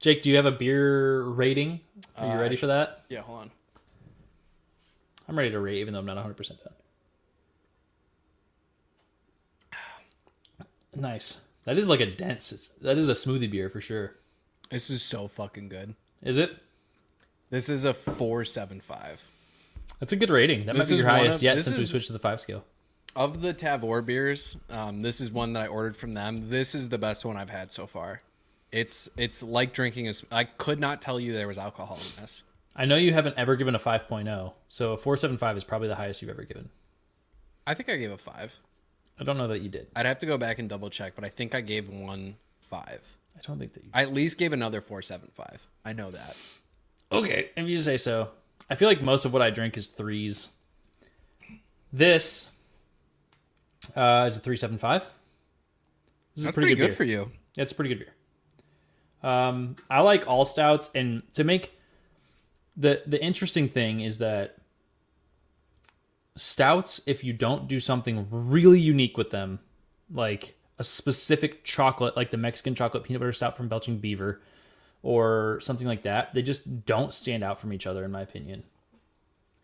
Jake, 0.00 0.22
do 0.22 0.30
you 0.30 0.36
have 0.36 0.46
a 0.46 0.50
beer 0.50 1.22
rating? 1.24 1.80
Are 2.16 2.26
you 2.26 2.32
Uh, 2.32 2.40
ready 2.40 2.56
for 2.56 2.68
that? 2.68 3.04
yeah, 3.10 3.20
hold 3.20 3.40
on. 3.40 3.50
I'm 5.28 5.36
ready 5.36 5.50
to 5.50 5.60
rate, 5.60 5.78
even 5.80 5.92
though 5.92 6.00
I'm 6.00 6.06
not 6.06 6.16
100% 6.16 6.48
done. 6.64 6.72
Nice. 10.96 11.40
That 11.64 11.76
is 11.78 11.88
like 11.88 12.00
a 12.00 12.06
dense. 12.06 12.52
It's, 12.52 12.68
that 12.68 12.96
is 12.96 13.08
a 13.08 13.12
smoothie 13.12 13.50
beer 13.50 13.68
for 13.68 13.80
sure. 13.82 14.14
This 14.70 14.88
is 14.90 15.02
so 15.02 15.28
fucking 15.28 15.68
good. 15.68 15.94
Is 16.22 16.38
it? 16.38 16.56
This 17.50 17.68
is 17.68 17.84
a 17.84 17.94
four 17.94 18.44
seven 18.44 18.80
five 18.80 19.22
That's 20.00 20.12
a 20.12 20.16
good 20.16 20.30
rating. 20.30 20.66
That 20.66 20.74
This 20.76 20.86
might 20.86 20.88
be 20.90 20.94
is 20.94 21.00
your 21.00 21.10
highest 21.10 21.38
of- 21.38 21.42
yet 21.42 21.62
since 21.62 21.78
we 21.78 21.86
switched 21.86 22.08
to 22.08 22.12
the 22.12 22.18
five 22.18 22.40
scale. 22.40 22.64
of 23.16 23.40
the 23.42 23.54
Tavour 23.54 24.04
beers. 24.04 24.56
Um, 24.70 25.00
this 25.00 25.20
is 25.20 25.30
one 25.30 25.52
that 25.52 25.62
I 25.62 25.66
ordered 25.68 25.96
from 25.96 26.12
them. 26.14 26.50
This 26.50 26.74
is 26.74 26.88
the 26.88 26.98
best 26.98 27.24
one 27.24 27.36
I've 27.36 27.50
had 27.50 27.70
so 27.70 27.86
far. 27.86 28.22
It's 28.72 29.08
it's 29.16 29.42
like 29.42 29.72
drinking 29.72 30.08
a. 30.08 30.12
I 30.32 30.44
could 30.44 30.80
not 30.80 31.00
tell 31.00 31.20
you 31.20 31.32
there 31.32 31.46
was 31.46 31.58
alcohol 31.58 31.96
in 31.96 32.22
this. 32.22 32.42
I 32.74 32.86
know 32.86 32.96
you 32.96 33.12
haven't 33.12 33.38
ever 33.38 33.54
given 33.54 33.76
a 33.76 33.78
5.0, 33.78 34.52
so 34.68 34.94
a 34.94 34.96
475 34.96 35.56
is 35.56 35.62
probably 35.62 35.86
the 35.86 35.94
highest 35.94 36.20
you've 36.22 36.30
ever 36.32 36.42
given. 36.42 36.70
I 37.68 37.74
think 37.74 37.88
I 37.88 37.96
gave 37.96 38.10
a 38.10 38.18
five. 38.18 38.52
I 39.16 39.22
don't 39.22 39.38
know 39.38 39.46
that 39.46 39.60
you 39.60 39.68
did. 39.68 39.86
I'd 39.94 40.06
have 40.06 40.18
to 40.18 40.26
go 40.26 40.36
back 40.36 40.58
and 40.58 40.68
double 40.68 40.90
check, 40.90 41.14
but 41.14 41.24
I 41.24 41.28
think 41.28 41.54
I 41.54 41.60
gave 41.60 41.88
one 41.88 42.34
five. 42.58 43.00
I 43.38 43.40
don't 43.46 43.60
think 43.60 43.74
that 43.74 43.84
you 43.84 43.90
I 43.94 44.02
at 44.02 44.12
least 44.12 44.38
gave 44.38 44.52
another 44.52 44.80
four 44.80 45.02
seven 45.02 45.28
five. 45.34 45.64
I 45.84 45.92
know 45.92 46.10
that. 46.10 46.34
Okay, 47.14 47.50
if 47.56 47.68
you 47.68 47.76
say 47.76 47.96
so. 47.96 48.30
I 48.68 48.74
feel 48.74 48.88
like 48.88 49.02
most 49.02 49.24
of 49.24 49.32
what 49.32 49.42
I 49.42 49.50
drink 49.50 49.76
is 49.76 49.86
threes. 49.86 50.50
This 51.92 52.58
uh, 53.94 54.24
is 54.26 54.36
a 54.36 54.40
three 54.40 54.56
seven 54.56 54.78
five. 54.78 55.02
This 55.02 55.10
is 56.38 56.44
That's 56.44 56.56
a 56.56 56.60
pretty, 56.60 56.74
good, 56.74 56.88
beer. 56.88 56.92
for 56.96 57.04
you. 57.04 57.30
It's 57.56 57.72
a 57.72 57.74
pretty 57.74 57.94
good 57.94 58.00
beer. 58.00 59.30
Um, 59.30 59.76
I 59.88 60.00
like 60.00 60.26
all 60.26 60.44
stouts, 60.44 60.90
and 60.94 61.22
to 61.34 61.44
make 61.44 61.78
the 62.76 63.02
the 63.06 63.22
interesting 63.22 63.68
thing 63.68 64.00
is 64.00 64.18
that 64.18 64.56
stouts, 66.36 67.00
if 67.06 67.22
you 67.22 67.32
don't 67.32 67.68
do 67.68 67.78
something 67.78 68.26
really 68.30 68.80
unique 68.80 69.16
with 69.16 69.30
them, 69.30 69.60
like 70.12 70.56
a 70.78 70.84
specific 70.84 71.62
chocolate, 71.62 72.16
like 72.16 72.30
the 72.30 72.36
Mexican 72.36 72.74
chocolate 72.74 73.04
peanut 73.04 73.20
butter 73.20 73.32
stout 73.32 73.56
from 73.56 73.68
Belching 73.68 73.98
Beaver, 73.98 74.40
or 75.04 75.60
something 75.60 75.86
like 75.86 76.02
that, 76.02 76.32
they 76.34 76.42
just 76.42 76.84
don't 76.86 77.12
stand 77.14 77.44
out 77.44 77.60
from 77.60 77.72
each 77.74 77.86
other, 77.86 78.04
in 78.04 78.10
my 78.10 78.22
opinion. 78.22 78.64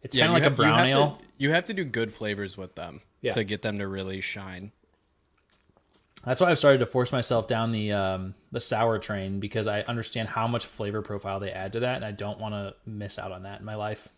It's 0.02 0.14
kind 0.16 0.28
of 0.28 0.34
like 0.34 0.42
have- 0.44 0.52
a 0.52 0.56
brown 0.56 0.86
you 0.86 0.94
ale. 0.94 1.10
To, 1.16 1.24
you 1.38 1.50
have 1.52 1.64
to 1.64 1.74
do 1.74 1.82
good 1.84 2.12
flavors 2.12 2.56
with 2.58 2.74
them 2.74 3.00
Yeah. 3.22 3.32
to 3.32 3.42
get 3.42 3.62
them 3.62 3.78
to 3.78 3.88
really 3.88 4.20
shine. 4.20 4.70
That's 6.24 6.42
why 6.42 6.50
I've 6.50 6.58
started 6.58 6.78
to 6.78 6.86
force 6.86 7.10
myself 7.12 7.48
down 7.48 7.72
the 7.72 7.92
um, 7.92 8.34
the 8.52 8.60
sour 8.60 8.98
train 8.98 9.40
because 9.40 9.66
I 9.66 9.80
understand 9.80 10.28
how 10.28 10.46
much 10.46 10.66
flavor 10.66 11.00
profile 11.00 11.40
they 11.40 11.50
add 11.50 11.72
to 11.72 11.80
that, 11.80 11.96
and 11.96 12.04
I 12.04 12.10
don't 12.10 12.38
want 12.38 12.52
to 12.54 12.74
miss 12.84 13.18
out 13.18 13.32
on 13.32 13.44
that 13.44 13.60
in 13.60 13.64
my 13.64 13.74
life, 13.76 14.10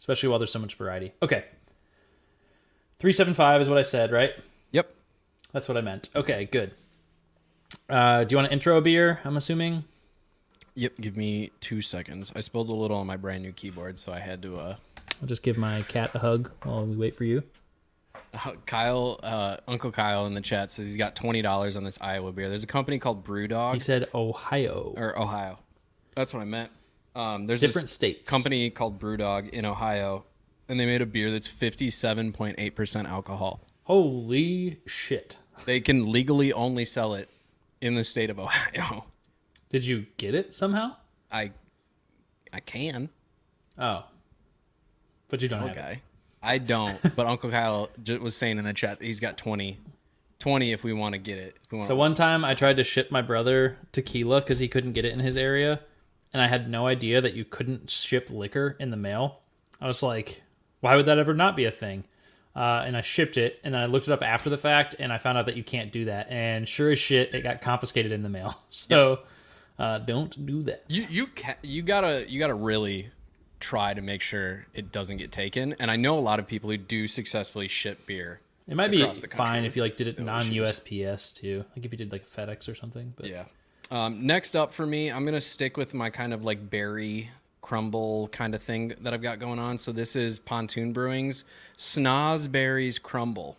especially 0.00 0.28
while 0.30 0.40
there's 0.40 0.50
so 0.50 0.58
much 0.58 0.74
variety. 0.74 1.12
Okay, 1.22 1.44
three 2.98 3.12
seven 3.12 3.34
five 3.34 3.60
is 3.60 3.68
what 3.68 3.78
I 3.78 3.82
said, 3.82 4.10
right? 4.10 4.32
Yep. 4.72 4.92
That's 5.52 5.68
what 5.68 5.76
I 5.76 5.80
meant. 5.80 6.08
Okay, 6.16 6.46
good. 6.50 6.72
Uh, 7.88 8.24
do 8.24 8.32
you 8.32 8.36
want 8.38 8.48
an 8.48 8.52
intro 8.52 8.76
a 8.76 8.80
beer? 8.80 9.20
I'm 9.24 9.36
assuming. 9.36 9.84
Yep. 10.74 10.96
Give 11.00 11.16
me 11.16 11.50
two 11.60 11.82
seconds. 11.82 12.32
I 12.34 12.40
spilled 12.40 12.68
a 12.68 12.72
little 12.74 12.96
on 12.96 13.06
my 13.06 13.16
brand 13.16 13.42
new 13.42 13.52
keyboard, 13.52 13.98
so 13.98 14.12
I 14.12 14.18
had 14.20 14.42
to. 14.42 14.56
uh 14.58 14.76
I'll 15.20 15.28
just 15.28 15.42
give 15.42 15.58
my 15.58 15.82
cat 15.82 16.10
a 16.14 16.18
hug 16.18 16.50
while 16.62 16.86
we 16.86 16.96
wait 16.96 17.14
for 17.14 17.24
you. 17.24 17.42
Kyle, 18.66 19.18
uh, 19.22 19.56
Uncle 19.66 19.90
Kyle 19.90 20.26
in 20.26 20.34
the 20.34 20.40
chat 20.40 20.70
says 20.70 20.86
he's 20.86 20.96
got 20.96 21.16
twenty 21.16 21.42
dollars 21.42 21.76
on 21.76 21.84
this 21.84 21.98
Iowa 22.00 22.32
beer. 22.32 22.48
There's 22.48 22.62
a 22.62 22.68
company 22.68 22.98
called 22.98 23.24
BrewDog 23.24 23.74
He 23.74 23.78
said 23.80 24.08
Ohio. 24.14 24.94
or 24.96 25.18
Ohio. 25.20 25.58
That's 26.16 26.32
what 26.32 26.40
I 26.40 26.44
meant. 26.44 26.70
Um, 27.14 27.46
there's 27.46 27.60
Different 27.60 27.86
this 27.88 27.92
states. 27.92 28.28
company 28.28 28.70
called 28.70 29.00
BrewDog 29.00 29.50
in 29.50 29.64
Ohio, 29.64 30.24
and 30.68 30.78
they 30.78 30.86
made 30.86 31.02
a 31.02 31.06
beer 31.06 31.30
that's 31.30 31.48
57.8 31.48 32.74
percent 32.74 33.08
alcohol. 33.08 33.60
Holy 33.84 34.78
shit! 34.86 35.38
They 35.64 35.80
can 35.80 36.10
legally 36.10 36.52
only 36.52 36.84
sell 36.84 37.14
it 37.14 37.28
in 37.80 37.94
the 37.96 38.04
state 38.04 38.30
of 38.30 38.38
Ohio. 38.38 39.04
Did 39.70 39.86
you 39.86 40.06
get 40.16 40.34
it 40.34 40.54
somehow? 40.54 40.96
I, 41.32 41.52
I 42.52 42.60
can. 42.60 43.08
Oh, 43.78 44.04
but 45.28 45.40
you 45.40 45.48
don't 45.48 45.60
have. 45.60 45.70
Okay. 45.70 46.02
I 46.42 46.58
don't, 46.58 46.98
but 47.16 47.26
Uncle 47.26 47.50
Kyle 47.50 47.88
was 48.20 48.36
saying 48.36 48.58
in 48.58 48.64
the 48.64 48.72
chat 48.72 48.98
that 48.98 49.04
he's 49.04 49.20
got 49.20 49.36
20, 49.38 49.78
20 50.38 50.72
if 50.72 50.84
we 50.84 50.92
want 50.92 51.12
to 51.14 51.18
get 51.18 51.38
it. 51.38 51.56
So 51.82 51.94
one 51.94 52.14
time 52.14 52.44
I 52.44 52.54
tried 52.54 52.76
to 52.76 52.84
ship 52.84 53.10
my 53.10 53.22
brother 53.22 53.78
tequila 53.92 54.40
because 54.40 54.58
he 54.58 54.68
couldn't 54.68 54.92
get 54.92 55.04
it 55.04 55.12
in 55.12 55.20
his 55.20 55.36
area, 55.36 55.80
and 56.32 56.42
I 56.42 56.48
had 56.48 56.68
no 56.68 56.86
idea 56.86 57.20
that 57.20 57.34
you 57.34 57.44
couldn't 57.44 57.90
ship 57.90 58.28
liquor 58.30 58.76
in 58.80 58.90
the 58.90 58.96
mail. 58.96 59.40
I 59.80 59.86
was 59.86 60.02
like, 60.02 60.42
why 60.80 60.96
would 60.96 61.06
that 61.06 61.18
ever 61.18 61.34
not 61.34 61.56
be 61.56 61.64
a 61.64 61.70
thing? 61.70 62.04
Uh, 62.56 62.82
and 62.84 62.96
I 62.96 63.00
shipped 63.00 63.36
it, 63.36 63.60
and 63.62 63.72
then 63.72 63.80
I 63.80 63.86
looked 63.86 64.08
it 64.08 64.12
up 64.12 64.22
after 64.22 64.50
the 64.50 64.58
fact, 64.58 64.96
and 64.98 65.12
I 65.12 65.18
found 65.18 65.38
out 65.38 65.46
that 65.46 65.56
you 65.56 65.62
can't 65.62 65.92
do 65.92 66.06
that. 66.06 66.28
And 66.30 66.68
sure 66.68 66.90
as 66.90 66.98
shit, 66.98 67.32
it 67.32 67.42
got 67.42 67.60
confiscated 67.60 68.10
in 68.10 68.22
the 68.22 68.28
mail. 68.28 68.58
So 68.70 69.20
uh, 69.80 69.98
don't 69.98 70.44
do 70.46 70.62
that. 70.64 70.84
You 70.88 71.06
you 71.08 71.26
ca- 71.26 71.56
you 71.62 71.80
gotta 71.80 72.30
you 72.30 72.38
gotta 72.38 72.54
really 72.54 73.10
try 73.60 73.94
to 73.94 74.02
make 74.02 74.20
sure 74.20 74.66
it 74.74 74.92
doesn't 74.92 75.16
get 75.16 75.32
taken. 75.32 75.74
And 75.78 75.90
I 75.90 75.96
know 75.96 76.18
a 76.18 76.20
lot 76.20 76.38
of 76.38 76.46
people 76.46 76.68
who 76.70 76.76
do 76.76 77.06
successfully 77.06 77.66
ship 77.66 78.06
beer. 78.06 78.40
It 78.68 78.76
might 78.76 78.90
be 78.90 79.04
fine 79.34 79.64
if 79.64 79.76
you 79.76 79.82
like 79.82 79.96
did 79.96 80.06
it 80.06 80.20
non 80.20 80.44
USPS 80.44 81.34
too, 81.34 81.64
like 81.74 81.84
if 81.86 81.92
you 81.92 81.98
did 81.98 82.12
like 82.12 82.28
FedEx 82.28 82.68
or 82.68 82.74
something. 82.74 83.14
But 83.16 83.26
Yeah. 83.26 83.44
Um, 83.90 84.26
next 84.26 84.54
up 84.54 84.72
for 84.72 84.84
me, 84.86 85.10
I'm 85.10 85.24
gonna 85.24 85.40
stick 85.40 85.78
with 85.78 85.94
my 85.94 86.10
kind 86.10 86.34
of 86.34 86.44
like 86.44 86.68
berry 86.68 87.30
crumble 87.62 88.28
kind 88.28 88.54
of 88.54 88.62
thing 88.62 88.92
that 89.00 89.14
I've 89.14 89.22
got 89.22 89.38
going 89.38 89.58
on. 89.58 89.78
So 89.78 89.92
this 89.92 90.14
is 90.14 90.38
Pontoon 90.38 90.92
Brewing's 90.92 91.44
Snozberries 91.78 93.00
Crumble, 93.00 93.56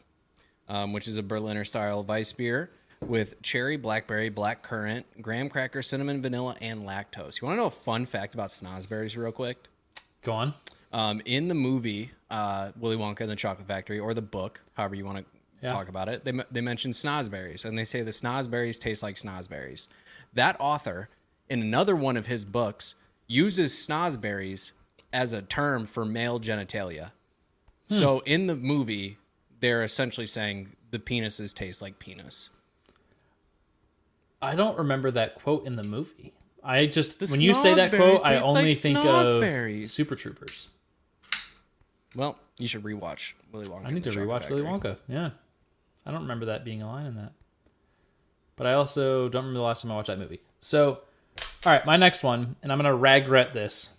um, 0.69 0.93
which 0.93 1.07
is 1.07 1.17
a 1.17 1.23
Berliner 1.23 1.65
style 1.65 2.03
Weiss 2.03 2.31
beer 2.31 2.69
with 3.05 3.41
cherry, 3.41 3.77
blackberry, 3.77 4.29
black 4.29 4.61
currant, 4.63 5.05
graham 5.21 5.49
cracker, 5.49 5.81
cinnamon, 5.81 6.21
vanilla, 6.21 6.55
and 6.61 6.81
lactose. 6.87 7.41
You 7.41 7.47
want 7.47 7.57
to 7.57 7.61
know 7.61 7.65
a 7.67 7.69
fun 7.71 8.05
fact 8.05 8.33
about 8.33 8.49
Snozberries, 8.49 9.17
real 9.17 9.31
quick? 9.31 9.57
go 10.23 10.33
on. 10.33 10.53
Um, 10.93 11.19
in 11.25 11.47
the 11.47 11.55
movie 11.55 12.11
uh, 12.29 12.71
Willy 12.79 12.95
Wonka 12.97 13.21
and 13.21 13.29
the 13.29 13.35
Chocolate 13.35 13.67
Factory, 13.67 13.97
or 13.97 14.13
the 14.13 14.21
book, 14.21 14.61
however 14.73 14.93
you 14.95 15.03
want 15.05 15.17
to 15.19 15.25
Yeah. 15.63 15.69
talk 15.71 15.89
about 15.89 16.09
it, 16.09 16.23
they, 16.23 16.31
they 16.51 16.61
mention 16.61 16.91
snozberries, 16.91 17.65
and 17.65 17.77
they 17.77 17.85
say 17.85 18.01
the 18.03 18.11
snozberries 18.11 18.79
taste 18.79 19.01
like 19.01 19.15
snozberries. 19.15 19.87
That 20.33 20.57
author, 20.59 21.09
in 21.49 21.61
another 21.61 21.95
one 21.95 22.17
of 22.17 22.27
his 22.27 22.45
books, 22.45 22.95
uses 23.27 23.73
snozberries 23.73 24.71
as 25.13 25.33
a 25.33 25.41
term 25.41 25.85
for 25.85 26.05
male 26.05 26.39
genitalia. 26.39 27.11
So 27.89 28.19
in 28.21 28.47
the 28.47 28.55
movie, 28.55 29.17
they're 29.59 29.83
essentially 29.83 30.27
saying 30.27 30.69
the 30.91 30.99
penises 30.99 31.53
taste 31.53 31.81
like 31.81 31.99
penis. 31.99 32.49
I 34.41 34.55
don't 34.55 34.77
remember 34.77 35.11
that 35.11 35.35
quote 35.35 35.65
in 35.65 35.75
the 35.75 35.83
movie. 35.83 36.33
I 36.63 36.85
just 36.85 37.19
when 37.29 37.41
you 37.41 37.53
say 37.53 37.73
that 37.73 37.91
quote, 37.91 38.21
I 38.25 38.37
only 38.37 38.69
like 38.69 38.79
think 38.79 38.97
of 38.97 39.43
Super 39.87 40.15
Troopers. 40.15 40.69
Well, 42.15 42.37
you 42.57 42.67
should 42.67 42.83
rewatch 42.83 43.33
Willy 43.51 43.65
Wonka. 43.67 43.85
I 43.85 43.91
need 43.91 44.03
to 44.03 44.11
rewatch 44.11 44.49
Willy 44.49 44.63
Wonka. 44.63 44.97
Yeah, 45.07 45.31
I 46.05 46.11
don't 46.11 46.21
remember 46.21 46.45
that 46.45 46.65
being 46.65 46.81
a 46.81 46.87
line 46.87 47.05
in 47.05 47.15
that. 47.15 47.31
But 48.55 48.67
I 48.67 48.73
also 48.73 49.29
don't 49.29 49.43
remember 49.43 49.59
the 49.59 49.65
last 49.65 49.81
time 49.81 49.91
I 49.91 49.95
watched 49.95 50.07
that 50.07 50.19
movie. 50.19 50.41
So, 50.59 50.99
all 51.65 51.71
right, 51.71 51.85
my 51.85 51.97
next 51.97 52.23
one, 52.23 52.55
and 52.61 52.71
I'm 52.71 52.77
gonna 52.77 52.95
regret 52.95 53.53
this 53.53 53.97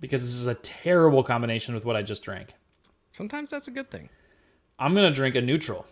because 0.00 0.20
this 0.20 0.34
is 0.34 0.46
a 0.46 0.54
terrible 0.54 1.22
combination 1.24 1.74
with 1.74 1.84
what 1.84 1.96
I 1.96 2.02
just 2.02 2.22
drank. 2.22 2.54
Sometimes 3.12 3.50
that's 3.50 3.66
a 3.66 3.72
good 3.72 3.90
thing. 3.90 4.10
I'm 4.78 4.94
gonna 4.94 5.10
drink 5.10 5.34
a 5.34 5.40
NÜTRL, 5.40 5.84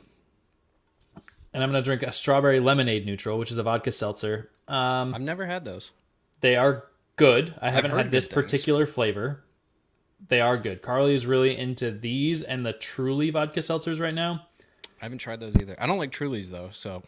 and 1.54 1.62
I'm 1.62 1.70
gonna 1.70 1.82
drink 1.82 2.02
a 2.02 2.12
strawberry 2.12 2.60
lemonade 2.60 3.06
NÜTRL, 3.06 3.38
which 3.38 3.50
is 3.50 3.56
a 3.56 3.62
vodka 3.62 3.92
seltzer. 3.92 4.50
Um, 4.68 5.14
I've 5.14 5.22
never 5.22 5.46
had 5.46 5.64
those. 5.64 5.92
They 6.40 6.56
are 6.56 6.84
good. 7.16 7.54
I 7.62 7.70
haven't 7.70 7.92
had 7.92 8.10
this 8.10 8.26
things. 8.26 8.34
particular 8.34 8.84
flavor. 8.84 9.42
They 10.28 10.40
are 10.40 10.58
good. 10.58 10.82
Carly 10.82 11.14
is 11.14 11.26
really 11.26 11.56
into 11.56 11.90
these 11.90 12.42
and 12.42 12.64
the 12.64 12.72
Truly 12.72 13.30
vodka 13.30 13.60
seltzers 13.60 14.00
right 14.00 14.14
now. 14.14 14.46
I 15.00 15.04
haven't 15.04 15.18
tried 15.18 15.40
those 15.40 15.56
either. 15.56 15.76
I 15.78 15.86
don't 15.86 15.98
like 15.98 16.12
Truly's 16.12 16.50
though, 16.50 16.70
so 16.72 17.02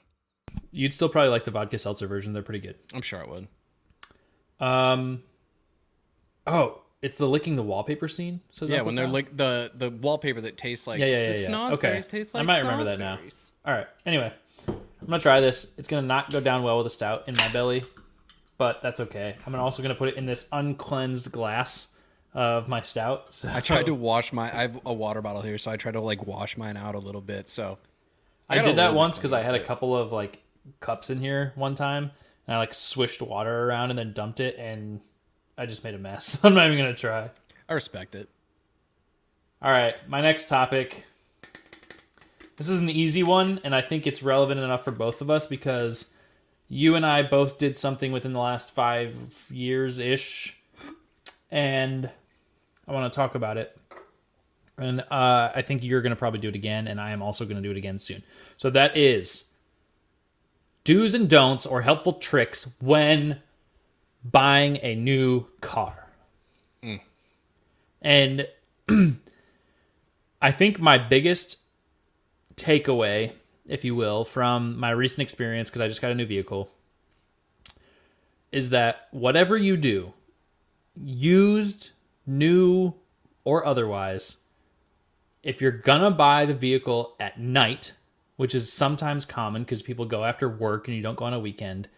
You'd 0.70 0.92
still 0.92 1.08
probably 1.08 1.30
like 1.30 1.44
the 1.44 1.50
vodka 1.50 1.78
seltzer 1.78 2.06
version. 2.06 2.32
They're 2.32 2.42
pretty 2.42 2.60
good. 2.60 2.76
I'm 2.94 3.02
sure 3.02 3.22
I 3.22 3.28
would. 3.28 3.48
Um, 4.58 5.22
oh, 6.46 6.80
it's 7.02 7.18
the 7.18 7.26
licking 7.26 7.56
the 7.56 7.62
wallpaper 7.62 8.08
scene. 8.08 8.40
Says 8.50 8.70
Yeah, 8.70 8.76
Uncle 8.76 8.86
when 8.86 8.94
they're 8.94 9.06
like 9.06 9.36
the 9.36 9.70
the 9.74 9.90
wallpaper 9.90 10.40
that 10.42 10.56
tastes 10.56 10.86
like 10.86 11.00
Yeah, 11.00 11.06
yeah, 11.06 11.32
the 11.32 11.40
yeah, 11.40 11.48
yeah. 11.48 11.70
Okay. 11.72 12.02
taste 12.02 12.34
I 12.34 12.42
might 12.42 12.60
remember 12.60 12.84
that 12.84 12.98
now. 12.98 13.18
All 13.66 13.74
right. 13.74 13.86
Anyway, 14.04 14.32
I'm 14.68 14.76
gonna 15.06 15.18
try 15.18 15.40
this. 15.40 15.74
It's 15.76 15.88
gonna 15.88 16.06
not 16.06 16.30
go 16.30 16.40
down 16.40 16.62
well 16.62 16.78
with 16.78 16.86
a 16.86 16.90
stout 16.90 17.24
in 17.26 17.34
my 17.36 17.48
belly, 17.52 17.84
but 18.58 18.80
that's 18.80 19.00
okay. 19.00 19.36
I'm 19.44 19.54
also 19.56 19.82
gonna 19.82 19.96
put 19.96 20.08
it 20.08 20.16
in 20.16 20.24
this 20.26 20.48
uncleansed 20.52 21.32
glass 21.32 21.94
of 22.32 22.68
my 22.68 22.82
stout. 22.82 23.32
So 23.32 23.50
I 23.52 23.60
tried 23.60 23.86
to 23.86 23.94
wash 23.94 24.32
my. 24.32 24.44
I 24.56 24.62
have 24.62 24.80
a 24.86 24.92
water 24.92 25.20
bottle 25.20 25.42
here, 25.42 25.58
so 25.58 25.70
I 25.70 25.76
tried 25.76 25.92
to 25.92 26.00
like 26.00 26.26
wash 26.26 26.56
mine 26.56 26.76
out 26.76 26.94
a 26.94 26.98
little 26.98 27.20
bit. 27.20 27.48
So 27.48 27.78
I, 28.48 28.58
a 28.58 28.62
did 28.62 28.76
that 28.76 28.94
once 28.94 29.18
because 29.18 29.32
I 29.32 29.42
had 29.42 29.54
a 29.54 29.60
couple 29.60 29.96
of 29.96 30.12
like 30.12 30.42
cups 30.78 31.10
in 31.10 31.18
here 31.18 31.52
one 31.56 31.74
time, 31.74 32.12
and 32.46 32.54
I 32.54 32.58
like 32.58 32.72
swished 32.72 33.20
water 33.20 33.64
around 33.64 33.90
and 33.90 33.98
then 33.98 34.12
dumped 34.12 34.38
it, 34.38 34.56
and 34.58 35.00
I 35.58 35.66
just 35.66 35.82
made 35.82 35.94
a 35.94 35.98
mess. 35.98 36.38
I'm 36.44 36.54
not 36.54 36.66
even 36.66 36.78
gonna 36.78 36.94
try. 36.94 37.30
I 37.68 37.72
respect 37.72 38.14
it. 38.14 38.28
All 39.60 39.72
right, 39.72 39.94
my 40.06 40.20
next 40.20 40.48
topic. 40.48 41.04
This 42.56 42.68
is 42.68 42.80
an 42.80 42.88
easy 42.88 43.22
one, 43.22 43.60
and 43.64 43.74
I 43.74 43.82
think 43.82 44.06
it's 44.06 44.22
relevant 44.22 44.60
enough 44.60 44.84
for 44.84 44.90
both 44.90 45.20
of 45.20 45.30
us 45.30 45.46
because 45.46 46.14
you 46.68 46.94
and 46.94 47.04
I 47.04 47.22
both 47.22 47.58
did 47.58 47.76
something 47.76 48.12
within 48.12 48.32
the 48.32 48.40
last 48.40 48.70
five 48.70 49.48
years 49.50 49.98
ish, 49.98 50.56
and 51.50 52.10
I 52.88 52.92
want 52.92 53.12
to 53.12 53.16
talk 53.16 53.34
about 53.34 53.58
it. 53.58 53.76
And 54.78 55.00
uh, 55.10 55.52
I 55.54 55.62
think 55.62 55.84
you're 55.84 56.02
going 56.02 56.10
to 56.10 56.16
probably 56.16 56.40
do 56.40 56.48
it 56.48 56.54
again, 56.54 56.88
and 56.88 57.00
I 57.00 57.10
am 57.10 57.22
also 57.22 57.44
going 57.44 57.56
to 57.56 57.62
do 57.62 57.70
it 57.70 57.76
again 57.76 57.98
soon. 57.98 58.22
So 58.56 58.70
that 58.70 58.96
is 58.96 59.50
do's 60.84 61.14
and 61.14 61.28
don'ts 61.28 61.66
or 61.66 61.82
helpful 61.82 62.14
tricks 62.14 62.74
when 62.80 63.40
buying 64.24 64.78
a 64.82 64.94
new 64.94 65.46
car. 65.60 66.06
And 68.00 68.46
I 70.40 70.52
think 70.52 70.78
my 70.78 70.96
biggest 70.96 71.65
takeaway, 72.56 73.32
if 73.68 73.84
you 73.84 73.94
will, 73.94 74.24
from 74.24 74.78
my 74.78 74.90
recent 74.90 75.22
experience, 75.22 75.70
because 75.70 75.82
I 75.82 75.88
just 75.88 76.00
got 76.00 76.10
a 76.10 76.14
new 76.14 76.26
vehicle, 76.26 76.70
is 78.52 78.70
that 78.70 79.08
whatever 79.10 79.56
you 79.56 79.76
do, 79.76 80.12
used, 80.96 81.90
new, 82.26 82.94
or 83.44 83.66
otherwise, 83.66 84.38
if 85.42 85.60
you're 85.60 85.70
gonna 85.70 86.10
buy 86.10 86.46
the 86.46 86.54
vehicle 86.54 87.14
at 87.20 87.38
night, 87.38 87.92
which 88.36 88.54
is 88.54 88.72
sometimes 88.72 89.24
common 89.24 89.62
because 89.62 89.82
people 89.82 90.04
go 90.04 90.24
after 90.24 90.48
work 90.48 90.88
and 90.88 90.96
you 90.96 91.02
don't 91.02 91.16
go 91.16 91.24
on 91.24 91.34
a 91.34 91.40
weekend, 91.40 91.88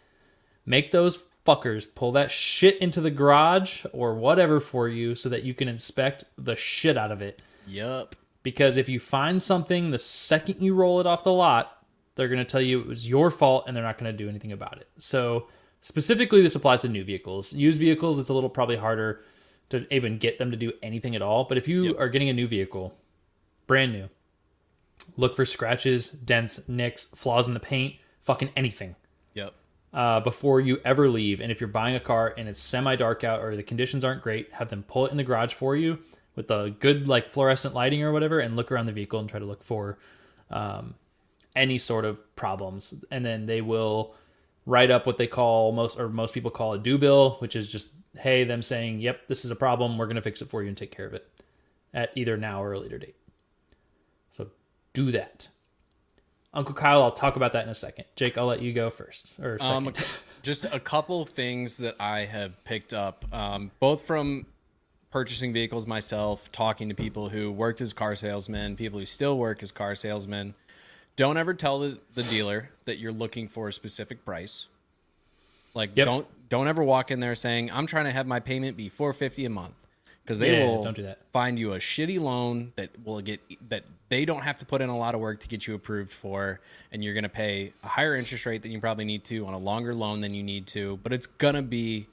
make 0.67 0.91
those 0.91 1.25
fuckers 1.47 1.87
pull 1.95 2.13
that 2.13 2.31
shit 2.31 2.77
into 2.79 3.01
the 3.01 3.11
garage 3.11 3.87
or 3.93 4.15
whatever 4.15 4.61
for 4.61 4.89
you 4.89 5.15
so 5.15 5.29
that 5.29 5.45
you 5.45 5.55
can 5.55 5.67
inspect 5.67 6.25
the 6.37 6.55
shit 6.55 6.97
out 6.97 7.11
of 7.11 7.23
it. 7.23 7.41
Yup. 7.67 8.15
Because 8.43 8.77
if 8.77 8.89
you 8.89 9.01
find 9.01 9.43
something 9.43 9.91
the 9.91 9.99
second 9.99 10.63
you 10.63 10.75
roll 10.75 11.01
it 11.01 11.07
off 11.07 11.25
the 11.25 11.33
lot, 11.33 11.85
they're 12.15 12.29
going 12.29 12.39
to 12.39 12.45
tell 12.45 12.61
you 12.61 12.81
it 12.81 12.87
was 12.87 13.09
your 13.09 13.31
fault 13.31 13.65
and 13.67 13.77
they're 13.77 13.85
not 13.85 13.99
going 13.99 14.11
to 14.11 14.17
do 14.17 14.29
anything 14.29 14.53
about 14.53 14.79
it. 14.79 14.89
So, 14.99 15.49
specifically, 15.81 16.43
this 16.43 16.55
applies 16.55 16.81
to 16.81 16.89
new 16.89 17.05
vehicles. 17.05 17.53
Used 17.53 17.79
vehicles, 17.79 18.19
it's 18.19 18.29
a 18.29 18.35
little 18.35 18.51
probably 18.51 18.77
harder 18.77 19.23
to 19.71 19.93
even 19.95 20.19
get 20.19 20.39
them 20.39 20.51
to 20.51 20.57
do 20.57 20.73
anything 20.83 21.15
at 21.15 21.23
all. 21.23 21.45
But 21.45 21.59
if 21.59 21.69
you 21.69 21.85
Yep. 21.85 21.97
are 21.99 22.09
getting 22.09 22.29
a 22.29 22.33
new 22.33 22.47
vehicle, 22.49 22.95
brand 23.67 23.93
new, 23.93 24.09
Look 25.17 25.35
for 25.37 25.45
scratches, 25.45 26.11
dents, 26.11 26.69
nicks, 26.69 27.07
flaws 27.07 27.49
in 27.49 27.55
the 27.55 27.61
paint, 27.61 27.97
fucking 28.23 28.51
anything 28.55 28.95
Yep. 29.35 29.55
uh, 29.93 30.21
before 30.21 30.61
you 30.61 30.81
ever 30.85 31.09
leave. 31.09 31.41
And 31.41 31.51
if 31.51 31.61
you're 31.61 31.69
buying 31.69 31.95
a 31.97 32.01
car 32.01 32.35
and 32.37 32.49
it's 32.49 32.61
semi 32.61 32.95
dark 32.97 33.25
out 33.25 33.41
or 33.41 33.57
the 33.57 33.63
conditions 33.63 34.05
aren't 34.05 34.23
great, 34.23 34.53
have 34.55 34.69
them 34.69 34.83
pull 34.87 35.07
it 35.07 35.11
in 35.11 35.17
the 35.17 35.25
garage 35.25 35.55
for 35.55 35.75
you 35.77 35.99
with 36.39 36.53
a 36.53 36.71
good 36.79 37.09
like 37.09 37.31
fluorescent 37.31 37.75
lighting 37.75 38.01
or 38.05 38.13
whatever, 38.13 38.39
and 38.39 38.55
look 38.55 38.71
around 38.71 38.87
the 38.87 38.93
vehicle 38.93 39.19
and 39.19 39.29
try 39.29 39.41
to 39.41 39.45
look 39.45 39.65
for 39.65 39.99
um, 40.51 40.95
any 41.57 41.79
sort 41.79 42.05
of 42.05 42.37
problems. 42.37 43.05
And 43.11 43.27
then 43.27 43.47
they 43.47 43.61
will 43.61 44.15
write 44.65 44.93
up 44.93 45.05
what 45.05 45.19
they 45.19 45.27
call 45.27 45.73
most 45.73 45.99
or 45.99 46.09
most 46.09 46.33
people 46.33 46.53
call 46.53 46.75
a 46.75 46.79
due 46.79 46.97
bill, 46.97 47.39
which 47.41 47.57
is 47.57 47.71
just 47.71 47.91
hey 48.17 48.45
them 48.45 48.63
saying, 48.63 49.01
"Yep, 49.01 49.27
this 49.27 49.45
is 49.45 49.51
a 49.51 49.57
problem. 49.57 49.99
We're 49.99 50.07
gonna 50.07 50.23
fix 50.23 50.41
it 50.41 50.47
for 50.47 50.63
you 50.63 50.69
and 50.69 50.77
take 50.77 50.93
care 50.93 51.07
of 51.07 51.13
it 51.13 51.29
at 51.93 52.13
either 52.15 52.37
now 52.37 52.63
or 52.63 52.73
a 52.73 52.79
later 52.79 52.99
date." 52.99 53.17
So 54.31 54.51
do 54.93 55.11
that. 55.11 55.49
Uncle 56.55 56.75
Kyle, 56.75 57.03
I'll 57.03 57.11
talk 57.11 57.35
about 57.35 57.53
that 57.55 57.65
in 57.65 57.69
a 57.69 57.75
second. 57.75 58.05
Jake, 58.15 58.39
I'll 58.39 58.47
let 58.47 58.63
you 58.63 58.73
go 58.73 58.91
first. 58.91 59.41
Or 59.41 59.59
second. 59.59 59.89
Um, 59.89 59.93
just 60.43 60.65
a 60.67 60.79
couple 60.79 61.25
things 61.25 61.79
that 61.79 61.97
I 61.99 62.27
have 62.27 62.63
picked 62.63 62.95
up, 62.95 63.25
um, 63.33 63.73
both 63.81 64.07
from 64.07 64.47
purchasing 65.11 65.53
vehicles 65.53 65.87
myself, 65.87 66.51
talking 66.53 66.89
to 66.89 66.95
people 66.95 67.29
who 67.31 67.51
worked 67.51 67.81
as 67.81 67.93
car 67.93 68.15
salesmen, 68.15 68.77
people 68.77 68.99
who 68.99 69.07
still 69.07 69.39
work 69.39 69.63
as 69.63 69.73
car 69.73 69.95
salesmen. 69.95 70.55
Don't 71.17 71.37
ever 71.37 71.55
tell 71.55 71.81
the, 71.81 71.99
the 72.15 72.23
dealer 72.23 72.71
that 72.85 72.99
you're 72.99 73.13
looking 73.13 73.49
for 73.49 73.69
a 73.69 73.73
specific 73.73 74.25
price. 74.25 74.67
Like 75.75 75.95
Yep. 75.95 76.07
don't 76.07 76.49
don't 76.49 76.69
ever 76.69 76.83
walk 76.83 77.11
in 77.11 77.21
there 77.21 77.35
saying 77.35 77.71
I'm 77.73 77.87
trying 77.87 78.05
to 78.07 78.11
have 78.11 78.27
my 78.27 78.41
payment 78.41 78.77
be 78.77 78.89
450 78.89 79.45
a 79.45 79.51
month 79.51 79.87
because 80.23 80.39
they 80.41 80.53
Yeah, 80.53 80.61
will 80.65 80.83
don't 80.85 80.97
do 80.97 81.03
that. 81.03 81.19
find 81.33 81.59
you 81.59 81.73
a 81.75 81.79
shitty 81.79 82.21
loan 82.21 82.73
that 82.77 82.91
will 83.05 83.21
get 83.21 83.41
that 83.69 83.85
they 84.09 84.25
don't 84.25 84.43
have 84.43 84.59
to 84.59 84.67
put 84.67 84.81
in 84.81 84.89
a 84.89 84.97
lot 84.97 85.15
of 85.15 85.21
work 85.21 85.41
to 85.41 85.49
get 85.49 85.67
you 85.67 85.75
approved 85.75 86.11
for 86.11 86.61
and 86.91 87.05
you're 87.05 87.15
going 87.15 87.23
to 87.25 87.29
pay 87.29 87.73
a 87.85 87.89
higher 87.89 88.17
interest 88.17 88.47
rate 88.47 88.63
than 88.63 88.73
you 88.73 88.81
probably 88.81 89.05
need 89.05 89.25
to 89.25 89.47
on 89.47 89.55
a 89.55 89.59
longer 89.59 89.95
loan 89.95 90.21
than 90.21 90.33
you 90.35 90.43
need 90.43 90.67
to 90.69 90.99
but 91.03 91.13
it's 91.13 91.27
going 91.27 91.55
to 91.55 91.63
be 91.63 92.07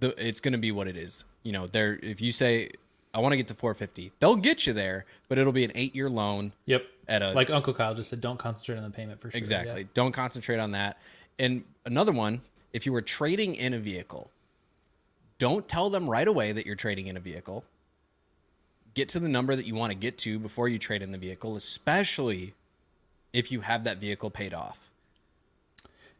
the 0.00 0.14
it's 0.26 0.40
going 0.40 0.52
to 0.52 0.58
be 0.58 0.72
what 0.72 0.88
it 0.88 0.96
is 0.96 1.22
you 1.44 1.52
know 1.52 1.66
there 1.68 1.96
if 2.02 2.20
you 2.20 2.32
say 2.32 2.70
I 3.14 3.20
want 3.20 3.32
to 3.32 3.36
get 3.36 3.46
to 3.48 3.54
450 3.54 4.10
they'll 4.18 4.34
get 4.34 4.66
you 4.66 4.72
there 4.72 5.04
but 5.28 5.38
it'll 5.38 5.52
be 5.52 5.64
an 5.64 5.70
8 5.74 5.94
year 5.94 6.10
loan 6.10 6.52
Yep. 6.66 6.84
at 7.06 7.22
a 7.22 7.30
Like 7.32 7.50
Uncle 7.50 7.72
Kyle 7.72 7.94
just 7.94 8.10
said, 8.10 8.20
don't 8.20 8.38
concentrate 8.38 8.76
on 8.78 8.82
the 8.84 8.90
payment 8.90 9.20
for 9.20 9.30
sure. 9.30 9.38
Exactly. 9.38 9.82
Yeah. 9.82 9.88
Don't 9.94 10.12
concentrate 10.12 10.58
on 10.58 10.72
that. 10.72 10.98
And 11.38 11.62
another 11.84 12.12
one, 12.12 12.40
if 12.72 12.86
you 12.86 12.92
were 12.92 13.02
trading 13.02 13.54
in 13.54 13.72
a 13.74 13.78
vehicle, 13.78 14.30
don't 15.38 15.66
tell 15.68 15.90
them 15.90 16.08
right 16.10 16.26
away 16.26 16.52
that 16.52 16.64
you're 16.66 16.76
trading 16.76 17.06
in 17.08 17.16
a 17.16 17.20
vehicle. 17.20 17.64
Get 18.94 19.08
to 19.10 19.20
the 19.20 19.28
number 19.28 19.54
that 19.56 19.66
you 19.66 19.74
want 19.74 19.90
to 19.90 19.96
get 19.96 20.16
to 20.18 20.38
before 20.38 20.68
you 20.68 20.78
trade 20.78 21.02
in 21.02 21.10
the 21.12 21.18
vehicle, 21.18 21.56
especially 21.56 22.54
if 23.32 23.50
you 23.50 23.60
have 23.62 23.84
that 23.84 23.98
vehicle 23.98 24.30
paid 24.30 24.54
off, 24.54 24.90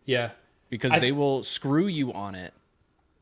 Yeah. 0.04 0.30
because 0.70 0.92
they 1.00 1.12
will 1.12 1.42
screw 1.44 1.86
you 1.86 2.12
on 2.12 2.34
it. 2.34 2.52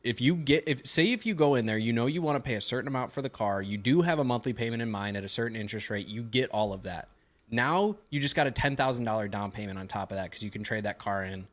If 0.05 0.21
you 0.21 0.35
get, 0.35 0.65
if 0.67 0.85
say 0.87 1.13
if 1.13 1.25
you 1.25 1.35
go 1.35 1.55
in 1.55 1.65
there, 1.67 1.79
you 1.79 1.93
know 1.93 2.07
you 2.07 2.23
want 2.23 2.37
to 2.37 2.43
pay 2.43 2.55
a 2.57 2.61
certain 2.61 2.89
amount 2.89 3.13
for 3.13 3.23
the 3.23 3.29
car, 3.29 3.63
you 3.63 3.79
do 3.79 4.03
have 4.03 4.19
a 4.19 4.25
monthly 4.25 4.53
payment 4.53 4.83
in 4.83 4.91
mind 4.91 5.17
at 5.17 5.23
a 5.25 5.29
certain 5.29 5.57
interest 5.57 5.91
rate, 5.91 6.09
you 6.09 6.23
get 6.23 6.51
all 6.51 6.73
of 6.73 6.83
that. 6.83 7.09
Now 7.51 7.97
you 8.11 8.19
just 8.19 8.35
got 8.35 8.47
a 8.47 8.51
ten 8.51 8.75
thousand 8.75 9.05
dollar 9.05 9.29
down 9.29 9.53
payment 9.53 9.79
on 9.79 9.87
top 9.87 10.11
of 10.11 10.17
that 10.17 10.31
because 10.31 10.43
you 10.43 10.51
can 10.51 10.65
trade 10.65 10.85
that 10.85 10.99
car 10.99 11.23
in, 11.23 11.47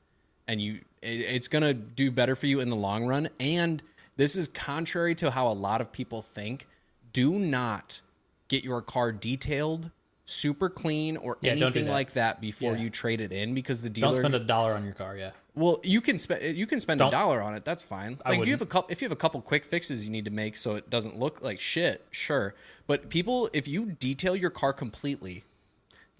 and 0.48 0.60
you 0.62 0.80
it- 1.02 1.08
it's 1.36 1.48
gonna 1.48 1.74
do 1.74 2.10
better 2.10 2.36
for 2.36 2.48
you 2.48 2.60
in 2.60 2.70
the 2.70 2.76
long 2.76 3.06
run. 3.06 3.30
And 3.40 3.84
this 4.18 4.36
is 4.36 4.48
contrary 4.48 5.14
to 5.16 5.30
how 5.32 5.48
a 5.48 5.54
lot 5.54 5.80
of 5.82 5.92
people 5.92 6.22
think. 6.22 6.68
Do 7.14 7.34
not 7.34 8.02
get 8.48 8.64
your 8.64 8.82
car 8.82 9.12
detailed 9.12 9.92
super 10.26 10.70
clean 10.70 11.18
or 11.18 11.38
Yeah, 11.42 11.56
do 11.56 11.66
anything 11.66 11.86
that. 11.86 11.92
like 11.92 12.14
that 12.14 12.40
before 12.42 12.76
Yeah. 12.76 12.82
you 12.84 12.90
trade 12.92 13.20
it 13.22 13.32
in 13.32 13.54
because 13.54 13.82
the 13.82 13.90
dealer 13.90 14.08
Don't 14.14 14.22
spend 14.22 14.36
a 14.36 14.40
dollar 14.40 14.74
on 14.74 14.84
your 14.86 14.94
car. 14.94 15.18
Yeah. 15.18 15.32
Well, 15.60 15.82
you 15.84 16.00
can 16.00 16.18
spend 16.18 16.58
you 16.58 16.66
can 16.66 16.80
spend 16.80 17.02
a 17.02 17.12
dollar 17.12 17.42
on 17.42 17.54
it. 17.54 17.66
That's 17.66 17.84
fine. 17.84 18.18
I 18.26 18.32
Like 18.32 18.46
you 18.46 18.52
have 18.52 18.62
a 18.62 18.66
couple, 18.66 18.90
if 18.92 19.02
you 19.02 19.06
have 19.06 19.12
a 19.12 19.18
couple 19.18 19.42
quick 19.42 19.66
fixes 19.66 20.06
you 20.06 20.12
need 20.12 20.26
to 20.26 20.32
make 20.32 20.56
so 20.56 20.76
it 20.76 20.90
doesn't 20.90 21.20
look 21.20 21.42
like 21.42 21.60
shit, 21.60 22.06
sure. 22.12 22.56
But 22.88 23.10
people, 23.10 23.50
if 23.52 23.68
you 23.68 23.92
detail 23.92 24.36
your 24.36 24.52
car 24.52 24.72
completely, 24.72 25.44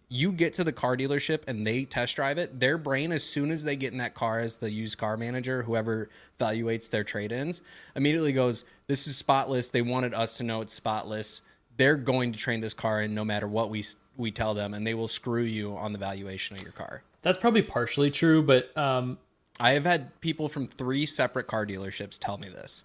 you 0.10 0.34
get 0.34 0.54
to 0.54 0.64
the 0.64 0.74
car 0.74 0.98
dealership 0.98 1.44
and 1.48 1.66
they 1.66 1.86
test 1.86 2.18
drive 2.18 2.38
it. 2.38 2.60
Their 2.60 2.78
brain, 2.78 3.14
as 3.14 3.24
soon 3.24 3.50
as 3.50 3.64
they 3.64 3.76
get 3.76 3.94
in 3.94 4.00
that 4.00 4.14
car 4.14 4.40
as 4.40 4.58
the 4.58 4.70
used 4.70 4.98
car 4.98 5.16
manager, 5.16 5.64
whoever 5.64 6.10
evaluates 6.38 6.90
their 6.90 7.06
trade-ins, 7.06 7.62
immediately 7.96 8.34
goes, 8.34 8.66
"This 8.88 9.08
is 9.08 9.16
spotless." 9.16 9.70
They 9.70 9.84
wanted 9.84 10.14
us 10.14 10.38
to 10.38 10.44
know 10.44 10.60
it's 10.62 10.74
spotless. 10.74 11.42
They're 11.78 11.96
going 11.96 12.34
to 12.34 12.40
train 12.40 12.60
this 12.60 12.74
car 12.74 13.04
in 13.04 13.14
no 13.14 13.24
matter 13.24 13.48
what 13.48 13.70
we 13.70 13.86
we 14.18 14.32
tell 14.32 14.54
them, 14.54 14.74
and 14.74 14.86
they 14.86 14.96
will 14.96 15.08
screw 15.08 15.44
you 15.44 15.78
on 15.78 15.94
the 15.94 16.00
valuation 16.00 16.58
of 16.58 16.64
your 16.64 16.74
car. 16.74 17.04
That's 17.22 17.38
probably 17.38 17.62
partially 17.62 18.12
true, 18.12 18.42
but 18.42 18.76
um, 18.78 19.18
I 19.60 19.72
have 19.72 19.86
had 19.86 20.20
people 20.22 20.50
from 20.50 20.68
three 20.68 21.06
separate 21.06 21.48
car 21.48 21.66
dealerships 21.66 22.18
tell 22.20 22.38
me 22.38 22.50
this. 22.50 22.84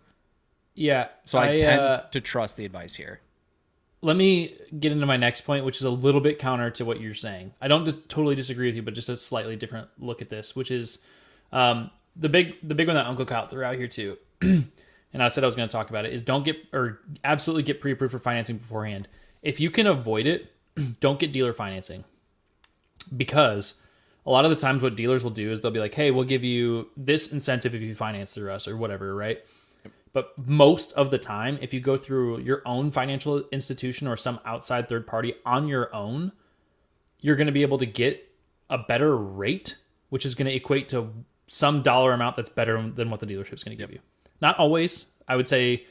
yeah. 0.74 1.08
So 1.24 1.38
I, 1.38 1.58
tend 1.58 1.80
uh, 1.80 2.02
to 2.10 2.20
trust 2.20 2.56
the 2.56 2.64
advice 2.64 2.94
here. 2.94 3.20
let 4.02 4.16
me 4.16 4.54
get 4.78 4.92
into 4.92 5.06
my 5.06 5.16
next 5.16 5.42
point, 5.42 5.64
which 5.64 5.76
is 5.76 5.84
a 5.84 5.90
little 5.90 6.20
bit 6.20 6.38
counter 6.38 6.70
to 6.70 6.84
what 6.84 7.00
you're 7.00 7.14
saying. 7.14 7.54
I 7.60 7.68
don't 7.68 7.84
just 7.84 8.08
totally 8.08 8.34
disagree 8.34 8.66
with 8.66 8.76
you, 8.76 8.82
but 8.82 8.94
just 8.94 9.08
a 9.08 9.16
slightly 9.16 9.56
different 9.56 9.88
look 9.98 10.20
at 10.20 10.28
this, 10.28 10.54
which 10.54 10.70
is 10.70 11.06
um, 11.52 11.90
the 12.16 12.28
big 12.28 12.56
the 12.62 12.74
big 12.74 12.86
one 12.86 12.96
that 12.96 13.06
Uncle 13.06 13.24
Kyle 13.24 13.46
threw 13.46 13.64
out 13.64 13.76
here 13.76 13.88
too. 13.88 14.18
and 14.42 15.22
I 15.22 15.28
said 15.28 15.44
I 15.44 15.46
was 15.46 15.56
going 15.56 15.68
to 15.68 15.72
talk 15.72 15.90
about 15.90 16.04
it 16.04 16.12
is 16.12 16.22
don't 16.22 16.44
get 16.44 16.56
or 16.72 17.00
absolutely 17.22 17.62
get 17.62 17.80
pre-approved 17.80 18.12
for 18.12 18.18
financing 18.18 18.58
beforehand. 18.58 19.08
If 19.42 19.60
you 19.60 19.70
can 19.70 19.86
avoid 19.86 20.26
it, 20.26 20.52
don't 21.00 21.18
get 21.18 21.32
dealer 21.32 21.52
financing 21.52 22.04
because 23.16 23.80
a 24.26 24.30
lot 24.30 24.44
of 24.44 24.50
the 24.50 24.56
times 24.56 24.82
what 24.82 24.96
dealers 24.96 25.22
will 25.22 25.30
do 25.30 25.50
is 25.50 25.60
they'll 25.60 25.70
be 25.70 25.80
like, 25.80 25.94
"Hey, 25.94 26.10
we'll 26.10 26.24
give 26.24 26.44
you 26.44 26.90
this 26.96 27.32
incentive 27.32 27.74
if 27.74 27.82
you 27.82 27.94
finance 27.94 28.34
through 28.34 28.52
us 28.52 28.66
or 28.66 28.76
whatever," 28.76 29.14
right? 29.14 29.44
But 30.12 30.32
most 30.38 30.92
of 30.92 31.10
the 31.10 31.18
time, 31.18 31.58
if 31.60 31.74
you 31.74 31.80
go 31.80 31.96
through 31.96 32.40
your 32.40 32.62
own 32.64 32.90
financial 32.90 33.44
institution 33.50 34.06
or 34.06 34.16
some 34.16 34.40
outside 34.44 34.88
third 34.88 35.06
party 35.06 35.34
on 35.44 35.66
your 35.66 35.94
own, 35.94 36.32
you're 37.20 37.36
going 37.36 37.48
to 37.48 37.52
be 37.52 37.62
able 37.62 37.78
to 37.78 37.86
get 37.86 38.32
a 38.70 38.78
better 38.78 39.16
rate, 39.16 39.76
which 40.10 40.24
is 40.24 40.34
going 40.34 40.46
to 40.46 40.54
equate 40.54 40.88
to 40.90 41.12
some 41.48 41.82
dollar 41.82 42.12
amount 42.12 42.36
that's 42.36 42.48
better 42.48 42.80
than 42.90 43.10
what 43.10 43.20
the 43.20 43.26
dealership 43.26 43.54
is 43.54 43.64
going 43.64 43.76
to 43.76 43.82
give 43.82 43.92
you. 43.92 43.98
Not 44.40 44.58
always. 44.58 45.10
I 45.26 45.36
would 45.36 45.48
say 45.48 45.84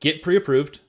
get 0.00 0.22
pre 0.22 0.36
approved, 0.36 0.80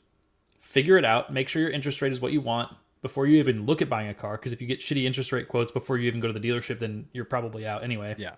figure 0.60 0.98
it 0.98 1.06
out, 1.06 1.32
make 1.32 1.48
sure 1.48 1.62
your 1.62 1.72
interest 1.72 2.02
rate 2.02 2.12
is 2.12 2.22
what 2.22 2.32
you 2.32 2.42
want 2.42 2.76
before 3.04 3.28
you 3.28 3.38
even 3.38 3.68
look 3.68 3.84
at 3.84 3.90
buying 3.90 4.08
a 4.08 4.14
car. 4.16 4.32
Because 4.38 4.52
if 4.54 4.62
you 4.62 4.66
get 4.66 4.80
shitty 4.80 5.04
interest 5.04 5.32
rate 5.32 5.48
quotes 5.48 5.72
before 5.72 6.00
you 6.00 6.08
even 6.08 6.20
go 6.20 6.28
to 6.28 6.34
the 6.34 6.40
dealership, 6.40 6.80
then 6.80 7.08
you're 7.14 7.26
probably 7.26 7.68
out 7.68 7.84
anyway. 7.84 8.16
Yeah. 8.18 8.32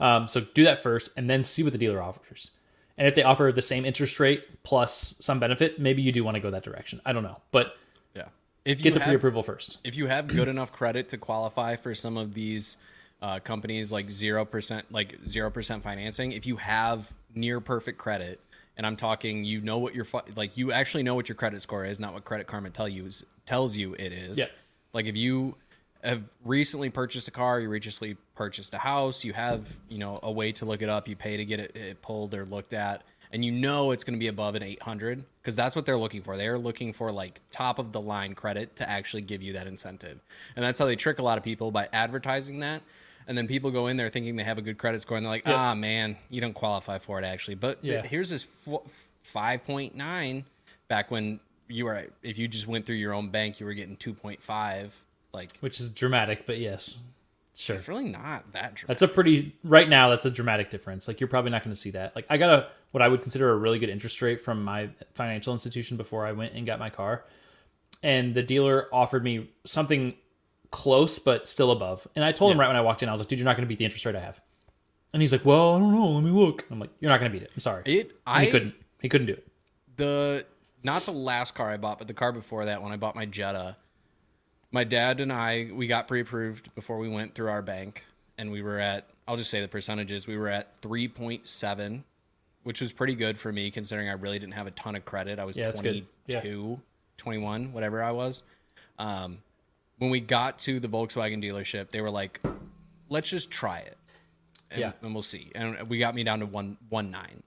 Um, 0.00 0.26
so 0.26 0.40
do 0.40 0.64
that 0.64 0.78
first 0.78 1.10
and 1.16 1.28
then 1.28 1.42
see 1.42 1.62
what 1.62 1.72
the 1.72 1.78
dealer 1.78 2.00
offers. 2.00 2.52
And 2.96 3.06
if 3.08 3.14
they 3.14 3.22
offer 3.24 3.52
the 3.52 3.62
same 3.62 3.84
interest 3.84 4.18
rate 4.20 4.62
plus 4.62 5.16
some 5.18 5.40
benefit, 5.40 5.78
maybe 5.78 6.00
you 6.00 6.12
do 6.12 6.24
want 6.24 6.36
to 6.36 6.40
go 6.40 6.50
that 6.52 6.62
direction. 6.62 7.00
I 7.04 7.12
don't 7.12 7.24
know. 7.24 7.40
But 7.50 7.76
Yeah. 8.14 8.28
If 8.64 8.78
you 8.78 8.84
get 8.84 8.94
the 8.94 9.00
have, 9.00 9.08
pre 9.08 9.16
approval 9.16 9.42
first. 9.42 9.78
if 9.84 9.96
you 9.96 10.06
have 10.06 10.28
good 10.28 10.48
enough 10.48 10.72
credit 10.72 11.08
to 11.10 11.18
qualify 11.18 11.76
for 11.76 11.94
some 11.94 12.16
of 12.16 12.32
these 12.34 12.76
uh, 13.20 13.40
companies 13.40 13.90
like 13.90 14.10
zero 14.10 14.44
percent, 14.44 14.90
like 14.92 15.18
zero 15.26 15.50
percent 15.50 15.82
financing, 15.82 16.32
if 16.32 16.46
you 16.46 16.56
have 16.56 17.12
near 17.34 17.60
perfect 17.60 17.98
credit, 17.98 18.40
and 18.76 18.86
I'm 18.86 18.96
talking, 18.96 19.44
you 19.44 19.60
know 19.60 19.78
what 19.78 19.94
your 19.94 20.06
like, 20.34 20.56
you 20.56 20.72
actually 20.72 21.02
know 21.02 21.14
what 21.14 21.28
your 21.28 21.36
credit 21.36 21.62
score 21.62 21.84
is, 21.84 22.00
not 22.00 22.12
what 22.12 22.24
Credit 22.24 22.46
Karma 22.46 22.70
tell 22.70 22.88
you 22.88 23.06
is, 23.06 23.24
tells 23.46 23.76
you 23.76 23.94
it 23.94 24.12
is. 24.12 24.38
Yeah. 24.38 24.46
Like 24.92 25.06
if 25.06 25.16
you 25.16 25.56
have 26.02 26.22
recently 26.44 26.90
purchased 26.90 27.28
a 27.28 27.30
car, 27.30 27.60
you 27.60 27.68
recently 27.68 28.16
purchased 28.34 28.74
a 28.74 28.78
house, 28.78 29.24
you 29.24 29.32
have 29.32 29.68
you 29.88 29.98
know 29.98 30.20
a 30.22 30.30
way 30.30 30.52
to 30.52 30.64
look 30.64 30.82
it 30.82 30.88
up, 30.88 31.08
you 31.08 31.16
pay 31.16 31.36
to 31.36 31.44
get 31.44 31.60
it, 31.60 31.76
it 31.76 32.02
pulled 32.02 32.34
or 32.34 32.44
looked 32.46 32.74
at, 32.74 33.02
and 33.32 33.44
you 33.44 33.52
know 33.52 33.90
it's 33.90 34.04
going 34.04 34.14
to 34.14 34.20
be 34.20 34.28
above 34.28 34.54
an 34.54 34.62
800 34.62 35.24
because 35.40 35.56
that's 35.56 35.74
what 35.74 35.86
they're 35.86 35.96
looking 35.96 36.22
for. 36.22 36.36
They're 36.36 36.58
looking 36.58 36.92
for 36.92 37.10
like 37.10 37.40
top 37.50 37.78
of 37.78 37.92
the 37.92 38.00
line 38.00 38.34
credit 38.34 38.76
to 38.76 38.88
actually 38.88 39.22
give 39.22 39.42
you 39.42 39.52
that 39.54 39.66
incentive, 39.66 40.20
and 40.56 40.64
that's 40.64 40.78
how 40.78 40.86
they 40.86 40.96
trick 40.96 41.20
a 41.20 41.22
lot 41.22 41.38
of 41.38 41.44
people 41.44 41.70
by 41.70 41.88
advertising 41.92 42.60
that. 42.60 42.82
And 43.26 43.36
then 43.38 43.46
people 43.46 43.70
go 43.70 43.86
in 43.86 43.96
there 43.96 44.08
thinking 44.08 44.36
they 44.36 44.44
have 44.44 44.58
a 44.58 44.62
good 44.62 44.78
credit 44.78 45.00
score, 45.00 45.16
and 45.16 45.24
they're 45.24 45.32
like, 45.32 45.46
Yep. 45.46 45.56
"Ah, 45.56 45.74
man, 45.74 46.16
you 46.30 46.40
don't 46.40 46.52
qualify 46.52 46.98
for 46.98 47.18
it 47.18 47.24
actually." 47.24 47.54
But 47.54 47.82
th- 47.82 48.06
here's 48.06 48.30
this 48.30 48.46
five 49.22 49.64
point 49.64 49.94
nine 49.94 50.44
back 50.88 51.10
when 51.10 51.40
you 51.68 51.86
were 51.86 52.06
if 52.22 52.38
you 52.38 52.46
just 52.48 52.66
went 52.66 52.84
through 52.86 52.96
your 52.96 53.14
own 53.14 53.30
bank, 53.30 53.60
you 53.60 53.66
were 53.66 53.74
getting 53.74 53.96
two 53.96 54.12
point 54.14 54.42
five. 54.42 54.94
Like 55.32 55.56
Which 55.60 55.80
is 55.80 55.90
dramatic, 55.90 56.46
but 56.46 56.58
yes. 56.58 56.98
Sure. 57.56 57.76
it's 57.76 57.86
really 57.86 58.04
not 58.06 58.52
that 58.52 58.74
dramatic. 58.74 58.86
That's 58.88 59.02
a 59.02 59.08
pretty 59.08 59.54
right 59.62 59.88
now. 59.88 60.10
That's 60.10 60.24
a 60.24 60.30
dramatic 60.30 60.70
difference. 60.70 61.06
Like 61.06 61.20
you're 61.20 61.28
probably 61.28 61.52
not 61.52 61.62
going 61.62 61.72
to 61.74 61.80
see 61.80 61.90
that. 61.90 62.14
Like 62.16 62.26
I 62.28 62.36
got 62.36 62.50
a 62.50 62.66
what 62.90 63.00
I 63.02 63.08
would 63.08 63.22
consider 63.22 63.50
a 63.50 63.56
really 63.56 63.78
good 63.78 63.90
interest 63.90 64.20
rate 64.22 64.40
from 64.40 64.62
my 64.64 64.90
financial 65.14 65.52
institution 65.52 65.96
before 65.96 66.26
I 66.26 66.32
went 66.32 66.54
and 66.54 66.66
got 66.66 66.78
my 66.80 66.90
car, 66.90 67.24
and 68.02 68.34
the 68.34 68.42
dealer 68.42 68.88
offered 68.92 69.22
me 69.24 69.50
something 69.64 70.14
close 70.74 71.18
but 71.20 71.48
still 71.48 71.70
above. 71.70 72.06
And 72.16 72.24
I 72.24 72.32
told 72.32 72.50
him 72.52 72.58
right 72.58 72.66
when 72.66 72.76
I 72.76 72.80
walked 72.80 73.02
in, 73.02 73.08
I 73.08 73.12
was 73.12 73.20
like, 73.20 73.28
"Dude, 73.28 73.38
you're 73.38 73.44
not 73.46 73.56
going 73.56 73.64
to 73.66 73.68
beat 73.68 73.78
the 73.78 73.84
interest 73.84 74.04
rate 74.04 74.16
I 74.16 74.20
have." 74.20 74.40
And 75.12 75.22
he's 75.22 75.30
like, 75.32 75.44
"Well, 75.44 75.76
I 75.76 75.78
don't 75.78 75.94
know. 75.94 76.08
Let 76.08 76.24
me 76.24 76.30
look." 76.30 76.66
I'm 76.70 76.80
like, 76.80 76.90
"You're 77.00 77.10
not 77.10 77.20
going 77.20 77.30
to 77.30 77.38
beat 77.38 77.44
it. 77.44 77.50
I'm 77.54 77.60
sorry." 77.60 77.82
It 77.86 78.18
I 78.26 78.46
he 78.46 78.50
couldn't. 78.50 78.74
He 79.00 79.08
couldn't 79.08 79.28
do 79.28 79.34
it. 79.34 79.46
the 79.96 80.44
not 80.82 81.02
the 81.06 81.12
last 81.12 81.54
car 81.54 81.70
I 81.70 81.76
bought, 81.76 81.98
but 81.98 82.08
the 82.08 82.14
car 82.14 82.32
before 82.32 82.64
that 82.66 82.82
when 82.82 82.92
I 82.92 82.96
bought 82.96 83.14
my 83.14 83.24
Jetta. 83.26 83.76
my 84.72 84.82
dad 84.84 85.20
and 85.20 85.32
I 85.32 85.70
we 85.72 85.86
got 85.86 86.08
pre-approved 86.08 86.74
before 86.74 86.98
we 86.98 87.08
went 87.08 87.34
through 87.34 87.48
our 87.50 87.62
bank, 87.62 88.04
and 88.38 88.50
we 88.50 88.60
were 88.62 88.78
at 88.80 89.06
I'll 89.28 89.36
just 89.36 89.50
say 89.50 89.60
the 89.60 89.68
percentages. 89.68 90.26
We 90.26 90.36
were 90.36 90.48
at 90.48 90.76
three 90.80 91.06
point 91.08 91.46
seven, 91.46 92.02
which 92.64 92.80
was 92.80 92.92
pretty 92.92 93.14
good 93.14 93.38
for 93.38 93.52
me 93.52 93.70
considering 93.70 94.08
I 94.08 94.12
really 94.14 94.38
didn't 94.40 94.54
have 94.54 94.66
a 94.66 94.72
ton 94.72 94.96
of 94.96 95.04
credit. 95.04 95.38
I 95.38 95.44
was 95.44 95.56
Yeah, 95.56 95.70
good. 95.80 96.06
22, 96.28 96.68
Yeah. 96.70 96.76
21, 97.18 97.72
whatever 97.72 98.02
I 98.02 98.10
was. 98.10 98.42
Um, 98.98 99.38
when 100.04 100.10
we 100.10 100.20
got 100.20 100.58
to 100.60 100.78
the 100.80 100.88
Volkswagen 100.88 101.42
dealership, 101.42 101.90
they 101.90 102.00
were 102.00 102.10
like, 102.10 102.40
"Let's 103.08 103.28
just 103.28 103.50
try 103.50 103.78
it, 103.80 103.96
and, 104.70 104.80
Yeah. 104.80 104.92
and 105.02 105.14
we'll 105.14 105.22
see." 105.22 105.50
And 105.54 105.88
we 105.88 105.98
got 105.98 106.14
me 106.14 106.22
down 106.24 106.40
to 106.40 106.46
one 106.46 106.76
one 106.88 107.10
nine, 107.10 107.42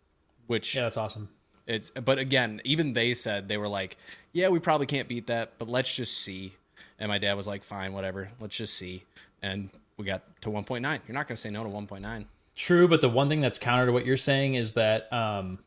which 0.47 0.75
Yeah, 0.75 0.81
that's 0.83 0.97
awesome. 0.97 1.29
it's 1.65 1.89
but 1.91 2.19
again, 2.19 2.61
even 2.63 2.93
they 2.93 3.13
said 3.13 3.47
they 3.47 3.57
were 3.57 3.67
like, 3.67 3.97
"Yeah, 4.33 4.49
we 4.49 4.59
probably 4.59 4.87
can't 4.87 5.07
beat 5.07 5.27
that, 5.27 5.53
but 5.57 5.67
let's 5.69 5.93
just 5.93 6.17
see." 6.17 6.53
And 6.99 7.09
my 7.09 7.17
dad 7.19 7.35
was 7.35 7.47
like, 7.47 7.63
"Fine, 7.63 7.93
whatever. 7.93 8.29
Let's 8.39 8.55
just 8.57 8.73
see." 8.75 9.03
And 9.41 9.69
we 9.97 10.05
got 10.05 10.23
to 10.41 10.49
1.9. 10.49 11.01
You're 11.07 11.13
not 11.15 11.27
going 11.27 11.35
to 11.35 11.41
say 11.41 11.49
no 11.49 11.63
to 11.63 11.69
1.9. 11.69 12.25
True, 12.55 12.87
but 12.87 13.01
the 13.01 13.09
one 13.09 13.29
thing 13.29 13.41
that's 13.41 13.59
counter 13.59 13.85
to 13.87 13.91
what 13.91 14.05
you're 14.05 14.17
saying 14.17 14.55
is 14.55 14.73
that 14.73 15.11
um, 15.13 15.59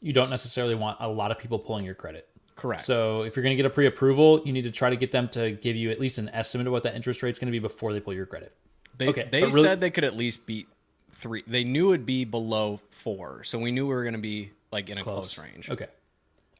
you 0.00 0.12
don't 0.12 0.30
necessarily 0.30 0.74
want 0.74 0.96
a 1.00 1.08
lot 1.08 1.30
of 1.30 1.38
people 1.38 1.58
pulling 1.58 1.84
your 1.84 1.94
credit. 1.94 2.27
Correct. 2.58 2.84
So 2.84 3.22
if 3.22 3.36
you're 3.36 3.44
going 3.44 3.56
to 3.56 3.62
get 3.62 3.66
a 3.66 3.70
pre-approval, 3.70 4.42
you 4.44 4.52
need 4.52 4.62
to 4.62 4.72
try 4.72 4.90
to 4.90 4.96
get 4.96 5.12
them 5.12 5.28
to 5.28 5.52
give 5.52 5.76
you 5.76 5.90
at 5.90 6.00
least 6.00 6.18
an 6.18 6.28
estimate 6.30 6.66
of 6.66 6.72
what 6.72 6.82
that 6.82 6.96
interest 6.96 7.22
rate's 7.22 7.38
going 7.38 7.46
to 7.46 7.52
be 7.52 7.60
before 7.60 7.92
they 7.92 8.00
pull 8.00 8.12
your 8.12 8.26
credit. 8.26 8.52
they 8.98 9.08
okay, 9.08 9.28
they 9.30 9.44
really- 9.44 9.62
said 9.62 9.80
they 9.80 9.90
could 9.90 10.04
at 10.04 10.16
least 10.16 10.44
beat 10.44 10.68
3. 11.12 11.44
They 11.46 11.62
knew 11.62 11.92
it'd 11.92 12.04
be 12.04 12.24
below 12.24 12.80
4. 12.90 13.44
So 13.44 13.60
we 13.60 13.70
knew 13.70 13.86
we 13.86 13.94
were 13.94 14.02
going 14.02 14.14
to 14.14 14.20
be 14.20 14.50
like 14.72 14.90
in 14.90 14.98
a 14.98 15.02
close, 15.02 15.38
range. 15.38 15.70
Okay. 15.70 15.86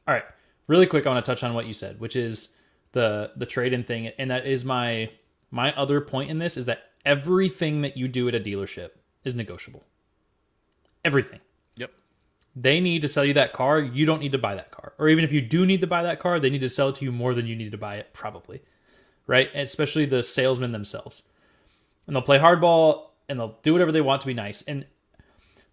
All 0.07 0.13
right. 0.13 0.23
Really 0.67 0.85
quick, 0.85 1.05
I 1.05 1.09
want 1.09 1.25
to 1.25 1.29
touch 1.29 1.43
on 1.43 1.53
what 1.53 1.67
you 1.67 1.73
said, 1.73 1.99
which 1.99 2.15
is 2.15 2.55
the 2.93 3.31
the 3.35 3.45
trade-in 3.45 3.83
thing, 3.83 4.07
and 4.07 4.31
that 4.31 4.45
is 4.45 4.63
my 4.63 5.09
my 5.51 5.73
other 5.73 5.99
point 5.99 6.29
in 6.29 6.39
this 6.39 6.57
is 6.57 6.65
that 6.67 6.91
everything 7.05 7.81
that 7.81 7.97
you 7.97 8.07
do 8.07 8.27
at 8.27 8.35
a 8.35 8.39
dealership 8.39 8.91
is 9.23 9.35
negotiable. 9.35 9.83
Everything. 11.03 11.39
They 12.61 12.81
need 12.81 13.01
to 13.03 13.07
sell 13.07 13.23
you 13.23 13.33
that 13.35 13.53
car. 13.53 13.79
You 13.79 14.05
don't 14.05 14.19
need 14.19 14.33
to 14.33 14.37
buy 14.37 14.55
that 14.55 14.71
car. 14.71 14.93
Or 14.97 15.07
even 15.07 15.23
if 15.23 15.31
you 15.31 15.39
do 15.39 15.65
need 15.65 15.81
to 15.81 15.87
buy 15.87 16.03
that 16.03 16.19
car, 16.19 16.39
they 16.39 16.49
need 16.49 16.59
to 16.61 16.69
sell 16.69 16.89
it 16.89 16.95
to 16.95 17.05
you 17.05 17.11
more 17.11 17.33
than 17.33 17.47
you 17.47 17.55
need 17.55 17.71
to 17.71 17.77
buy 17.77 17.95
it, 17.95 18.11
probably. 18.11 18.61
Right? 19.27 19.49
And 19.53 19.63
especially 19.63 20.05
the 20.05 20.23
salesmen 20.23 20.73
themselves. 20.73 21.23
And 22.05 22.15
they'll 22.15 22.23
play 22.23 22.39
hardball 22.39 23.09
and 23.29 23.39
they'll 23.39 23.57
do 23.61 23.71
whatever 23.71 23.91
they 23.91 24.01
want 24.01 24.21
to 24.21 24.27
be 24.27 24.33
nice. 24.33 24.61
And 24.63 24.85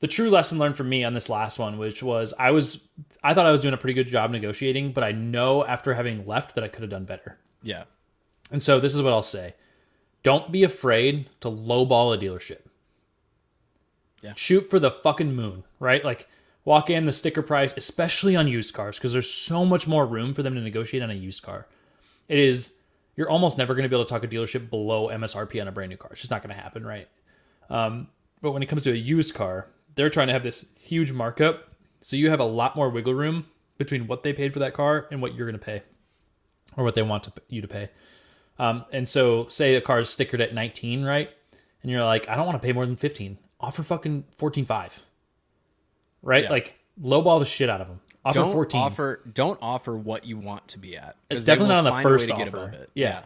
the 0.01 0.07
true 0.07 0.31
lesson 0.31 0.59
learned 0.59 0.77
from 0.77 0.89
me 0.89 1.03
on 1.03 1.15
this 1.15 1.29
last 1.29 1.59
one, 1.59 1.79
which 1.79 2.03
was 2.03 2.35
I 2.39 2.51
was 2.51 2.87
I 3.25 3.35
thought 3.35 3.47
I 3.47 3.51
was 3.53 3.61
doing 3.61 3.75
a 3.75 3.79
pretty 3.79 3.95
good 3.95 4.09
job 4.09 4.31
negotiating, 4.31 4.93
but 4.93 5.03
I 5.03 5.13
know 5.13 5.65
after 5.65 5.95
having 5.95 6.27
left 6.27 6.55
that 6.55 6.63
I 6.63 6.69
could 6.69 6.83
have 6.83 6.91
done 6.91 7.05
better. 7.05 7.39
Yeah. 7.63 7.85
And 8.53 8.63
so 8.63 8.79
this 8.79 8.95
is 8.95 9.03
what 9.03 9.13
I'll 9.13 9.23
say. 9.23 9.55
Don't 10.23 10.53
be 10.53 10.63
afraid 10.63 11.31
to 11.41 11.49
lowball 11.49 12.15
a 12.15 12.19
dealership. 12.19 12.61
Yeah. 14.23 14.35
Shoot 14.37 14.69
for 14.69 14.79
the 14.79 14.91
fucking 14.91 15.35
moon, 15.35 15.65
right? 15.81 16.05
Like 16.05 16.29
walk 16.67 16.91
in 16.91 17.07
the 17.07 17.13
sticker 17.13 17.41
price, 17.41 17.75
especially 17.79 18.37
on 18.37 18.47
used 18.47 18.75
cars, 18.75 18.99
because 18.99 19.15
there's 19.15 19.31
so 19.31 19.65
much 19.65 19.89
more 19.89 20.05
room 20.05 20.35
for 20.35 20.43
them 20.43 20.55
to 20.55 20.61
negotiate 20.61 21.03
on 21.03 21.11
a 21.11 21.15
used 21.15 21.43
car. 21.43 21.67
It 22.29 22.37
is 22.37 22.75
you're 23.15 23.31
almost 23.31 23.57
never 23.57 23.73
going 23.73 23.85
to 23.85 23.89
be 23.89 23.97
able 23.97 24.05
to 24.05 24.13
talk 24.13 24.25
a 24.25 24.29
dealership 24.29 24.69
below 24.69 25.09
MSRP 25.09 25.59
on 25.59 25.69
a 25.69 25.73
brand 25.73 25.89
new 25.89 25.97
car. 25.97 26.11
It's 26.13 26.21
just 26.21 26.31
not 26.31 26.43
going 26.43 26.55
to 26.55 26.61
happen, 26.61 26.87
right? 26.87 27.09
Um, 27.71 28.09
but 28.43 28.53
when 28.53 28.63
it 28.63 28.67
comes 28.67 28.85
to 28.85 28.93
a 28.93 28.95
used 28.95 29.35
car, 29.35 29.69
they're 29.95 30.11
trying 30.11 30.27
to 30.27 30.35
have 30.35 30.43
this 30.43 30.69
huge 30.79 31.13
markup, 31.13 31.71
so 32.03 32.17
you 32.17 32.29
have 32.29 32.41
a 32.41 32.45
lot 32.45 32.77
more 32.77 32.91
wiggle 32.91 33.15
room 33.15 33.47
between 33.79 34.07
what 34.07 34.23
they 34.23 34.35
paid 34.35 34.53
for 34.53 34.59
that 34.59 34.75
car 34.75 35.07
and 35.11 35.23
what 35.23 35.35
you're 35.35 35.47
going 35.47 35.59
to 35.59 35.65
pay, 35.65 35.83
or 36.77 36.85
what 36.85 36.95
they 36.95 37.03
want 37.03 37.25
to, 37.25 37.33
you 37.49 37.63
to 37.63 37.69
pay. 37.69 37.89
Um, 38.59 38.85
and 38.93 39.09
so, 39.09 39.49
say 39.49 39.75
a 39.75 39.81
car 39.81 40.01
is 40.01 40.09
stickered 40.09 40.41
at 40.41 40.55
19, 40.55 41.05
right? 41.05 41.31
And 41.83 41.91
you're 41.91 42.05
like, 42.05 42.29
I 42.29 42.37
don't 42.37 42.47
want 42.47 42.61
to 42.61 42.67
pay 42.67 42.73
more 42.73 42.87
than 42.87 42.97
15. 42.97 43.39
Offer 43.61 43.83
fucking 43.83 44.25
14.5, 44.39 45.01
right? 46.23 46.45
Yeah. 46.45 46.51
Like 46.51 46.75
lowball 47.01 47.39
the 47.39 47.47
shit 47.47 47.69
out 47.69 47.81
of 47.81 47.89
them. 47.89 48.01
Offer 48.25 48.39
Don't 48.41 48.53
14. 48.53 48.81
offer 48.81 49.21
don't 49.33 49.59
offer 49.63 49.97
what 49.97 50.25
you 50.25 50.37
want 50.37 50.67
to 50.69 50.79
be 50.79 50.97
at. 50.97 51.17
It's 51.31 51.45
definitely 51.45 51.75
not 51.75 51.79
on 51.79 51.85
the 51.85 51.91
find 51.91 52.07
a 52.07 52.09
way 52.09 52.15
first 52.19 52.31
offer. 52.31 52.69
it. 52.71 52.91
Yeah. 52.95 53.23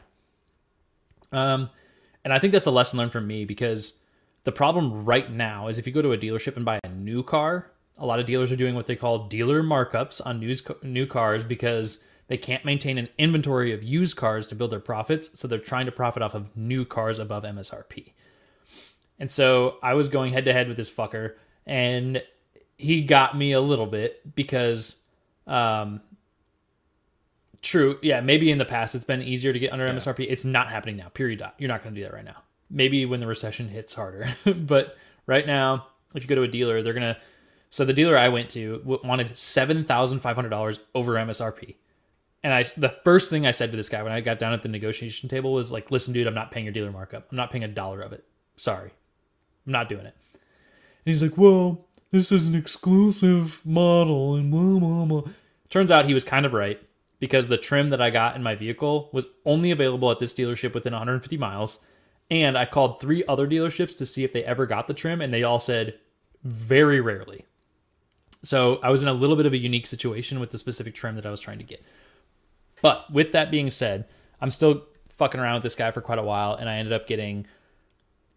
Um, 1.32 1.70
and 2.24 2.34
I 2.34 2.38
think 2.38 2.52
that's 2.52 2.66
a 2.66 2.70
lesson 2.70 2.98
learned 2.98 3.12
from 3.12 3.26
me 3.26 3.44
because 3.44 4.00
the 4.42 4.52
problem 4.52 5.04
right 5.04 5.30
now 5.30 5.68
is 5.68 5.78
if 5.78 5.86
you 5.86 5.92
go 5.92 6.02
to 6.02 6.12
a 6.12 6.18
dealership 6.18 6.56
and 6.56 6.64
buy 6.64 6.78
a 6.84 6.88
new 6.88 7.22
car, 7.22 7.70
a 7.96 8.06
lot 8.06 8.20
of 8.20 8.26
dealers 8.26 8.50
are 8.50 8.56
doing 8.56 8.74
what 8.74 8.86
they 8.86 8.96
call 8.96 9.26
dealer 9.28 9.62
markups 9.62 10.20
on 10.24 10.40
news, 10.40 10.66
new 10.82 11.06
cars 11.06 11.44
because 11.44 12.04
they 12.28 12.36
can't 12.36 12.64
maintain 12.64 12.96
an 12.96 13.08
inventory 13.18 13.72
of 13.72 13.82
used 13.82 14.16
cars 14.16 14.46
to 14.48 14.54
build 14.54 14.70
their 14.70 14.80
profits. 14.80 15.38
So 15.38 15.48
they're 15.48 15.58
trying 15.58 15.86
to 15.86 15.92
profit 15.92 16.22
off 16.22 16.34
of 16.34 16.54
new 16.56 16.84
cars 16.84 17.18
above 17.18 17.44
MSRP. 17.44 18.12
And 19.18 19.30
so 19.30 19.76
I 19.82 19.94
was 19.94 20.08
going 20.08 20.32
head 20.32 20.46
to 20.46 20.52
head 20.52 20.68
with 20.68 20.76
this 20.78 20.90
fucker, 20.90 21.34
and 21.66 22.22
he 22.80 23.02
got 23.02 23.36
me 23.36 23.52
a 23.52 23.60
little 23.60 23.86
bit 23.86 24.34
because 24.34 25.02
um, 25.46 26.00
True. 27.62 27.98
Yeah. 28.02 28.20
Maybe 28.20 28.50
in 28.50 28.58
the 28.58 28.64
past 28.64 28.94
it's 28.94 29.04
been 29.04 29.22
easier 29.22 29.52
to 29.52 29.58
get 29.58 29.72
under 29.72 29.86
MSRP. 29.86 30.26
It's 30.28 30.44
not 30.44 30.70
happening 30.70 30.96
now. 30.96 31.08
Period. 31.08 31.40
Dot. 31.40 31.54
You're 31.58 31.68
not 31.68 31.82
going 31.82 31.94
to 31.94 32.00
do 32.00 32.04
that 32.04 32.14
right 32.14 32.24
now. 32.24 32.42
Maybe 32.70 33.04
when 33.04 33.20
the 33.20 33.26
recession 33.26 33.68
hits 33.68 33.94
harder, 33.94 34.28
but 34.56 34.96
right 35.26 35.44
now, 35.44 35.88
if 36.14 36.22
you 36.22 36.28
go 36.28 36.36
to 36.36 36.42
a 36.42 36.48
dealer, 36.48 36.82
they're 36.82 36.92
gonna. 36.92 37.18
So 37.68 37.84
the 37.84 37.92
dealer 37.92 38.16
I 38.16 38.28
went 38.28 38.48
to 38.50 38.80
wanted 38.84 39.36
seven 39.36 39.84
thousand 39.84 40.20
five 40.20 40.36
hundred 40.36 40.50
dollars 40.50 40.78
over 40.94 41.14
MSRP, 41.14 41.74
and 42.44 42.54
I 42.54 42.62
the 42.76 42.90
first 43.02 43.28
thing 43.28 43.44
I 43.44 43.50
said 43.50 43.72
to 43.72 43.76
this 43.76 43.88
guy 43.88 44.04
when 44.04 44.12
I 44.12 44.20
got 44.20 44.38
down 44.38 44.52
at 44.52 44.62
the 44.62 44.68
negotiation 44.68 45.28
table 45.28 45.52
was 45.52 45.72
like, 45.72 45.90
"Listen, 45.90 46.14
dude, 46.14 46.28
I'm 46.28 46.34
not 46.34 46.52
paying 46.52 46.64
your 46.64 46.72
dealer 46.72 46.92
markup. 46.92 47.26
I'm 47.30 47.36
not 47.36 47.50
paying 47.50 47.64
a 47.64 47.68
dollar 47.68 48.02
of 48.02 48.12
it. 48.12 48.24
Sorry, 48.56 48.90
I'm 49.66 49.72
not 49.72 49.88
doing 49.88 50.06
it." 50.06 50.14
And 50.34 50.42
he's 51.06 51.22
like, 51.22 51.36
"Well, 51.36 51.88
this 52.10 52.30
is 52.30 52.48
an 52.48 52.54
exclusive 52.54 53.60
model," 53.64 54.34
and 54.34 54.50
blah 54.50 54.78
blah 54.78 55.04
blah. 55.04 55.32
Turns 55.68 55.90
out 55.90 56.06
he 56.06 56.14
was 56.14 56.24
kind 56.24 56.44
of 56.44 56.52
right 56.52 56.80
because 57.20 57.48
the 57.48 57.58
trim 57.58 57.90
that 57.90 58.00
I 58.00 58.10
got 58.10 58.34
in 58.34 58.42
my 58.42 58.54
vehicle 58.54 59.10
was 59.12 59.28
only 59.44 59.70
available 59.70 60.10
at 60.10 60.18
this 60.18 60.34
dealership 60.34 60.74
within 60.74 60.92
150 60.92 61.36
miles. 61.36 61.84
And 62.30 62.56
I 62.56 62.64
called 62.64 63.00
three 63.00 63.24
other 63.28 63.46
dealerships 63.46 63.96
to 63.98 64.06
see 64.06 64.24
if 64.24 64.32
they 64.32 64.44
ever 64.44 64.64
got 64.64 64.86
the 64.86 64.94
trim, 64.94 65.20
and 65.20 65.34
they 65.34 65.42
all 65.42 65.58
said 65.58 65.98
very 66.44 67.00
rarely. 67.00 67.44
So 68.42 68.80
I 68.82 68.90
was 68.90 69.02
in 69.02 69.08
a 69.08 69.12
little 69.12 69.36
bit 69.36 69.46
of 69.46 69.52
a 69.52 69.58
unique 69.58 69.86
situation 69.86 70.40
with 70.40 70.50
the 70.50 70.58
specific 70.58 70.94
trim 70.94 71.16
that 71.16 71.26
I 71.26 71.30
was 71.30 71.40
trying 71.40 71.58
to 71.58 71.64
get. 71.64 71.84
But 72.80 73.12
with 73.12 73.32
that 73.32 73.50
being 73.50 73.68
said, 73.68 74.06
I'm 74.40 74.50
still 74.50 74.86
fucking 75.08 75.40
around 75.40 75.54
with 75.54 75.64
this 75.64 75.74
guy 75.74 75.90
for 75.90 76.00
quite 76.00 76.18
a 76.18 76.22
while, 76.22 76.54
and 76.54 76.68
I 76.68 76.76
ended 76.76 76.94
up 76.94 77.06
getting 77.06 77.46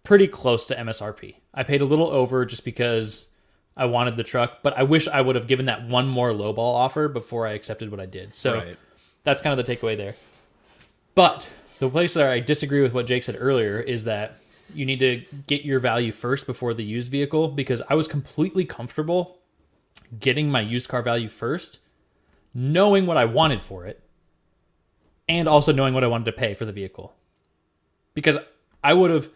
pretty 0.03 0.28
close 0.28 0.65
to 0.65 0.76
MSRP. 0.76 1.36
I 1.53 1.63
paid 1.63 1.80
a 1.80 1.86
little 1.86 2.09
over 2.09 2.45
just 2.45 2.65
because 2.65 3.30
I 3.76 3.86
wanted 3.86 4.17
the 4.17 4.24
truck, 4.24 4.59
but 4.61 4.78
I 4.78 4.84
wish 4.84 5.07
I 5.07 5.21
would 5.21 5.36
have 5.36 5.47
given 5.47 5.65
that 5.65 5.88
one 5.88 6.07
more 6.07 6.30
lowball 6.32 6.76
offer 6.76 7.07
before 7.07 7.47
I 7.47 7.51
accepted 7.53 7.89
what 7.91 7.99
I 7.99 8.05
did. 8.05 8.36
So 8.36 8.55
Right. 8.55 8.78
that's 9.24 9.41
kind 9.41 9.57
of 9.57 9.65
the 9.65 9.76
takeaway 9.76 9.97
there. 9.97 10.15
But 11.15 11.49
the 11.80 11.89
place 11.89 12.13
that 12.13 12.30
I 12.32 12.39
disagree 12.39 12.82
with 12.82 12.93
what 12.93 13.05
Jake 13.07 13.24
said 13.24 13.36
earlier 13.39 13.80
is 13.80 14.03
that 14.03 14.38
you 14.74 14.86
need 14.86 14.99
to 14.99 15.24
get 15.47 15.63
your 15.65 15.80
value 15.80 16.11
first 16.11 16.45
before 16.47 16.74
the 16.74 16.84
used 16.84 17.11
vehicle 17.11 17.47
because 17.49 17.82
I 17.89 17.95
was 17.95 18.07
completely 18.07 18.65
comfortable 18.65 19.39
getting 20.19 20.49
my 20.49 20.61
used 20.61 20.89
car 20.89 21.01
value 21.01 21.28
first, 21.30 21.80
knowing 22.53 23.05
what 23.05 23.17
I 23.17 23.26
wanted 23.26 23.61
for 23.61 23.86
it, 23.86 24.01
and 25.28 25.47
also 25.47 25.71
knowing 25.71 25.93
what 25.93 26.03
I 26.03 26.07
wanted 26.07 26.26
to 26.26 26.32
pay 26.32 26.53
for 26.53 26.65
the 26.65 26.71
vehicle. 26.71 27.13
Because 28.13 28.38
I 28.84 28.93
would 28.93 29.09
have 29.11 29.30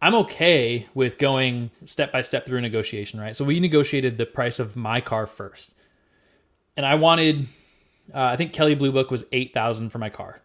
I'm 0.00 0.14
okay 0.14 0.86
with 0.94 1.18
going 1.18 1.70
step 1.84 2.12
by 2.12 2.22
step 2.22 2.46
through 2.46 2.58
a 2.58 2.62
negotiation, 2.62 3.20
right? 3.20 3.34
So 3.34 3.44
we 3.44 3.60
negotiated 3.60 4.18
the 4.18 4.26
price 4.26 4.58
of 4.58 4.76
my 4.76 5.00
car 5.00 5.26
first. 5.26 5.78
And 6.76 6.84
I 6.84 6.96
wanted 6.96 7.48
uh, 8.14 8.20
I 8.20 8.36
think 8.36 8.52
Kelley 8.52 8.74
Blue 8.74 8.92
Book 8.92 9.10
was 9.10 9.24
8000 9.32 9.90
for 9.90 9.98
my 9.98 10.10
car. 10.10 10.40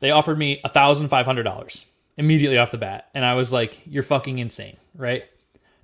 They 0.00 0.10
offered 0.10 0.38
me 0.38 0.60
$1,500 0.64 1.86
immediately 2.16 2.58
off 2.58 2.70
the 2.70 2.78
bat. 2.78 3.08
And 3.14 3.24
I 3.24 3.34
was 3.34 3.52
like, 3.52 3.80
you're 3.86 4.02
fucking 4.02 4.38
insane, 4.38 4.76
right? 4.94 5.24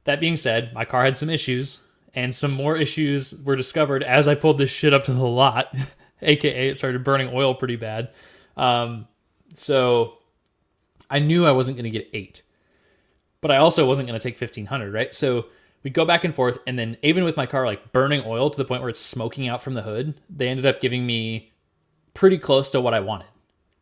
That 0.05 0.21
being 0.21 0.37
said, 0.37 0.73
my 0.73 0.85
car 0.85 1.05
had 1.05 1.17
some 1.17 1.31
issues, 1.31 1.83
and 2.15 2.35
some 2.35 2.53
more 2.53 2.77
issues 2.77 3.43
were 3.43 3.57
discovered 3.57 4.03
as 4.03 4.29
I 4.29 4.35
pulled 4.35 4.59
this 4.59 4.71
shit 4.71 4.95
up 4.95 5.05
to 5.05 5.13
the 5.13 5.27
lot, 5.27 5.75
aka 6.23 6.69
it 6.69 6.77
started 6.77 7.05
burning 7.05 7.31
oil 7.33 7.55
pretty 7.55 7.77
bad. 7.77 8.11
Um, 8.57 9.09
so 9.55 10.19
I 11.15 11.21
knew 11.21 11.47
I 11.47 11.53
wasn't 11.53 11.77
going 11.79 11.91
to 11.93 11.99
get 11.99 12.11
eight, 12.13 12.43
but 13.41 13.51
I 13.51 13.57
also 13.57 13.87
wasn't 13.87 14.09
going 14.09 14.21
to 14.21 14.29
take 14.29 14.39
fifteen 14.39 14.67
hundred, 14.67 14.93
right? 14.93 15.15
So 15.15 15.47
we 15.83 15.91
go 15.91 16.05
back 16.05 16.25
and 16.25 16.35
forth, 16.35 16.59
and 16.67 16.79
then 16.79 16.97
even 17.03 17.25
with 17.25 17.37
my 17.37 17.47
car 17.47 17.65
like 17.67 17.93
burning 17.93 18.23
oil 18.27 18.51
to 18.51 18.59
the 18.59 18.65
point 18.65 18.83
where 18.83 18.91
it's 18.91 19.01
smoking 19.01 19.49
out 19.49 19.63
from 19.63 19.75
the 19.75 19.83
hood, 19.83 20.15
they 20.29 20.49
ended 20.49 20.67
up 20.67 20.81
giving 20.81 21.07
me 21.07 21.53
pretty 22.13 22.39
close 22.39 22.71
to 22.73 22.81
what 22.81 22.95
I 22.95 23.01
wanted, 23.01 23.29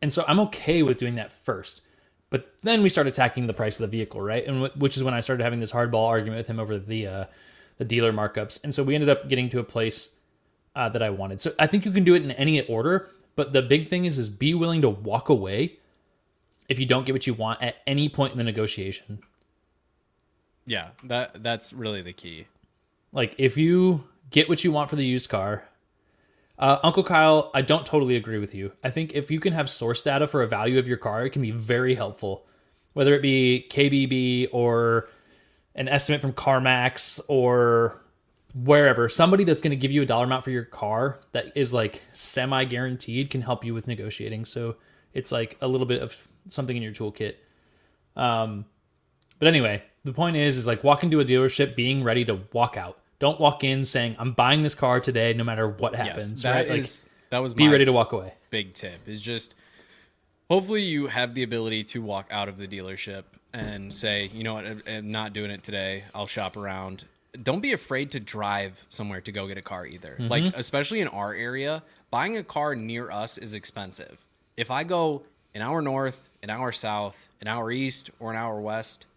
and 0.01 0.13
so 0.13 0.23
I'm 0.27 0.39
okay 0.47 0.83
with 0.83 0.97
doing 0.99 1.15
that 1.15 1.31
first. 1.31 1.81
But 2.29 2.41
then 2.63 2.81
we 2.81 2.89
start 2.89 3.07
attacking 3.07 3.45
the 3.45 3.53
price 3.53 3.79
of 3.79 3.81
the 3.81 3.97
vehicle, 3.97 4.19
right? 4.19 4.45
And 4.47 4.65
wh- 4.65 4.77
which 4.81 4.97
is 4.97 5.03
when 5.03 5.13
I 5.13 5.21
started 5.21 5.43
having 5.43 5.59
this 5.59 5.71
hardball 5.71 6.07
argument 6.09 6.39
with 6.39 6.47
him 6.47 6.59
over 6.59 6.79
the 6.79 7.07
uh, 7.07 7.25
the 7.77 7.85
dealer 7.85 8.11
markups. 8.11 8.63
And 8.63 8.73
so 8.73 8.83
we 8.83 8.95
ended 8.95 9.09
up 9.09 9.29
getting 9.29 9.49
to 9.49 9.59
a 9.59 9.63
place 9.63 10.17
uh, 10.75 10.89
that 10.89 11.03
I 11.03 11.11
wanted. 11.11 11.41
So 11.41 11.51
I 11.59 11.67
think 11.67 11.85
you 11.85 11.91
can 11.91 12.03
do 12.03 12.15
it 12.15 12.23
in 12.23 12.31
any 12.31 12.65
order, 12.65 13.09
But 13.35 13.53
the 13.53 13.61
big 13.61 13.89
thing 13.89 14.05
is 14.05 14.19
is 14.19 14.29
be 14.29 14.53
willing 14.53 14.81
to 14.81 14.89
walk 14.89 15.29
away 15.29 15.79
if 16.69 16.79
you 16.79 16.85
don't 16.85 17.05
get 17.05 17.13
what 17.13 17.27
you 17.27 17.33
want 17.33 17.61
at 17.61 17.77
any 17.85 18.09
point 18.09 18.31
in 18.31 18.37
the 18.37 18.43
negotiation. 18.43 19.19
Yeah, 20.65 20.89
that 21.03 21.43
that's 21.43 21.73
really 21.73 22.01
the 22.01 22.13
key. 22.13 22.47
Like 23.11 23.35
if 23.37 23.57
you 23.57 24.05
get 24.29 24.49
what 24.49 24.63
you 24.63 24.71
want 24.71 24.89
for 24.89 24.95
the 24.95 25.05
used 25.05 25.29
car, 25.29 25.65
uh, 26.57 26.79
Uncle 26.83 27.03
Kyle, 27.03 27.51
I 27.53 27.61
don't 27.61 27.85
totally 27.85 28.15
agree 28.15 28.37
with 28.37 28.55
you. 28.55 28.71
I 28.83 28.89
think 28.89 29.13
if 29.13 29.29
you 29.29 29.39
can 29.39 29.53
have 29.53 29.69
source 29.69 30.01
data 30.03 30.27
for 30.27 30.41
a 30.41 30.47
value 30.47 30.79
of 30.79 30.87
your 30.87 30.97
car, 30.97 31.25
it 31.25 31.31
can 31.31 31.41
be 31.41 31.51
very 31.51 31.95
helpful. 31.95 32.45
Whether 32.93 33.15
it 33.15 33.21
be 33.21 33.67
KBB 33.69 34.49
or 34.51 35.09
an 35.75 35.87
estimate 35.87 36.21
from 36.21 36.33
CarMax 36.33 37.19
or 37.27 37.99
wherever, 38.53 39.09
somebody 39.09 39.43
that's 39.43 39.61
going 39.61 39.71
to 39.71 39.75
give 39.75 39.91
you 39.91 40.03
a 40.03 40.05
dollar 40.05 40.25
amount 40.25 40.43
for 40.43 40.51
your 40.51 40.63
car 40.63 41.19
that 41.31 41.51
is 41.55 41.73
like 41.73 42.03
semi 42.13 42.63
guaranteed 42.65 43.31
can 43.31 43.41
help 43.41 43.65
you 43.65 43.73
with 43.73 43.87
negotiating. 43.87 44.45
So 44.45 44.75
it's 45.13 45.31
like 45.31 45.57
a 45.59 45.67
little 45.67 45.87
bit 45.87 46.01
of 46.01 46.27
something 46.49 46.75
in 46.75 46.83
your 46.83 46.91
toolkit. 46.93 47.35
Um, 48.15 48.65
but 49.39 49.47
anyway, 49.47 49.83
the 50.03 50.13
point 50.13 50.35
is, 50.35 50.57
is 50.57 50.67
like 50.67 50.83
walk 50.83 51.03
into 51.03 51.19
a 51.19 51.25
dealership 51.25 51.75
being 51.75 52.03
ready 52.03 52.25
to 52.25 52.39
walk 52.53 52.77
out. 52.77 52.99
Don't 53.19 53.39
walk 53.39 53.63
in 53.63 53.85
saying 53.85 54.15
I'm 54.19 54.33
buying 54.33 54.63
this 54.63 54.75
car 54.75 54.99
today, 54.99 55.33
no 55.33 55.43
matter 55.43 55.67
what 55.67 55.95
happens. 55.95 56.31
Yes, 56.33 56.41
that 56.43 56.51
right? 56.55 56.69
Like, 56.69 56.79
is- 56.79 57.07
that 57.29 57.39
was 57.39 57.53
be 57.55 57.65
my 57.65 57.71
ready 57.71 57.85
to 57.85 57.91
walk 57.93 58.11
away. 58.11 58.33
big 58.51 58.73
tip 58.73 59.07
is 59.07 59.19
just 59.21 59.55
hopefully 60.49 60.83
you 60.83 61.07
have 61.07 61.33
the 61.33 61.41
ability 61.43 61.83
to 61.85 62.01
walk 62.01 62.27
out 62.29 62.47
of 62.47 62.57
the 62.57 62.67
dealership 62.67 63.23
and 63.53 63.91
say, 63.91 64.29
you 64.33 64.43
know 64.43 64.53
what, 64.53 64.65
I'm- 64.65 64.83
I'm 64.87 65.11
not 65.11 65.33
doing 65.33 65.49
it 65.51 65.63
today. 65.63 66.03
I'll 66.13 66.27
shop 66.27 66.57
around. 66.57 67.05
Don't 67.41 67.61
be 67.61 67.73
afraid 67.73 68.11
to 68.11 68.19
drive 68.19 68.85
somewhere 68.89 69.21
to 69.21 69.31
go 69.31 69.47
get 69.47 69.57
a 69.57 69.61
car 69.63 69.87
either. 69.87 70.15
Like 70.19 70.43
especially 70.55 70.99
in 71.01 71.07
our 71.07 71.33
area, 71.33 71.81
buying 72.11 72.37
a 72.37 72.43
car 72.43 72.75
near 72.75 73.09
us 73.09 73.39
is 73.39 73.55
expensive. 73.55 74.23
If 74.57 74.69
I 74.69 74.83
go 74.83 75.23
an 75.55 75.61
hour 75.63 75.81
north, 75.81 76.29
an 76.43 76.49
hour 76.49 76.71
south, 76.71 77.29
an 77.41 77.47
hour 77.47 77.71
east, 77.71 78.11
or 78.19 78.29
an 78.29 78.37
hour 78.37 78.59
west, 78.59 79.07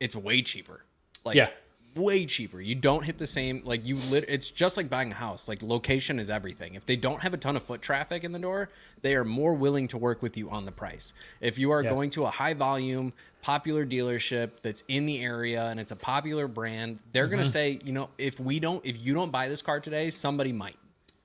it's 0.00 0.16
way 0.16 0.42
cheaper. 0.42 0.82
Like 1.24 1.36
Yeah. 1.36 1.50
way 1.94 2.24
cheaper. 2.24 2.60
You 2.60 2.74
don't 2.74 3.04
hit 3.04 3.18
the 3.18 3.26
same 3.26 3.60
like 3.64 3.84
you 3.86 3.96
lit 3.96 4.24
it's 4.28 4.50
just 4.50 4.76
like 4.78 4.88
buying 4.88 5.12
a 5.12 5.14
house. 5.14 5.46
Like 5.46 5.62
location 5.62 6.18
is 6.18 6.30
everything. 6.30 6.74
If 6.74 6.86
they 6.86 6.96
don't 6.96 7.20
have 7.20 7.34
a 7.34 7.36
ton 7.36 7.54
of 7.54 7.62
foot 7.62 7.82
traffic 7.82 8.24
in 8.24 8.32
the 8.32 8.38
door, 8.38 8.70
they 9.02 9.14
are 9.14 9.24
more 9.24 9.52
willing 9.54 9.86
to 9.88 9.98
work 9.98 10.22
with 10.22 10.38
you 10.38 10.48
on 10.50 10.64
the 10.64 10.72
price. 10.72 11.12
If 11.42 11.58
you 11.58 11.70
are 11.70 11.82
Yeah. 11.82 11.90
going 11.90 12.08
to 12.10 12.24
a 12.24 12.30
high 12.30 12.54
volume, 12.54 13.12
popular 13.42 13.84
dealership 13.84 14.50
that's 14.62 14.82
in 14.88 15.04
the 15.04 15.20
area 15.22 15.64
and 15.66 15.78
it's 15.78 15.90
a 15.92 15.96
popular 15.96 16.48
brand, 16.48 16.98
they're 17.12 17.26
going 17.26 17.40
Mm-hmm. 17.40 17.44
to 17.44 17.50
say, 17.50 17.78
you 17.84 17.92
know, 17.92 18.08
if 18.16 18.40
we 18.40 18.58
don't 18.58 18.84
if 18.86 18.96
you 19.04 19.12
don't 19.12 19.30
buy 19.30 19.48
this 19.48 19.60
car 19.60 19.80
today, 19.80 20.08
somebody 20.08 20.52
might. 20.52 20.76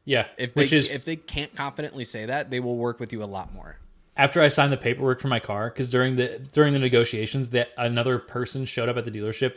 Yeah, 0.05 0.27
If 0.37 0.53
they 0.53 0.61
which 0.63 0.73
is 0.73 0.89
if 0.91 1.03
they 1.03 1.15
can't 1.15 1.55
confidently 1.55 2.03
say 2.03 2.25
that, 2.27 2.51
they 2.51 2.59
will 2.59 2.77
work 2.77 2.99
with 2.99 3.11
you 3.11 3.23
a 3.23 3.25
lot 3.25 3.53
more. 3.53 3.77
after 4.15 4.39
I 4.41 4.47
signed 4.49 4.71
the 4.71 4.77
paperwork 4.77 5.19
for 5.19 5.27
my 5.27 5.39
car, 5.39 5.69
because 5.69 5.89
during 5.89 6.15
the 6.15 6.39
during 6.53 6.73
the 6.73 6.79
negotiations, 6.79 7.49
that 7.49 7.69
another 7.77 8.19
person 8.19 8.65
showed 8.65 8.87
up 8.87 8.97
at 8.97 9.05
the 9.05 9.11
dealership 9.11 9.55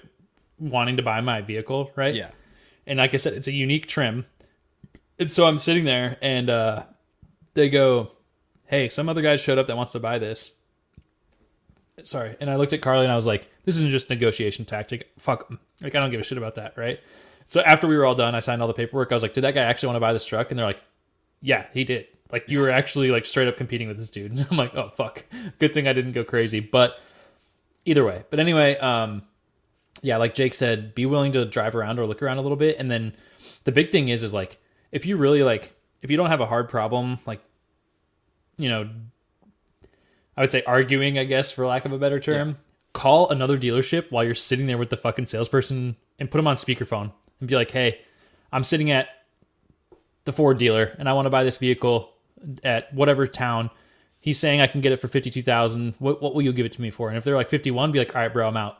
wanting 0.58 0.96
to 0.96 1.02
buy 1.02 1.20
my 1.20 1.40
vehicle, 1.42 1.90
right? 1.96 2.14
Yeah. 2.14 2.30
And 2.86 2.98
like 2.98 3.12
I 3.12 3.18
said, 3.18 3.34
it's 3.34 3.46
a 3.46 3.52
unique 3.52 3.86
trim. 3.86 4.24
And 5.18 5.30
so 5.30 5.46
I'm 5.46 5.58
sitting 5.58 5.84
there 5.84 6.16
and 6.22 6.48
uh, 6.48 6.84
they 7.54 7.68
go, 7.68 8.12
Hey, 8.64 8.88
some 8.88 9.08
other 9.08 9.20
guy 9.22 9.36
showed 9.36 9.58
up 9.58 9.66
that 9.66 9.76
wants 9.76 9.92
to 9.92 10.00
buy 10.00 10.18
this. 10.18 10.52
Sorry. 12.04 12.36
And 12.40 12.48
I 12.48 12.56
looked 12.56 12.72
at 12.72 12.80
Carly 12.80 13.04
and 13.04 13.12
I 13.12 13.16
was 13.16 13.26
like, 13.26 13.48
This 13.64 13.76
isn't 13.76 13.90
just 13.90 14.08
negotiation 14.08 14.64
tactic. 14.64 15.10
Fuck 15.18 15.46
'em. 15.50 15.58
Like, 15.82 15.94
I 15.94 16.00
don't 16.00 16.10
give 16.10 16.20
a 16.20 16.24
shit 16.24 16.38
about 16.38 16.54
that. 16.54 16.76
Right. 16.78 17.00
So 17.48 17.62
after 17.62 17.88
we 17.88 17.96
were 17.96 18.04
all 18.04 18.14
done, 18.14 18.34
I 18.34 18.40
signed 18.40 18.60
all 18.60 18.68
the 18.68 18.74
paperwork. 18.74 19.10
I 19.10 19.14
was 19.14 19.22
like, 19.22 19.32
Did 19.32 19.42
that 19.42 19.54
guy 19.54 19.62
actually 19.62 19.88
want 19.88 19.96
to 19.96 20.00
buy 20.00 20.12
this 20.12 20.24
truck? 20.24 20.50
And 20.50 20.58
they're 20.58 20.66
like, 20.66 20.80
Yeah, 21.42 21.66
he 21.72 21.82
did. 21.82 22.06
Like, 22.30 22.48
you 22.48 22.60
were 22.60 22.70
actually 22.70 23.10
like 23.10 23.24
straight 23.24 23.48
up 23.48 23.56
competing 23.56 23.88
with 23.88 23.96
this 23.96 24.10
dude. 24.10 24.32
And 24.32 24.46
I'm 24.50 24.56
like, 24.56 24.74
Oh, 24.74 24.90
fuck. 24.90 25.24
Good 25.58 25.74
thing 25.74 25.88
I 25.88 25.94
didn't 25.94 26.12
go 26.12 26.22
crazy. 26.22 26.60
But 26.60 27.00
either 27.86 28.04
way. 28.04 28.24
But 28.30 28.38
anyway, 28.38 28.76
um, 28.76 29.22
yeah, 30.02 30.18
like 30.18 30.34
Jake 30.34 30.54
said, 30.54 30.94
be 30.94 31.06
willing 31.06 31.32
to 31.32 31.46
drive 31.46 31.74
around 31.74 31.98
or 31.98 32.06
look 32.06 32.22
around 32.22 32.36
a 32.36 32.42
little 32.42 32.56
bit. 32.56 32.76
And 32.78 32.90
then 32.90 33.14
the 33.64 33.72
big 33.72 33.90
thing 33.90 34.10
is, 34.10 34.22
is 34.22 34.34
like, 34.34 34.60
if 34.92 35.06
you 35.06 35.16
really 35.16 35.42
like, 35.42 35.74
if 36.02 36.10
you 36.10 36.16
don't 36.16 36.28
have 36.28 36.40
a 36.40 36.46
hard 36.46 36.68
problem, 36.68 37.18
like, 37.24 37.40
you 38.58 38.68
know, 38.68 38.90
I 40.36 40.42
would 40.42 40.50
say 40.50 40.62
arguing, 40.64 41.18
I 41.18 41.24
guess, 41.24 41.50
for 41.50 41.66
lack 41.66 41.86
of 41.86 41.92
a 41.92 41.98
better 41.98 42.20
term, 42.20 42.58
call 42.92 43.30
another 43.30 43.58
dealership 43.58 44.10
while 44.10 44.22
you're 44.22 44.34
sitting 44.34 44.66
there 44.66 44.78
with 44.78 44.90
the 44.90 44.96
fucking 44.96 45.26
salesperson 45.26 45.96
and 46.18 46.30
put 46.30 46.38
them 46.38 46.46
on 46.46 46.56
speakerphone 46.56 47.12
and 47.40 47.48
be 47.48 47.54
like, 47.54 47.70
hey, 47.70 48.00
I'm 48.52 48.64
sitting 48.64 48.90
at 48.90 49.08
the 50.24 50.32
Ford 50.32 50.58
dealer 50.58 50.94
and 50.98 51.08
I 51.08 51.12
want 51.12 51.26
to 51.26 51.30
buy 51.30 51.44
this 51.44 51.58
vehicle 51.58 52.10
at 52.62 52.92
whatever 52.92 53.26
town. 53.26 53.70
He's 54.20 54.38
saying 54.38 54.60
I 54.60 54.66
can 54.66 54.80
get 54.80 54.92
it 54.92 54.98
for 54.98 55.08
fifty 55.08 55.30
two 55.30 55.42
thousand. 55.42 55.94
What 55.98 56.20
what 56.20 56.34
will 56.34 56.42
you 56.42 56.52
give 56.52 56.66
it 56.66 56.72
to 56.72 56.82
me 56.82 56.90
for? 56.90 57.08
And 57.08 57.16
if 57.16 57.24
they're 57.24 57.36
like 57.36 57.48
fifty 57.50 57.70
one, 57.70 57.92
be 57.92 57.98
like, 57.98 58.14
all 58.14 58.20
right, 58.20 58.32
bro, 58.32 58.48
I'm 58.48 58.56
out. 58.56 58.78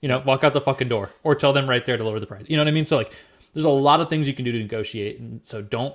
You 0.00 0.08
know, 0.08 0.18
walk 0.20 0.44
out 0.44 0.52
the 0.52 0.60
fucking 0.60 0.88
door, 0.88 1.10
or 1.24 1.34
tell 1.34 1.52
them 1.52 1.68
right 1.68 1.84
there 1.84 1.96
to 1.96 2.04
lower 2.04 2.20
the 2.20 2.26
price. 2.26 2.44
You 2.48 2.56
know 2.56 2.62
what 2.62 2.68
I 2.68 2.72
mean? 2.72 2.84
So 2.84 2.96
like, 2.96 3.12
there's 3.54 3.64
a 3.64 3.70
lot 3.70 4.00
of 4.00 4.08
things 4.10 4.28
you 4.28 4.34
can 4.34 4.44
do 4.44 4.52
to 4.52 4.58
negotiate, 4.58 5.18
and 5.20 5.40
so 5.44 5.62
don't 5.62 5.94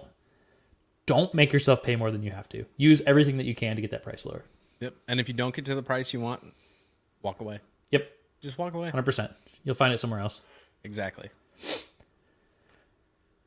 don't 1.05 1.34
make 1.34 1.51
yourself 1.53 1.84
pay 1.84 1.95
more 1.95 2.09
than 2.11 2.23
you 2.23 2.31
have 2.31 2.47
to. 2.49 2.65
Use 2.77 3.01
everything 3.05 3.38
that 3.38 3.45
you 3.45 3.53
can 3.55 3.75
to 3.75 3.81
get 3.81 3.91
that 3.91 4.03
price 4.03 4.25
lower. 4.25 4.43
Yep. 4.79 4.95
And 5.07 5.19
if 5.19 5.27
you 5.27 5.34
don't 5.34 5.53
get 5.53 5.65
to 5.65 5.75
the 5.75 5.84
price 5.84 6.13
you 6.13 6.19
want, 6.21 6.53
walk 7.21 7.39
away. 7.41 7.59
Yep, 7.91 8.09
Just 8.41 8.57
walk 8.57 8.73
away. 8.73 8.89
hundred 8.89 9.03
percent. 9.05 9.31
You'll 9.63 9.75
find 9.75 9.93
it 9.93 9.97
somewhere 9.99 10.19
else. 10.19 10.41
Exactly. 10.84 11.29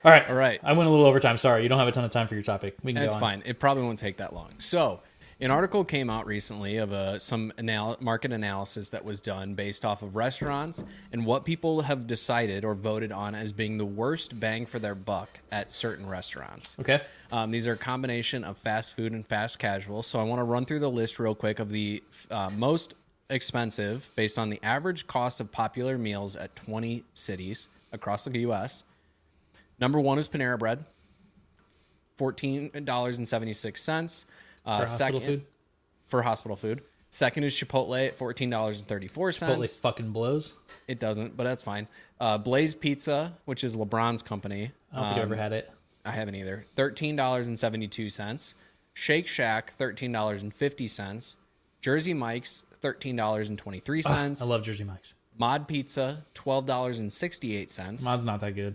All 0.05 0.13
right, 0.13 0.29
All 0.31 0.37
right. 0.37 0.61
I 0.63 0.73
went 0.73 0.87
a 0.89 0.91
little 0.91 1.07
overtime. 1.07 1.37
Sorry, 1.37 1.65
you 1.65 1.69
don't 1.69 1.81
have 1.81 1.89
a 1.89 1.93
ton 1.93 2.05
of 2.05 2.13
time 2.13 2.29
for 2.29 2.35
your 2.35 2.45
topic. 2.45 2.77
We 2.85 2.93
can 2.93 3.03
That's 3.03 3.15
go 3.15 3.17
on. 3.17 3.21
fine. 3.21 3.43
It 3.45 3.59
probably 3.59 3.83
won't 3.83 3.99
take 3.99 4.19
that 4.19 4.33
long. 4.33 4.51
So, 4.59 5.01
an 5.41 5.51
article 5.51 5.85
came 5.85 6.09
out 6.09 6.27
recently 6.27 6.77
of 6.77 6.93
uh, 6.93 7.19
some 7.19 7.53
anal- 7.59 7.97
market 8.01 8.33
analysis 8.33 8.91
that 8.91 9.05
was 9.05 9.21
done 9.21 9.55
based 9.55 9.85
off 9.85 10.03
of 10.03 10.15
restaurants 10.15 10.85
and 11.13 11.27
what 11.27 11.45
people 11.45 11.83
have 11.83 12.07
decided 12.07 12.65
or 12.65 12.75
voted 12.75 13.11
on 13.11 13.35
as 13.35 13.53
being 13.53 13.79
the 13.79 13.85
worst 13.85 14.39
bang 14.39 14.65
for 14.65 14.79
their 14.79 14.95
buck 14.95 15.29
at 15.51 15.73
certain 15.73 16.09
restaurants. 16.09 16.77
Okay. 16.81 17.03
Um, 17.33 17.51
these 17.51 17.67
are 17.67 17.73
a 17.73 17.77
combination 17.77 18.45
of 18.45 18.57
fast 18.59 18.95
food 18.95 19.13
and 19.13 19.27
fast 19.27 19.59
casual. 19.59 20.03
So 20.05 20.21
I 20.21 20.23
want 20.23 20.39
to 20.39 20.45
run 20.45 20.65
through 20.65 20.81
the 20.81 20.91
list 20.91 21.19
real 21.19 21.35
quick 21.35 21.59
of 21.59 21.69
the 21.69 22.03
uh, 22.31 22.49
most 22.57 22.95
expensive 23.29 24.09
based 24.15 24.39
on 24.39 24.51
the 24.51 24.61
average 24.63 25.07
cost 25.09 25.41
of 25.41 25.51
popular 25.51 25.99
meals 25.99 26.37
at 26.37 26.55
20 26.55 27.03
cities 27.15 27.69
across 27.97 28.25
the 28.25 28.39
U.S. 28.41 28.85
Number 29.81 29.99
one 30.01 30.19
is 30.19 30.29
Panera 30.29 30.59
Bread, 30.59 30.85
fourteen 32.17 32.71
dollars 32.85 33.19
and 33.19 33.29
seventy 33.29 33.53
six 33.53 33.83
cents. 33.83 34.27
Uh, 34.65 34.79
For 34.79 34.87
hospital 34.87 35.21
food. 35.21 35.45
for 36.07 36.23
hospital 36.23 36.57
food. 36.57 36.83
Second 37.11 37.45
is 37.45 37.55
Chipotle 37.55 38.07
at 38.07 38.15
fourteen 38.17 38.51
dollars 38.51 38.79
and 38.81 38.89
thirty 38.89 39.07
four 39.09 39.33
cents. 39.33 39.53
Chipotle 39.77 39.81
fucking 39.81 40.11
blows. 40.11 40.55
It 40.89 40.99
doesn't, 41.01 41.37
but 41.37 41.45
that's 41.45 41.63
fine. 41.63 41.89
Uh, 42.21 42.39
Blaze 42.39 42.75
Pizza, 42.75 43.33
which 43.45 43.65
is 43.65 43.77
LeBron's 43.77 44.23
company. 44.23 44.71
I 44.93 44.97
don't 44.97 45.05
think 45.07 45.17
I've 45.19 45.23
ever 45.25 45.37
had 45.37 45.53
it. 45.53 45.71
I 46.05 46.11
haven't 46.13 46.35
either. 46.37 46.65
Thirteen 46.75 47.17
dollars 47.17 47.49
and 47.49 47.59
seventy 47.59 47.89
two 47.89 48.11
cents. 48.11 48.55
Shake 48.95 49.27
Shack, 49.27 49.73
thirteen 49.73 50.13
dollars 50.13 50.43
and 50.43 50.53
fifty 50.55 50.89
cents. 50.89 51.37
Jersey 51.81 52.15
Mike's, 52.15 52.65
thirteen 52.81 53.15
dollars 53.17 53.49
and 53.51 53.59
twenty 53.59 53.79
three 53.81 54.03
cents. 54.03 54.43
I 54.43 54.47
love 54.47 54.63
Jersey 54.63 54.85
Mike's. 54.85 55.15
Mod 55.39 55.69
Pizza, 55.69 56.25
twelve 56.35 56.67
dollars 56.67 56.99
and 56.99 57.13
sixty 57.13 57.57
eight 57.57 57.71
cents. 57.71 58.05
Mod's 58.05 58.25
not 58.25 58.41
that 58.41 58.55
good. 58.55 58.75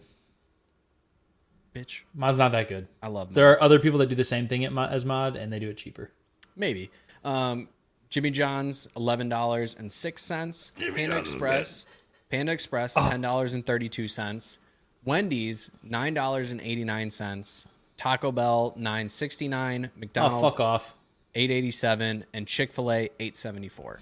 Bitch, 1.76 2.01
Mod's 2.14 2.38
not 2.39 2.51
that 2.51 2.68
good. 2.68 2.88
I 3.01 3.07
love. 3.07 3.30
Mod. 3.30 3.36
There 3.36 3.49
are 3.51 3.62
other 3.64 3.80
people 3.80 3.99
that 3.99 4.09
do 4.09 4.16
the 4.16 4.24
same 4.24 4.47
thing 4.47 4.66
at 4.66 4.74
Mod, 4.74 4.91
as 4.91 5.05
Mod, 5.05 5.36
and 5.38 5.51
they 5.51 5.59
do 5.59 5.70
it 5.70 5.78
cheaper. 5.78 6.12
Maybe. 6.55 6.91
Um, 7.24 7.70
Jimmy 8.09 8.30
John's, 8.30 8.88
eleven 8.97 9.30
dollars 9.30 9.76
and 9.80 9.89
six 9.91 10.24
cents. 10.24 10.72
Panda 10.78 11.18
Express, 11.18 11.86
Panda 12.30 12.51
Express, 12.51 12.97
Oh. 12.97 13.09
ten 13.09 13.22
dollars 13.22 13.53
and 13.53 13.66
thirty 13.66 13.88
two 13.88 14.07
cents. 14.09 14.57
Wendy's, 15.05 15.72
nine 15.82 16.14
dollars 16.14 16.51
and 16.51 16.59
eighty 16.62 16.84
nine 16.84 17.09
cents. 17.09 17.66
Taco 17.95 18.32
Bell, 18.34 18.74
nine 18.76 19.07
sixty 19.07 19.47
nine. 19.47 19.89
Oh, 19.95 19.99
McDonald's, 19.99 20.53
fuck 20.53 20.59
off. 20.59 20.95
eight 21.36 21.51
eighty 21.51 21.72
seven, 21.72 22.26
and 22.34 22.45
Chick 22.47 22.74
fil 22.74 22.91
A, 22.91 23.09
eight 23.22 23.38
seventy 23.38 23.70
four. 23.70 23.99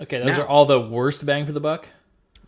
Okay, 0.00 0.18
those 0.18 0.36
Now- 0.36 0.44
are 0.44 0.48
all 0.48 0.64
the 0.66 0.80
worst 0.80 1.26
bang 1.26 1.46
for 1.46 1.52
the 1.52 1.60
buck. 1.60 1.88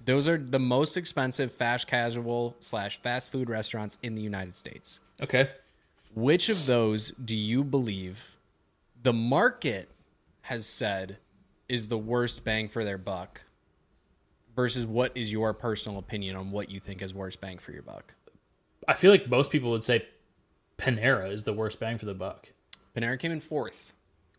Those 0.04 0.28
are 0.28 0.38
the 0.38 0.58
most 0.58 0.96
expensive 0.96 1.52
fast 1.52 1.86
casual 1.86 2.56
slash 2.60 3.00
fast 3.00 3.30
food 3.30 3.50
restaurants 3.50 3.98
in 4.02 4.14
the 4.14 4.22
United 4.22 4.56
States. 4.56 5.00
Okay. 5.22 5.50
Which 6.14 6.48
of 6.48 6.66
those 6.66 7.10
do 7.10 7.36
you 7.36 7.62
believe 7.62 8.36
the 9.02 9.12
market 9.12 9.90
has 10.42 10.66
said 10.66 11.18
is 11.68 11.88
the 11.88 11.98
worst 11.98 12.42
bang 12.44 12.68
for 12.68 12.84
their 12.84 12.98
buck 12.98 13.42
versus 14.56 14.84
what 14.86 15.12
is 15.14 15.30
your 15.30 15.52
personal 15.54 15.98
opinion 15.98 16.34
on 16.34 16.50
what 16.50 16.70
you 16.70 16.80
think 16.80 17.02
is 17.02 17.14
worst 17.14 17.40
bang 17.40 17.58
for 17.58 17.72
your 17.72 17.82
buck? 17.82 18.14
I 18.88 18.94
feel 18.94 19.10
like 19.10 19.28
most 19.28 19.50
people 19.50 19.70
would 19.70 19.84
say 19.84 20.06
Panera 20.78 21.30
is 21.30 21.44
the 21.44 21.52
worst 21.52 21.78
bang 21.78 21.98
for 21.98 22.06
the 22.06 22.14
buck. 22.14 22.52
Panera 22.96 23.18
came 23.18 23.30
in 23.30 23.40
fourth. 23.40 23.92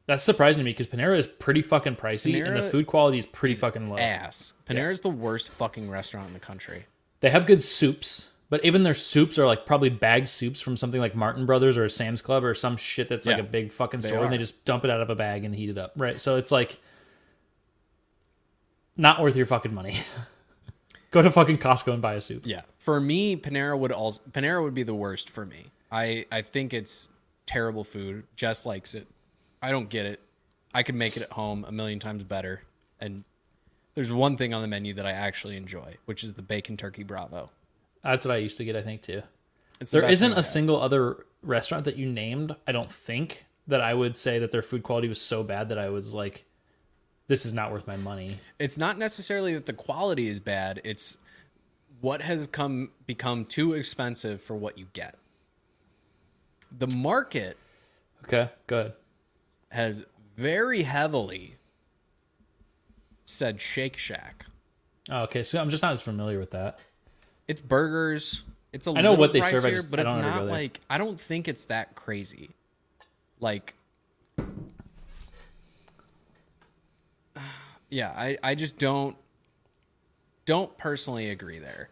That's 0.07 0.23
surprising 0.23 0.61
to 0.61 0.65
me 0.65 0.71
because 0.71 0.87
Panera 0.87 1.17
is 1.17 1.27
pretty 1.27 1.61
fucking 1.61 1.95
pricey 1.95 2.45
and 2.45 2.55
the 2.57 2.63
food 2.63 2.87
quality 2.87 3.17
is 3.17 3.25
pretty 3.25 3.55
fucking 3.55 3.89
low. 3.89 3.97
Ass. 3.97 4.53
Panera 4.67 4.91
is 4.91 5.01
the 5.01 5.09
worst 5.09 5.49
fucking 5.49 5.89
restaurant 5.89 6.27
in 6.27 6.33
the 6.33 6.39
country. 6.39 6.85
They 7.21 7.29
have 7.29 7.45
good 7.45 7.61
soups. 7.61 8.29
But 8.49 8.65
even 8.65 8.83
their 8.83 8.93
soups 8.93 9.39
are 9.39 9.45
like 9.45 9.65
probably 9.65 9.89
bagged 9.89 10.27
soups 10.27 10.59
from 10.59 10.75
something 10.75 10.99
like 10.99 11.15
Martin 11.15 11.45
Brothers 11.45 11.77
or 11.77 11.87
Sam's 11.87 12.21
Club 12.21 12.43
or 12.43 12.53
some 12.53 12.75
shit 12.75 13.07
that's 13.07 13.25
like 13.25 13.37
Yeah. 13.37 13.43
a 13.43 13.45
big 13.45 13.71
fucking 13.71 14.01
They 14.01 14.09
store, 14.09 14.17
and 14.19 14.27
are. 14.27 14.31
they 14.31 14.37
just 14.37 14.65
dump 14.65 14.83
it 14.83 14.89
out 14.89 14.99
of 14.99 15.09
a 15.09 15.15
bag 15.15 15.45
and 15.45 15.55
heat 15.55 15.69
it 15.69 15.77
up, 15.77 15.93
right? 15.95 16.19
So 16.19 16.35
it's 16.35 16.51
like 16.51 16.77
not 18.97 19.21
worth 19.21 19.35
your 19.35 19.45
fucking 19.45 19.73
money. 19.73 19.97
Go 21.11 21.21
to 21.21 21.31
fucking 21.31 21.57
Costco 21.59 21.93
and 21.93 22.01
buy 22.01 22.15
a 22.15 22.21
soup. 22.21 22.43
Yeah. 22.45 22.61
For 22.77 22.99
me, 22.99 23.35
Panera 23.37 23.77
would 23.77 23.91
also 23.91 24.21
Panera 24.31 24.63
would 24.63 24.73
be 24.73 24.83
the 24.83 24.95
worst 24.95 25.29
for 25.29 25.45
me. 25.45 25.67
I 25.91 26.25
I 26.31 26.41
think 26.41 26.73
it's 26.73 27.09
terrible 27.45 27.83
food. 27.83 28.23
Jess 28.35 28.65
likes 28.65 28.93
it. 28.95 29.07
I 29.61 29.71
don't 29.71 29.89
get 29.89 30.05
it. 30.05 30.21
I 30.73 30.83
could 30.83 30.95
make 30.95 31.17
it 31.17 31.23
at 31.23 31.31
home 31.31 31.65
a 31.67 31.71
million 31.71 31.99
times 31.99 32.23
better. 32.23 32.61
And 32.99 33.23
there's 33.95 34.11
one 34.11 34.37
thing 34.37 34.53
on 34.53 34.61
the 34.61 34.67
menu 34.67 34.93
that 34.95 35.05
I 35.05 35.11
actually 35.11 35.57
enjoy, 35.57 35.97
which 36.05 36.23
is 36.23 36.33
the 36.33 36.41
bacon 36.41 36.77
turkey 36.77 37.03
bravo. 37.03 37.49
That's 38.03 38.25
what 38.25 38.33
I 38.33 38.37
used 38.37 38.57
to 38.57 38.65
get, 38.65 38.75
I 38.75 38.81
think, 38.81 39.01
too. 39.01 39.21
It's 39.79 39.91
the 39.91 39.97
There 39.97 40.01
best 40.03 40.13
isn't 40.13 40.29
thing 40.29 40.33
a 40.33 40.35
I 40.35 40.37
have. 40.37 40.45
single 40.45 40.81
other 40.81 41.25
restaurant 41.43 41.85
that 41.85 41.97
you 41.97 42.05
named, 42.07 42.55
I 42.67 42.71
don't 42.71 42.91
think, 42.91 43.45
that 43.67 43.81
I 43.81 43.93
would 43.93 44.15
say 44.17 44.39
that 44.39 44.51
their 44.51 44.61
food 44.61 44.83
quality 44.83 45.07
was 45.09 45.21
so 45.21 45.43
bad 45.43 45.69
that 45.69 45.77
I 45.77 45.89
was 45.89 46.13
like, 46.15 46.45
this 47.27 47.45
is 47.45 47.53
not 47.53 47.71
worth 47.71 47.87
my 47.87 47.97
money. 47.97 48.37
It's 48.59 48.77
not 48.77 48.97
necessarily 48.97 49.53
that 49.53 49.65
the 49.65 49.73
quality 49.73 50.27
is 50.27 50.39
bad. 50.39 50.81
It's 50.83 51.17
what 52.01 52.21
has 52.21 52.47
come 52.47 52.91
become 53.05 53.45
too 53.45 53.73
expensive 53.73 54.41
for 54.41 54.55
what 54.55 54.77
you 54.77 54.87
get. 54.93 55.15
The 56.77 56.93
market 56.95 57.57
Okay, 58.23 58.49
good. 58.67 58.93
Has 59.71 60.03
very 60.37 60.83
heavily 60.83 61.55
said 63.25 63.59
Shake 63.61 63.97
Shack. 63.97 64.45
Oh, 65.09 65.23
okay, 65.23 65.43
so 65.43 65.59
I'm 65.61 65.69
just 65.69 65.81
not 65.83 65.91
as 65.93 66.01
familiar 66.01 66.39
with 66.39 66.51
that. 66.51 66.79
It's 67.47 67.61
burgers. 67.61 68.43
It's 68.73 68.87
a 68.87 68.91
I 68.91 69.01
know 69.01 69.13
what 69.13 69.33
they 69.33 69.41
serve, 69.41 69.65
I 69.65 69.71
just- 69.71 69.91
but 69.91 69.99
it's 69.99 70.13
not 70.13 70.45
like 70.45 70.79
I 70.89 70.97
don't 70.97 71.19
think 71.19 71.47
it's 71.47 71.65
that 71.67 71.95
crazy. 71.95 72.51
Like, 73.39 73.73
yeah, 77.89 78.13
I 78.15 78.37
I 78.43 78.55
just 78.55 78.77
don't 78.77 79.15
don't 80.45 80.77
personally 80.77 81.29
agree 81.29 81.59
there. 81.59 81.89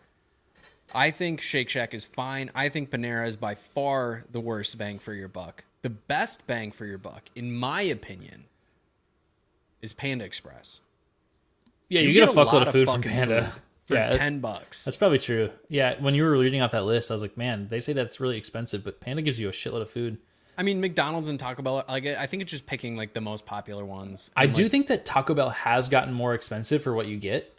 I 0.93 1.11
think 1.11 1.41
Shake 1.41 1.69
Shack 1.69 1.93
is 1.93 2.03
fine. 2.03 2.49
I 2.55 2.69
think 2.69 2.89
Panera 2.89 3.27
is 3.27 3.35
by 3.37 3.55
far 3.55 4.23
the 4.31 4.39
worst 4.39 4.77
bang 4.77 4.97
for 4.99 5.13
your 5.13 5.27
buck. 5.27 5.63
The 5.81 5.89
best 5.89 6.45
bang 6.47 6.71
for 6.71 6.85
your 6.85 6.97
buck, 6.97 7.23
in 7.35 7.51
my 7.55 7.81
opinion, 7.81 8.45
is 9.81 9.93
Panda 9.93 10.25
Express. 10.25 10.79
Yeah, 11.87 12.01
you, 12.01 12.13
get, 12.13 12.29
a 12.29 12.31
fuckload 12.31 12.45
lot 12.53 12.67
of 12.67 12.73
food 12.73 12.87
from 12.87 13.01
Panda. 13.01 13.45
food 13.45 13.61
for 13.85 13.93
yeah, 13.95 14.11
ten 14.11 14.39
bucks. 14.39 14.83
that's 14.85 14.97
probably 14.97 15.17
true. 15.17 15.49
Yeah, 15.69 15.95
when 15.99 16.13
you 16.15 16.23
were 16.23 16.31
reading 16.31 16.61
off 16.61 16.71
that 16.71 16.85
list, 16.85 17.09
I 17.09 17.15
was 17.15 17.21
like, 17.21 17.37
man, 17.37 17.67
they 17.69 17.79
say 17.79 17.93
that's 17.93 18.19
really 18.19 18.37
expensive, 18.37 18.83
but 18.83 18.99
Panda 18.99 19.21
gives 19.21 19.39
you 19.39 19.49
a 19.49 19.51
shitload 19.51 19.81
of 19.81 19.89
food. 19.89 20.17
I 20.57 20.63
mean, 20.63 20.81
McDonald's 20.81 21.29
and 21.29 21.39
Taco 21.39 21.61
Bell. 21.63 21.85
Like, 21.87 22.05
I 22.05 22.25
think 22.25 22.41
it's 22.41 22.51
just 22.51 22.65
picking 22.65 22.97
like 22.97 23.13
the 23.13 23.21
most 23.21 23.45
popular 23.45 23.85
ones. 23.85 24.29
I 24.35 24.43
And, 24.43 24.53
do 24.53 24.67
think 24.67 24.87
that 24.87 25.05
Taco 25.05 25.33
Bell 25.33 25.49
has 25.51 25.87
gotten 25.87 26.13
more 26.13 26.33
expensive 26.33 26.83
for 26.83 26.93
what 26.93 27.07
you 27.07 27.15
get. 27.17 27.55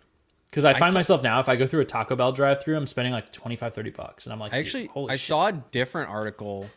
Because 0.51 0.65
I 0.67 0.75
find 0.75 0.93
saw- 0.93 0.99
myself 0.99 1.23
now, 1.23 1.41
if 1.41 1.49
I 1.49 1.57
go 1.57 1.67
through 1.67 1.81
a 1.81 1.85
Taco 1.87 2.15
Bell 2.15 2.33
drive 2.33 2.63
through, 2.63 2.77
I'm 2.77 2.87
spending 2.87 3.15
like 3.15 3.33
25, 3.33 3.73
30 3.73 3.91
bucks. 3.91 4.27
And 4.27 4.33
I'm 4.35 4.39
like, 4.39 4.53
I 4.53 4.59
actually 4.59 4.91
I 5.09 5.13
shit. 5.13 5.21
saw 5.21 5.47
a 5.47 5.53
different 5.53 6.11
article 6.11 6.69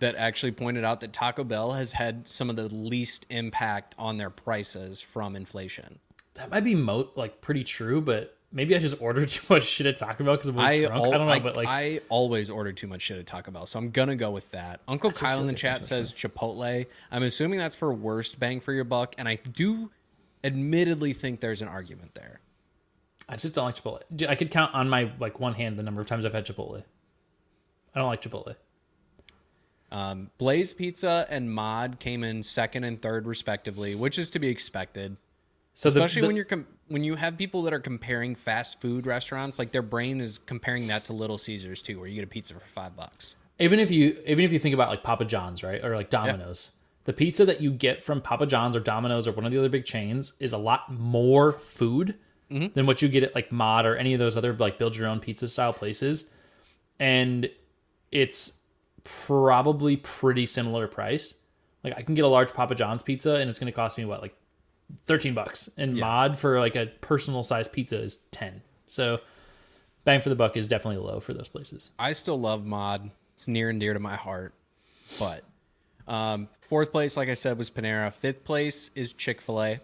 that 0.00 0.16
actually 0.16 0.52
pointed 0.52 0.84
out 0.84 1.00
that 1.00 1.12
Taco 1.12 1.44
Bell 1.44 1.72
has 1.72 1.92
had 1.92 2.26
some 2.28 2.50
of 2.50 2.56
the 2.56 2.68
least 2.74 3.26
impact 3.30 3.94
on 3.98 4.16
their 4.16 4.30
prices 4.30 5.00
from 5.00 5.36
inflation. 5.36 5.98
that 6.34 6.50
might 6.50 6.64
be 6.64 6.74
mo- 6.74 7.08
like 7.16 7.40
pretty 7.40 7.64
true, 7.64 8.00
but 8.00 8.36
maybe 8.52 8.74
I 8.74 8.78
just 8.78 9.00
ordered 9.00 9.28
too 9.30 9.44
much 9.52 9.64
shit 9.64 9.86
at 9.86 9.96
Taco 9.96 10.24
Bell 10.24 10.34
because 10.34 10.48
I'm 10.48 10.56
really 10.56 10.84
I, 10.84 10.88
drunk. 10.88 11.04
al- 11.04 11.14
I 11.14 11.18
don't 11.18 11.26
know, 11.26 11.32
I, 11.32 11.40
but 11.40 11.56
like, 11.56 11.68
I 11.68 12.00
always 12.08 12.50
order 12.50 12.72
too 12.72 12.86
much 12.86 13.02
shit 13.02 13.18
at 13.18 13.26
Taco 13.26 13.50
Bell, 13.50 13.66
so 13.66 13.78
I'm 13.78 13.90
gonna 13.90 14.16
go 14.16 14.30
with 14.30 14.50
that. 14.52 14.80
Uncle 14.88 15.12
Kyle 15.12 15.40
in 15.40 15.46
the 15.46 15.52
chat 15.52 15.84
says 15.84 16.12
Chipotle. 16.12 16.86
I'm 17.10 17.22
assuming 17.22 17.58
that's 17.58 17.74
for 17.74 17.92
worst 17.92 18.40
bang 18.40 18.60
for 18.60 18.72
your 18.72 18.84
buck, 18.84 19.14
and 19.18 19.28
I 19.28 19.36
do 19.36 19.90
admittedly 20.42 21.12
think 21.12 21.40
there's 21.40 21.62
an 21.62 21.68
argument 21.68 22.14
there. 22.14 22.40
I 23.28 23.36
just 23.36 23.54
don't 23.54 23.66
like 23.66 23.76
Chipotle. 23.76 24.28
I 24.28 24.34
could 24.34 24.50
count 24.50 24.74
on 24.74 24.88
my 24.88 25.12
like 25.20 25.38
one 25.38 25.54
hand 25.54 25.76
the 25.78 25.82
number 25.84 26.00
of 26.00 26.08
times 26.08 26.24
I've 26.24 26.32
had 26.32 26.46
Chipotle. 26.46 26.82
I 27.94 27.98
don't 27.98 28.08
like 28.08 28.22
Chipotle. 28.22 28.56
Um, 29.92 30.30
Blaze 30.38 30.72
Pizza 30.72 31.26
and 31.30 31.52
Mod 31.52 31.98
came 31.98 32.22
in 32.22 32.42
second 32.42 32.84
and 32.84 33.00
third 33.02 33.26
respectively, 33.26 33.94
which 33.94 34.18
is 34.18 34.30
to 34.30 34.38
be 34.38 34.48
expected. 34.48 35.16
So 35.74 35.88
Especially 35.88 36.22
the- 36.22 36.26
when 36.28 36.36
you're 36.36 36.44
com- 36.44 36.66
when 36.88 37.04
you 37.04 37.14
have 37.16 37.36
people 37.38 37.62
that 37.62 37.72
are 37.72 37.80
comparing 37.80 38.34
fast 38.34 38.80
food 38.80 39.06
restaurants, 39.06 39.58
like 39.58 39.70
their 39.72 39.82
brain 39.82 40.20
is 40.20 40.38
comparing 40.38 40.86
that 40.88 41.04
to 41.06 41.12
Little 41.12 41.38
Caesars 41.38 41.82
too, 41.82 41.98
where 41.98 42.08
you 42.08 42.16
get 42.16 42.24
a 42.24 42.28
pizza 42.28 42.54
for 42.54 42.60
five 42.60 42.96
bucks. 42.96 43.36
even 43.58 43.78
if 43.80 43.90
you 43.90 44.16
even 44.26 44.44
if 44.44 44.52
you 44.52 44.58
think 44.58 44.74
about 44.74 44.88
like 44.90 45.02
Papa 45.02 45.24
John's, 45.24 45.62
right, 45.62 45.82
or 45.84 45.94
like 45.96 46.10
Domino's, 46.10 46.70
the 47.04 47.12
pizza 47.12 47.44
that 47.46 47.60
you 47.60 47.70
get 47.72 48.02
from 48.02 48.20
Papa 48.20 48.46
John's 48.46 48.74
or 48.76 48.80
Domino's 48.80 49.26
or 49.26 49.32
one 49.32 49.44
of 49.44 49.52
the 49.52 49.58
other 49.58 49.68
big 49.68 49.84
chains 49.84 50.32
is 50.40 50.52
a 50.52 50.58
lot 50.58 50.92
more 50.92 51.52
food 51.52 52.14
than 52.48 52.84
what 52.86 53.00
you 53.00 53.08
get 53.08 53.22
at 53.22 53.34
like 53.34 53.52
Mod 53.52 53.86
or 53.86 53.96
any 53.96 54.12
of 54.12 54.18
those 54.20 54.36
other 54.36 54.52
like 54.54 54.76
build 54.78 54.96
your 54.96 55.06
own 55.08 55.20
pizza 55.20 55.46
style 55.48 55.72
places, 55.72 56.30
and 56.98 57.48
it's 58.10 58.59
probably 59.04 59.96
pretty 59.96 60.46
similar 60.46 60.86
price. 60.88 61.34
Like 61.82 61.94
I 61.96 62.02
can 62.02 62.14
get 62.14 62.24
a 62.24 62.28
large 62.28 62.52
Papa 62.52 62.74
John's 62.74 63.02
pizza 63.02 63.36
and 63.36 63.48
it's 63.48 63.58
going 63.58 63.70
to 63.70 63.76
cost 63.76 63.98
me 63.98 64.04
what 64.04 64.22
like 64.22 64.34
thirteen 65.06 65.34
bucks, 65.34 65.70
and 65.76 65.96
Mod 65.96 66.38
for 66.38 66.58
like 66.58 66.76
a 66.76 66.86
personal 67.00 67.42
size 67.42 67.68
pizza 67.68 67.98
is 67.98 68.16
ten. 68.30 68.62
So 68.86 69.20
bang 70.04 70.20
for 70.20 70.28
the 70.28 70.34
buck 70.34 70.56
is 70.56 70.68
definitely 70.68 71.04
low 71.04 71.20
for 71.20 71.32
those 71.32 71.48
places. 71.48 71.90
I 71.98 72.12
still 72.12 72.40
love 72.40 72.66
Mod; 72.66 73.10
it's 73.34 73.48
near 73.48 73.70
and 73.70 73.80
dear 73.80 73.94
to 73.94 74.00
my 74.00 74.16
heart. 74.16 74.54
But 75.18 75.44
um, 76.06 76.48
fourth 76.60 76.92
place, 76.92 77.16
like 77.16 77.28
I 77.28 77.34
said, 77.34 77.56
was 77.58 77.70
Panera. 77.70 78.12
Fifth 78.12 78.44
place 78.44 78.90
is 78.94 79.12
Chick 79.12 79.40
Fil 79.40 79.62
A. 79.62 79.80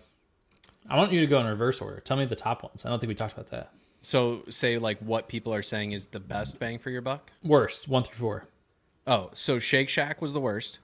I 0.88 0.96
want 0.96 1.12
you 1.12 1.20
to 1.20 1.26
go 1.26 1.40
in 1.40 1.46
reverse 1.46 1.80
order. 1.80 2.00
Tell 2.00 2.16
me 2.16 2.26
the 2.26 2.36
top 2.36 2.62
ones. 2.62 2.84
I 2.84 2.90
don't 2.90 3.00
think 3.00 3.08
we 3.08 3.14
talked 3.14 3.32
about 3.32 3.48
that. 3.48 3.72
So 4.02 4.42
say 4.50 4.78
like 4.78 4.98
what 5.00 5.28
people 5.28 5.52
are 5.52 5.62
saying 5.62 5.92
is 5.92 6.08
the 6.08 6.20
best 6.20 6.60
bang 6.60 6.78
for 6.78 6.90
your 6.90 7.02
buck. 7.02 7.32
Worst, 7.42 7.88
one 7.88 8.04
through 8.04 8.16
four. 8.16 8.44
Oh, 9.06 9.30
so 9.34 9.58
Shake 9.58 9.88
Shack 9.88 10.20
was 10.20 10.32
the 10.32 10.40
worst. 10.40 10.78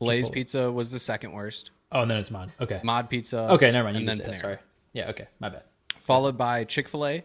Blaze 0.00 0.28
Chipotle. 0.28 0.32
Pizza 0.32 0.72
was 0.72 0.90
the 0.92 0.98
second 0.98 1.32
worst. 1.32 1.70
Oh, 1.92 2.02
and 2.02 2.10
then 2.10 2.18
it's 2.18 2.30
Mod. 2.30 2.50
Okay. 2.60 2.80
Mod 2.84 3.08
Pizza. 3.08 3.50
Okay, 3.52 3.70
never 3.70 3.84
mind. 3.88 3.96
You 4.04 4.08
and 4.08 4.18
then. 4.20 4.30
Panera. 4.32 4.38
Sorry. 4.38 4.56
Yeah, 4.92 5.10
okay. 5.10 5.26
My 5.40 5.48
bad. 5.48 5.62
Followed 6.00 6.36
by 6.38 6.64
Chick 6.64 6.88
Fil 6.88 7.06
A, 7.06 7.24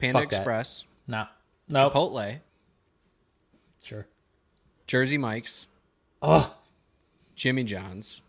Panda 0.00 0.20
Fuck 0.20 0.30
that. 0.30 0.36
Express, 0.36 0.84
No. 1.06 1.26
No. 1.68 1.90
Chipotle, 1.90 2.38
Sure. 3.82 4.06
Jersey 4.86 5.18
Mike's, 5.18 5.66
Oh, 6.22 6.54
Jimmy 7.34 7.64
John's, 7.64 8.20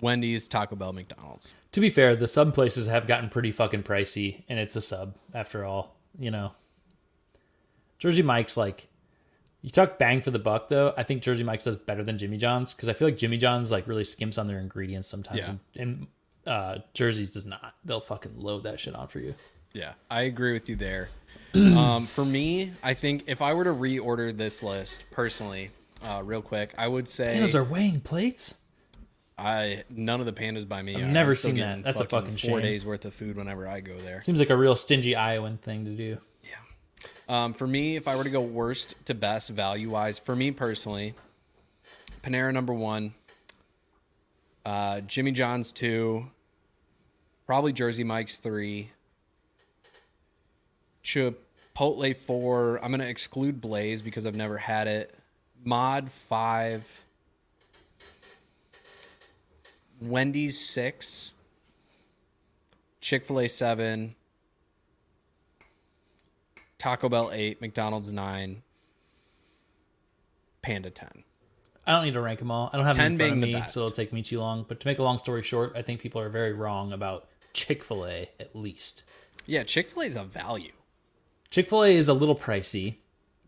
Wendy's, 0.00 0.46
Taco 0.48 0.76
Bell, 0.76 0.92
McDonald's. 0.92 1.54
to 1.72 1.80
be 1.80 1.88
fair, 1.90 2.14
the 2.16 2.28
sub 2.28 2.52
places 2.54 2.86
have 2.88 3.06
gotten 3.06 3.28
pretty 3.30 3.50
fucking 3.50 3.82
pricey, 3.82 4.42
and 4.48 4.58
it's 4.58 4.76
a 4.76 4.80
sub 4.80 5.14
after 5.34 5.64
all. 5.64 5.96
You 6.18 6.30
know. 6.30 6.52
Jersey 7.98 8.22
Mike's 8.22 8.56
like. 8.56 8.88
You 9.62 9.70
talk 9.72 9.98
bang 9.98 10.20
for 10.20 10.30
the 10.30 10.38
buck 10.38 10.68
though. 10.68 10.94
I 10.96 11.02
think 11.02 11.22
Jersey 11.22 11.42
Mike's 11.42 11.64
does 11.64 11.74
better 11.74 12.04
than 12.04 12.18
Jimmy 12.18 12.36
John's 12.36 12.72
because 12.72 12.88
I 12.88 12.92
feel 12.92 13.08
like 13.08 13.16
Jimmy 13.16 13.36
John's 13.36 13.72
like 13.72 13.88
really 13.88 14.04
skimps 14.04 14.38
on 14.38 14.46
their 14.46 14.60
ingredients 14.60 15.08
sometimes, 15.08 15.48
Yeah. 15.48 15.54
and, 15.74 15.80
and 15.82 16.06
uh, 16.46 16.78
Jersey's 16.94 17.30
does 17.30 17.46
not. 17.46 17.74
They'll 17.84 17.98
fucking 18.00 18.38
load 18.38 18.62
that 18.62 18.78
shit 18.78 18.94
on 18.94 19.08
for 19.08 19.18
you. 19.18 19.34
Yeah, 19.72 19.94
I 20.08 20.22
agree 20.22 20.52
with 20.52 20.68
you 20.68 20.76
there. 20.76 21.08
um, 21.54 22.06
for 22.06 22.24
me, 22.24 22.72
I 22.84 22.94
think 22.94 23.24
if 23.26 23.42
I 23.42 23.54
were 23.54 23.64
to 23.64 23.72
reorder 23.72 24.36
this 24.36 24.62
list 24.62 25.04
personally, 25.10 25.70
uh, 26.04 26.22
real 26.24 26.42
quick, 26.42 26.72
I 26.78 26.86
would 26.86 27.08
say 27.08 27.36
Pandas 27.36 27.56
are 27.56 27.64
weighing 27.64 28.00
plates. 28.00 28.58
I 29.36 29.82
none 29.90 30.20
of 30.20 30.26
the 30.26 30.32
pandas 30.32 30.66
by 30.68 30.80
me. 30.80 30.94
I've 30.96 31.02
are. 31.02 31.06
never 31.06 31.32
seen 31.32 31.56
that. 31.58 31.82
That's 31.82 32.00
a 32.00 32.04
fucking 32.04 32.36
four 32.36 32.58
shame. 32.58 32.62
days 32.62 32.86
worth 32.86 33.04
of 33.04 33.14
food 33.14 33.36
whenever 33.36 33.66
I 33.66 33.80
go 33.80 33.96
there. 33.98 34.22
Seems 34.22 34.38
like 34.38 34.50
a 34.50 34.56
real 34.56 34.76
stingy 34.76 35.14
Iowan 35.16 35.58
thing 35.58 35.84
to 35.86 35.90
do. 35.90 36.18
Um, 37.28 37.54
for 37.54 37.66
me, 37.66 37.96
if 37.96 38.08
I 38.08 38.16
were 38.16 38.24
to 38.24 38.30
go 38.30 38.40
worst 38.40 38.94
to 39.06 39.14
best 39.14 39.50
value 39.50 39.90
wise, 39.90 40.18
for 40.18 40.34
me 40.34 40.50
personally, 40.50 41.14
Panera 42.22 42.52
number 42.52 42.72
one, 42.72 43.14
uh, 44.64 45.00
Jimmy 45.02 45.30
John's 45.30 45.70
two, 45.70 46.26
probably 47.46 47.72
Jersey 47.72 48.02
Mike's 48.02 48.38
three, 48.38 48.90
Chipotle 51.04 52.16
four. 52.16 52.84
I'm 52.84 52.90
gonna 52.90 53.04
exclude 53.04 53.60
Blaze 53.60 54.02
because 54.02 54.26
I've 54.26 54.34
never 54.34 54.58
had 54.58 54.88
it. 54.88 55.14
Mod 55.64 56.10
five, 56.10 57.04
Wendy's 60.00 60.58
six, 60.60 61.30
Chick 63.00 63.24
Fil 63.24 63.38
A 63.38 63.48
seven. 63.48 64.15
Taco 66.78 67.08
Bell 67.08 67.30
8, 67.32 67.60
McDonald's 67.60 68.12
9, 68.12 68.62
Panda 70.62 70.90
10. 70.90 71.24
I 71.86 71.92
don't 71.92 72.04
need 72.04 72.14
to 72.14 72.20
rank 72.20 72.40
them 72.40 72.50
all. 72.50 72.68
I 72.72 72.76
don't 72.76 72.86
have 72.86 72.96
them 72.96 73.04
10 73.04 73.12
in 73.12 73.18
front 73.18 73.32
of 73.32 73.38
me, 73.38 73.52
best. 73.52 73.74
so 73.74 73.80
it'll 73.80 73.92
take 73.92 74.12
me 74.12 74.22
too 74.22 74.40
long. 74.40 74.64
But 74.68 74.80
to 74.80 74.86
make 74.88 74.98
a 74.98 75.02
long 75.02 75.18
story 75.18 75.42
short, 75.42 75.72
I 75.76 75.82
think 75.82 76.00
people 76.00 76.20
are 76.20 76.28
very 76.28 76.52
wrong 76.52 76.92
about 76.92 77.28
Chick 77.52 77.84
Fil 77.84 78.04
A. 78.06 78.28
At 78.40 78.56
least 78.56 79.04
Yeah, 79.46 79.62
Chick 79.62 79.88
fil 79.88 80.02
A 80.02 80.06
is 80.06 80.16
a 80.16 80.24
value. 80.24 80.72
Chick 81.50 81.68
Fil 81.68 81.84
A 81.84 81.88
is 81.94 82.08
a 82.08 82.12
little 82.12 82.34
pricey, 82.34 82.96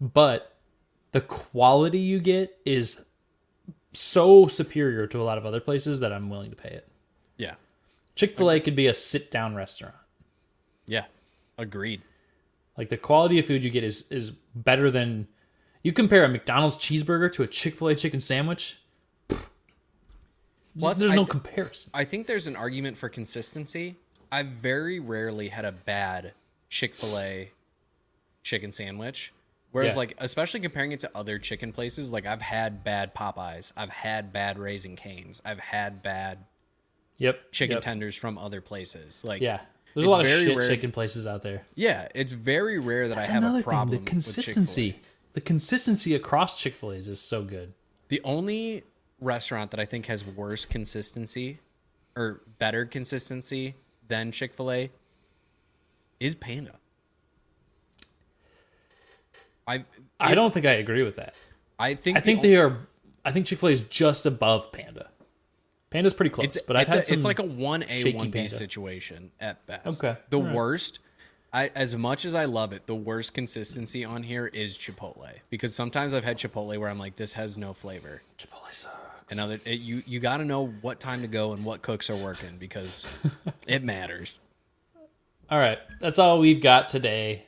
but 0.00 0.56
the 1.10 1.20
quality 1.20 1.98
you 1.98 2.20
get 2.20 2.56
is 2.64 3.04
so 3.92 4.46
superior 4.46 5.06
to 5.08 5.20
a 5.20 5.24
lot 5.24 5.36
of 5.38 5.44
other 5.44 5.60
places 5.60 5.98
that 6.00 6.12
I'm 6.12 6.30
willing 6.30 6.50
to 6.50 6.56
pay 6.56 6.68
it. 6.70 6.88
Yeah. 7.36 7.54
Chick 8.14 8.36
Fil 8.36 8.52
A 8.52 8.60
could 8.60 8.76
be 8.76 8.86
a 8.86 8.94
sit 8.94 9.32
down 9.32 9.56
restaurant. 9.56 9.96
Yeah. 10.86 11.06
Agreed. 11.58 12.02
Like 12.78 12.88
the 12.88 12.96
quality 12.96 13.38
of 13.38 13.44
food 13.44 13.62
you 13.64 13.70
get 13.70 13.84
is 13.84 14.10
is 14.10 14.30
better 14.54 14.90
than 14.90 15.26
you 15.82 15.92
compare 15.92 16.24
a 16.24 16.28
McDonald's 16.28 16.76
cheeseburger 16.78 17.30
to 17.32 17.42
a 17.42 17.46
Chick 17.46 17.74
Fil 17.74 17.88
A 17.88 17.94
chicken 17.94 18.20
sandwich. 18.20 18.78
Plus, 20.78 20.98
there's 20.98 21.12
I 21.12 21.16
no 21.16 21.22
th- 21.24 21.30
comparison. 21.30 21.90
I 21.92 22.04
think 22.04 22.26
there's 22.26 22.46
an 22.46 22.54
argument 22.56 22.96
for 22.96 23.08
consistency. 23.08 23.96
I 24.30 24.44
very 24.44 25.00
rarely 25.00 25.48
had 25.48 25.64
a 25.64 25.72
bad 25.72 26.34
Chick 26.68 26.94
fil 26.94 27.18
A 27.18 27.50
chicken 28.42 28.70
sandwich. 28.70 29.32
Whereas, 29.72 29.94
Yeah. 29.94 29.98
like, 29.98 30.14
especially 30.18 30.60
comparing 30.60 30.92
it 30.92 31.00
to 31.00 31.10
other 31.14 31.38
chicken 31.38 31.72
places, 31.72 32.10
like, 32.12 32.24
I've 32.26 32.40
had 32.40 32.84
bad 32.84 33.14
Popeyes, 33.14 33.72
I've 33.76 33.90
had 33.90 34.32
bad 34.32 34.58
Raising 34.58 34.96
Canes, 34.96 35.42
I've 35.44 35.58
had 35.60 36.02
bad 36.02 36.38
Yep. 37.18 37.52
chicken 37.52 37.74
yep. 37.74 37.82
tenders 37.82 38.14
from 38.16 38.38
other 38.38 38.60
places. 38.62 39.24
Like, 39.24 39.42
Yeah. 39.42 39.60
There's 39.94 40.04
It's 40.04 40.06
a 40.06 40.10
lot 40.10 40.20
of 40.22 40.28
shit 40.28 40.56
rare- 40.56 40.68
chicken 40.68 40.92
places 40.92 41.26
out 41.26 41.42
there. 41.42 41.64
yeah, 41.74 42.08
it's 42.14 42.32
very 42.32 42.78
rare 42.78 43.08
that 43.08 43.14
That's 43.16 43.28
I 43.30 43.32
have 43.32 43.42
another 43.42 43.60
a 43.60 43.62
problem 43.62 43.96
thing. 43.96 44.04
The 44.04 44.10
consistency. 44.10 44.92
Chick-fil-A. 44.92 45.08
The 45.34 45.40
consistency 45.40 46.14
across 46.14 46.60
Chick 46.60 46.74
Fil 46.74 46.92
A's 46.92 47.08
is 47.08 47.20
so 47.20 47.42
good. 47.42 47.74
The 48.08 48.20
only 48.24 48.84
restaurant 49.20 49.70
that 49.72 49.80
I 49.80 49.84
think 49.84 50.06
has 50.06 50.24
worse 50.24 50.64
consistency 50.64 51.58
or 52.16 52.40
better 52.58 52.84
consistency 52.84 53.74
than 54.08 54.32
Chick 54.32 54.54
fil 54.54 54.70
A 54.72 54.90
is 56.20 56.34
Panda. 56.34 56.76
I 59.66 59.84
I 60.18 60.34
don't 60.34 60.52
think 60.52 60.66
I 60.66 60.72
agree 60.72 61.02
with 61.02 61.16
that. 61.16 61.34
I 61.78 61.94
think 61.94 62.16
I 62.16 62.20
think 62.20 62.38
on- 62.38 62.42
they 62.42 62.56
are. 62.56 62.78
I 63.24 63.32
think 63.32 63.46
Chick 63.46 63.58
Fil 63.58 63.68
A 63.68 63.72
is 63.72 63.82
just 63.82 64.24
above 64.26 64.72
Panda. 64.72 65.10
Panda's 65.90 66.14
pretty 66.14 66.30
close, 66.30 66.44
it's 66.44 66.60
but 66.60 66.76
I've 66.76 66.88
it's, 66.88 66.94
had 66.94 67.08
a, 67.08 67.12
it's 67.14 67.24
like 67.24 67.38
a 67.38 67.44
one 67.46 67.84
A 67.88 68.12
one 68.12 68.30
B 68.30 68.46
situation 68.48 69.30
at 69.40 69.64
best. 69.66 70.02
Okay, 70.04 70.18
The 70.30 70.38
alright. 70.38 70.54
worst. 70.54 71.00
I, 71.50 71.70
as 71.74 71.94
much 71.94 72.26
as 72.26 72.34
I 72.34 72.44
love 72.44 72.74
it, 72.74 72.86
the 72.86 72.94
worst 72.94 73.32
consistency 73.32 74.04
on 74.04 74.22
here 74.22 74.48
is 74.48 74.76
Chipotle 74.76 75.30
because 75.48 75.74
sometimes 75.74 76.12
I've 76.12 76.24
had 76.24 76.36
Chipotle 76.36 76.78
where 76.78 76.90
I'm 76.90 76.98
like, 76.98 77.16
this 77.16 77.32
has 77.34 77.56
no 77.56 77.72
flavor. 77.72 78.20
Chipotle 78.38 78.70
sucks. 78.72 78.94
And 79.30 79.40
other, 79.40 79.58
it, 79.64 79.80
you 79.80 80.02
you 80.06 80.20
got 80.20 80.38
to 80.38 80.44
know 80.44 80.66
what 80.82 81.00
time 81.00 81.22
to 81.22 81.26
go 81.26 81.52
and 81.52 81.64
what 81.64 81.80
cooks 81.80 82.10
are 82.10 82.16
working 82.16 82.56
because 82.58 83.06
it 83.66 83.82
matters. 83.82 84.38
All 85.50 85.58
right, 85.58 85.78
that's 86.00 86.18
all 86.18 86.38
we've 86.38 86.60
got 86.60 86.90
today. 86.90 87.44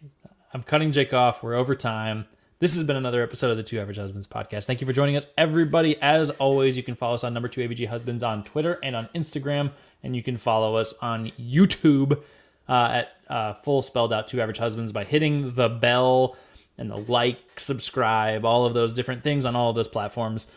I'm 0.54 0.62
cutting 0.62 0.92
Jake 0.92 1.12
off. 1.12 1.42
We're 1.42 1.54
over 1.54 1.74
time. 1.74 2.26
This 2.60 2.76
has 2.76 2.84
been 2.84 2.96
another 2.96 3.22
episode 3.22 3.50
of 3.50 3.56
the 3.56 3.62
Two 3.62 3.80
Average 3.80 3.96
Husbands 3.96 4.26
podcast. 4.26 4.66
Thank 4.66 4.82
you 4.82 4.86
for 4.86 4.92
joining 4.92 5.16
us, 5.16 5.26
everybody. 5.38 5.96
As 6.02 6.28
always, 6.28 6.76
you 6.76 6.82
can 6.82 6.94
follow 6.94 7.14
us 7.14 7.24
on 7.24 7.32
number 7.32 7.48
two 7.48 7.66
AVG 7.66 7.88
Husbands 7.88 8.22
on 8.22 8.44
Twitter 8.44 8.78
and 8.82 8.94
on 8.94 9.06
Instagram, 9.14 9.70
and 10.02 10.14
you 10.14 10.22
can 10.22 10.36
follow 10.36 10.76
us 10.76 10.92
on 11.00 11.30
YouTube 11.40 12.22
uh, 12.68 13.02
at 13.02 13.12
uh, 13.28 13.54
full 13.54 13.80
spelled 13.80 14.12
out 14.12 14.28
Two 14.28 14.42
Average 14.42 14.58
Husbands 14.58 14.92
by 14.92 15.04
hitting 15.04 15.54
the 15.54 15.70
bell 15.70 16.36
and 16.76 16.90
the 16.90 16.98
like, 16.98 17.58
subscribe, 17.58 18.44
all 18.44 18.66
of 18.66 18.74
those 18.74 18.92
different 18.92 19.22
things 19.22 19.46
on 19.46 19.56
all 19.56 19.70
of 19.70 19.76
those 19.76 19.88
platforms. 19.88 20.52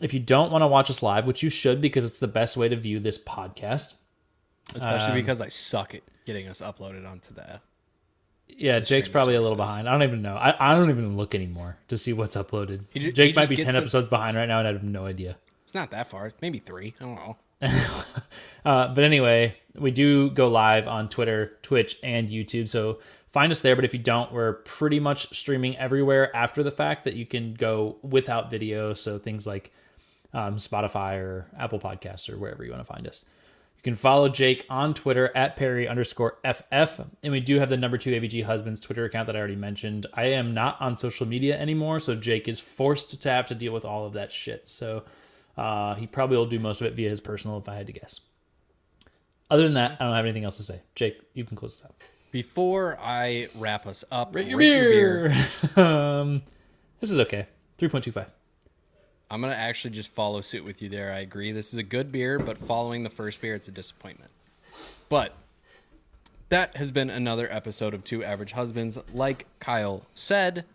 If 0.00 0.14
you 0.14 0.20
don't 0.20 0.52
want 0.52 0.62
to 0.62 0.68
watch 0.68 0.90
us 0.90 1.02
live, 1.02 1.26
which 1.26 1.42
you 1.42 1.50
should 1.50 1.80
because 1.80 2.04
it's 2.04 2.20
the 2.20 2.28
best 2.28 2.56
way 2.56 2.68
to 2.68 2.76
view 2.76 3.00
this 3.00 3.18
podcast, 3.18 3.96
Especially 4.76 5.08
Um, 5.08 5.14
because 5.14 5.40
I 5.40 5.48
suck 5.48 5.92
at 5.94 6.02
getting 6.24 6.46
us 6.46 6.60
uploaded 6.60 7.04
onto 7.04 7.34
the. 7.34 7.60
Yeah, 8.48 8.78
Jake's 8.80 9.08
probably 9.08 9.34
a 9.34 9.40
little 9.40 9.56
behind. 9.56 9.88
I 9.88 9.92
don't 9.92 10.02
even 10.04 10.22
know. 10.22 10.36
I, 10.36 10.54
I 10.72 10.74
don't 10.74 10.90
even 10.90 11.16
look 11.16 11.34
anymore 11.34 11.78
to 11.88 11.96
see 11.98 12.12
what's 12.12 12.36
uploaded. 12.36 12.84
He 12.90 13.10
Jake 13.12 13.34
he 13.34 13.40
might 13.40 13.48
be 13.48 13.56
10 13.56 13.74
it- 13.74 13.78
episodes 13.78 14.08
behind 14.08 14.36
right 14.36 14.46
now, 14.46 14.58
and 14.60 14.68
I 14.68 14.72
have 14.72 14.84
no 14.84 15.06
idea. 15.06 15.36
It's 15.64 15.74
not 15.74 15.90
that 15.92 16.06
far. 16.08 16.30
Maybe 16.40 16.58
three. 16.58 16.94
I 17.00 17.04
don't 17.04 17.14
know. 17.14 17.36
Uh, 18.64 18.86
but 18.94 19.02
anyway, 19.02 19.56
we 19.74 19.90
do 19.90 20.30
go 20.30 20.46
live 20.46 20.86
on 20.86 21.08
Twitter, 21.08 21.54
Twitch, 21.62 21.96
and 22.04 22.28
YouTube. 22.28 22.68
So 22.68 23.00
find 23.32 23.50
us 23.50 23.60
there. 23.60 23.74
But 23.74 23.84
if 23.84 23.92
you 23.92 23.98
don't, 23.98 24.30
we're 24.32 24.52
pretty 24.52 25.00
much 25.00 25.34
streaming 25.36 25.76
everywhere 25.78 26.34
after 26.36 26.62
the 26.62 26.70
fact 26.70 27.02
that 27.02 27.14
you 27.14 27.26
can 27.26 27.54
go 27.54 27.96
without 28.02 28.52
video. 28.52 28.94
So 28.94 29.18
things 29.18 29.44
like 29.44 29.72
um, 30.32 30.58
Spotify 30.58 31.16
or 31.16 31.48
Apple 31.58 31.80
Podcasts 31.80 32.32
or 32.32 32.38
wherever 32.38 32.64
you 32.64 32.70
want 32.70 32.86
to 32.86 32.92
find 32.92 33.04
us. 33.08 33.24
You 33.82 33.90
can 33.90 33.96
follow 33.96 34.28
Jake 34.28 34.64
on 34.70 34.94
Twitter 34.94 35.32
at 35.34 35.56
Perry 35.56 35.88
underscore 35.88 36.38
FF. 36.44 37.00
And 37.24 37.32
we 37.32 37.40
do 37.40 37.58
have 37.58 37.68
the 37.68 37.76
number 37.76 37.98
two 37.98 38.12
AVG 38.12 38.44
Husbands 38.44 38.78
Twitter 38.78 39.04
account 39.04 39.26
that 39.26 39.34
I 39.34 39.40
already 39.40 39.56
mentioned. 39.56 40.06
I 40.14 40.26
am 40.26 40.54
not 40.54 40.80
on 40.80 40.94
social 40.94 41.26
media 41.26 41.58
anymore. 41.58 41.98
So 41.98 42.14
Jake 42.14 42.46
is 42.46 42.60
forced 42.60 43.20
to 43.20 43.28
have 43.28 43.48
to 43.48 43.56
deal 43.56 43.72
with 43.72 43.84
all 43.84 44.06
of 44.06 44.12
that 44.12 44.30
shit. 44.30 44.68
So 44.68 45.02
uh, 45.56 45.96
he 45.96 46.06
probably 46.06 46.36
will 46.36 46.46
do 46.46 46.60
most 46.60 46.80
of 46.80 46.86
it 46.86 46.94
via 46.94 47.10
his 47.10 47.20
personal 47.20 47.58
if 47.58 47.68
I 47.68 47.74
had 47.74 47.88
to 47.88 47.92
guess. 47.92 48.20
Other 49.50 49.64
than 49.64 49.74
that, 49.74 49.96
I 50.00 50.04
don't 50.04 50.14
have 50.14 50.24
anything 50.24 50.44
else 50.44 50.58
to 50.58 50.62
say. 50.62 50.82
Jake, 50.94 51.20
you 51.34 51.44
can 51.44 51.56
close 51.56 51.80
this 51.80 51.84
out. 51.84 51.96
Before 52.30 52.96
I 53.00 53.48
wrap 53.56 53.88
us 53.88 54.04
up, 54.12 54.32
Rate 54.36 54.46
your 54.46 54.58
rate 54.58 54.68
your 54.68 55.28
beer. 55.28 55.34
um, 55.84 56.42
this 57.00 57.10
is 57.10 57.18
okay. 57.18 57.48
3.25. 57.78 58.26
I'm 59.32 59.40
gonna 59.40 59.54
actually 59.54 59.92
just 59.92 60.10
follow 60.10 60.42
suit 60.42 60.62
with 60.62 60.82
you 60.82 60.90
there. 60.90 61.10
I 61.10 61.20
agree. 61.20 61.52
This 61.52 61.72
is 61.72 61.78
a 61.78 61.82
good 61.82 62.12
beer, 62.12 62.38
but 62.38 62.58
following 62.58 63.02
the 63.02 63.08
first 63.08 63.40
beer, 63.40 63.54
it's 63.54 63.66
a 63.66 63.70
disappointment. 63.70 64.30
But 65.08 65.32
that 66.50 66.76
has 66.76 66.90
been 66.90 67.08
another 67.08 67.48
episode 67.50 67.94
of 67.94 68.04
Two 68.04 68.22
Average 68.22 68.52
Husbands. 68.52 68.98
Like 69.14 69.46
Kyle 69.58 70.04
said, 70.12 70.66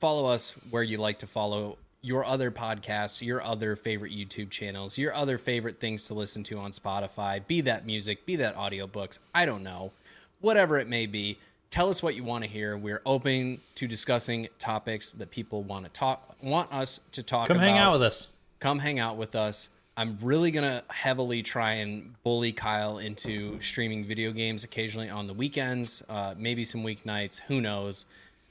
follow 0.00 0.30
us 0.30 0.52
where 0.70 0.82
you 0.82 0.96
like 0.96 1.18
to 1.18 1.26
follow 1.26 1.76
your 2.00 2.24
other 2.24 2.50
podcasts, 2.50 3.20
your 3.20 3.42
other 3.42 3.76
favorite 3.76 4.12
YouTube 4.12 4.48
channels, 4.48 4.96
your 4.96 5.12
other 5.12 5.36
favorite 5.36 5.78
things 5.78 6.06
to 6.06 6.14
listen 6.14 6.42
to 6.44 6.56
on 6.56 6.70
Spotify, 6.70 7.46
be 7.46 7.60
that 7.60 7.84
music, 7.84 8.24
be 8.24 8.36
that 8.36 8.56
audiobooks, 8.56 9.18
I 9.34 9.44
don't 9.44 9.62
know. 9.62 9.92
Whatever 10.40 10.78
it 10.78 10.88
may 10.88 11.04
be, 11.04 11.36
tell 11.70 11.90
us 11.90 12.02
what 12.02 12.14
you 12.14 12.24
want 12.24 12.44
to 12.44 12.50
hear. 12.50 12.76
We're 12.76 13.02
open 13.04 13.60
to 13.76 13.86
discussing 13.86 14.48
topics 14.58 15.12
that 15.12 15.30
people 15.30 15.62
want 15.62 15.84
to 15.84 15.90
talk 15.90 16.36
want 16.42 16.72
us 16.72 17.00
to 17.12 17.22
talk 17.22 17.48
Come 17.48 17.56
about. 17.56 17.68
hang 17.68 17.78
out 17.78 17.92
with 17.92 18.02
us. 18.02 18.28
Come 18.60 18.78
hang 18.78 18.98
out 18.98 19.16
with 19.16 19.34
us. 19.34 19.68
I'm 19.96 20.16
really 20.22 20.52
gonna 20.52 20.84
heavily 20.88 21.42
try 21.42 21.72
and 21.74 22.14
bully 22.22 22.52
Kyle 22.52 22.98
into 22.98 23.60
streaming 23.60 24.04
video 24.04 24.30
games 24.30 24.62
occasionally 24.62 25.10
on 25.10 25.26
the 25.26 25.34
weekends, 25.34 26.04
uh, 26.08 26.34
maybe 26.38 26.64
some 26.64 26.84
weeknights. 26.84 27.40
Who 27.48 27.60
knows? 27.60 28.06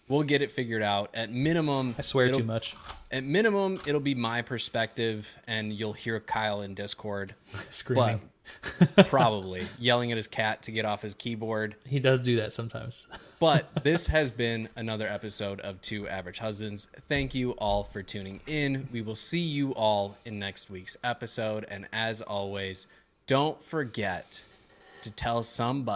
We'll 0.09 0.23
get 0.23 0.41
it 0.41 0.51
figured 0.51 0.83
out. 0.83 1.09
At 1.13 1.31
minimum, 1.31 1.95
I 1.97 2.01
swear 2.01 2.31
too 2.31 2.43
much. 2.43 2.75
At 3.11 3.23
minimum, 3.25 3.77
it'll 3.85 3.99
be 3.99 4.15
my 4.15 4.41
perspective, 4.41 5.37
and 5.47 5.73
you'll 5.73 5.93
hear 5.93 6.19
Kyle 6.21 6.61
in 6.61 6.73
Discord, 6.75 7.35
Screaming. 7.71 8.21
Probably 9.07 9.67
yelling 9.79 10.11
at 10.11 10.17
his 10.17 10.27
cat 10.27 10.61
to 10.63 10.71
get 10.71 10.85
off 10.85 11.01
his 11.01 11.13
keyboard. 11.13 11.75
He 11.85 11.99
does 11.99 12.19
do 12.19 12.37
that 12.37 12.53
sometimes. 12.53 13.07
But 13.39 13.83
this 13.83 14.07
has 14.07 14.31
been 14.31 14.67
another 14.77 15.07
episode 15.07 15.59
of 15.59 15.79
Two 15.81 16.07
Average 16.07 16.39
Husbands. 16.39 16.87
Thank 17.07 17.35
you 17.35 17.51
all 17.51 17.83
for 17.83 18.01
tuning 18.01 18.39
in. 18.47 18.87
We 18.91 19.03
will 19.03 19.15
see 19.15 19.41
you 19.41 19.73
all 19.75 20.17
in 20.25 20.39
next 20.39 20.71
week's 20.71 20.97
episode. 21.03 21.63
And 21.69 21.87
as 21.93 22.23
always, 22.23 22.87
don't 23.27 23.63
forget 23.63 24.41
to 25.03 25.11
tell 25.11 25.43
somebody. 25.43 25.95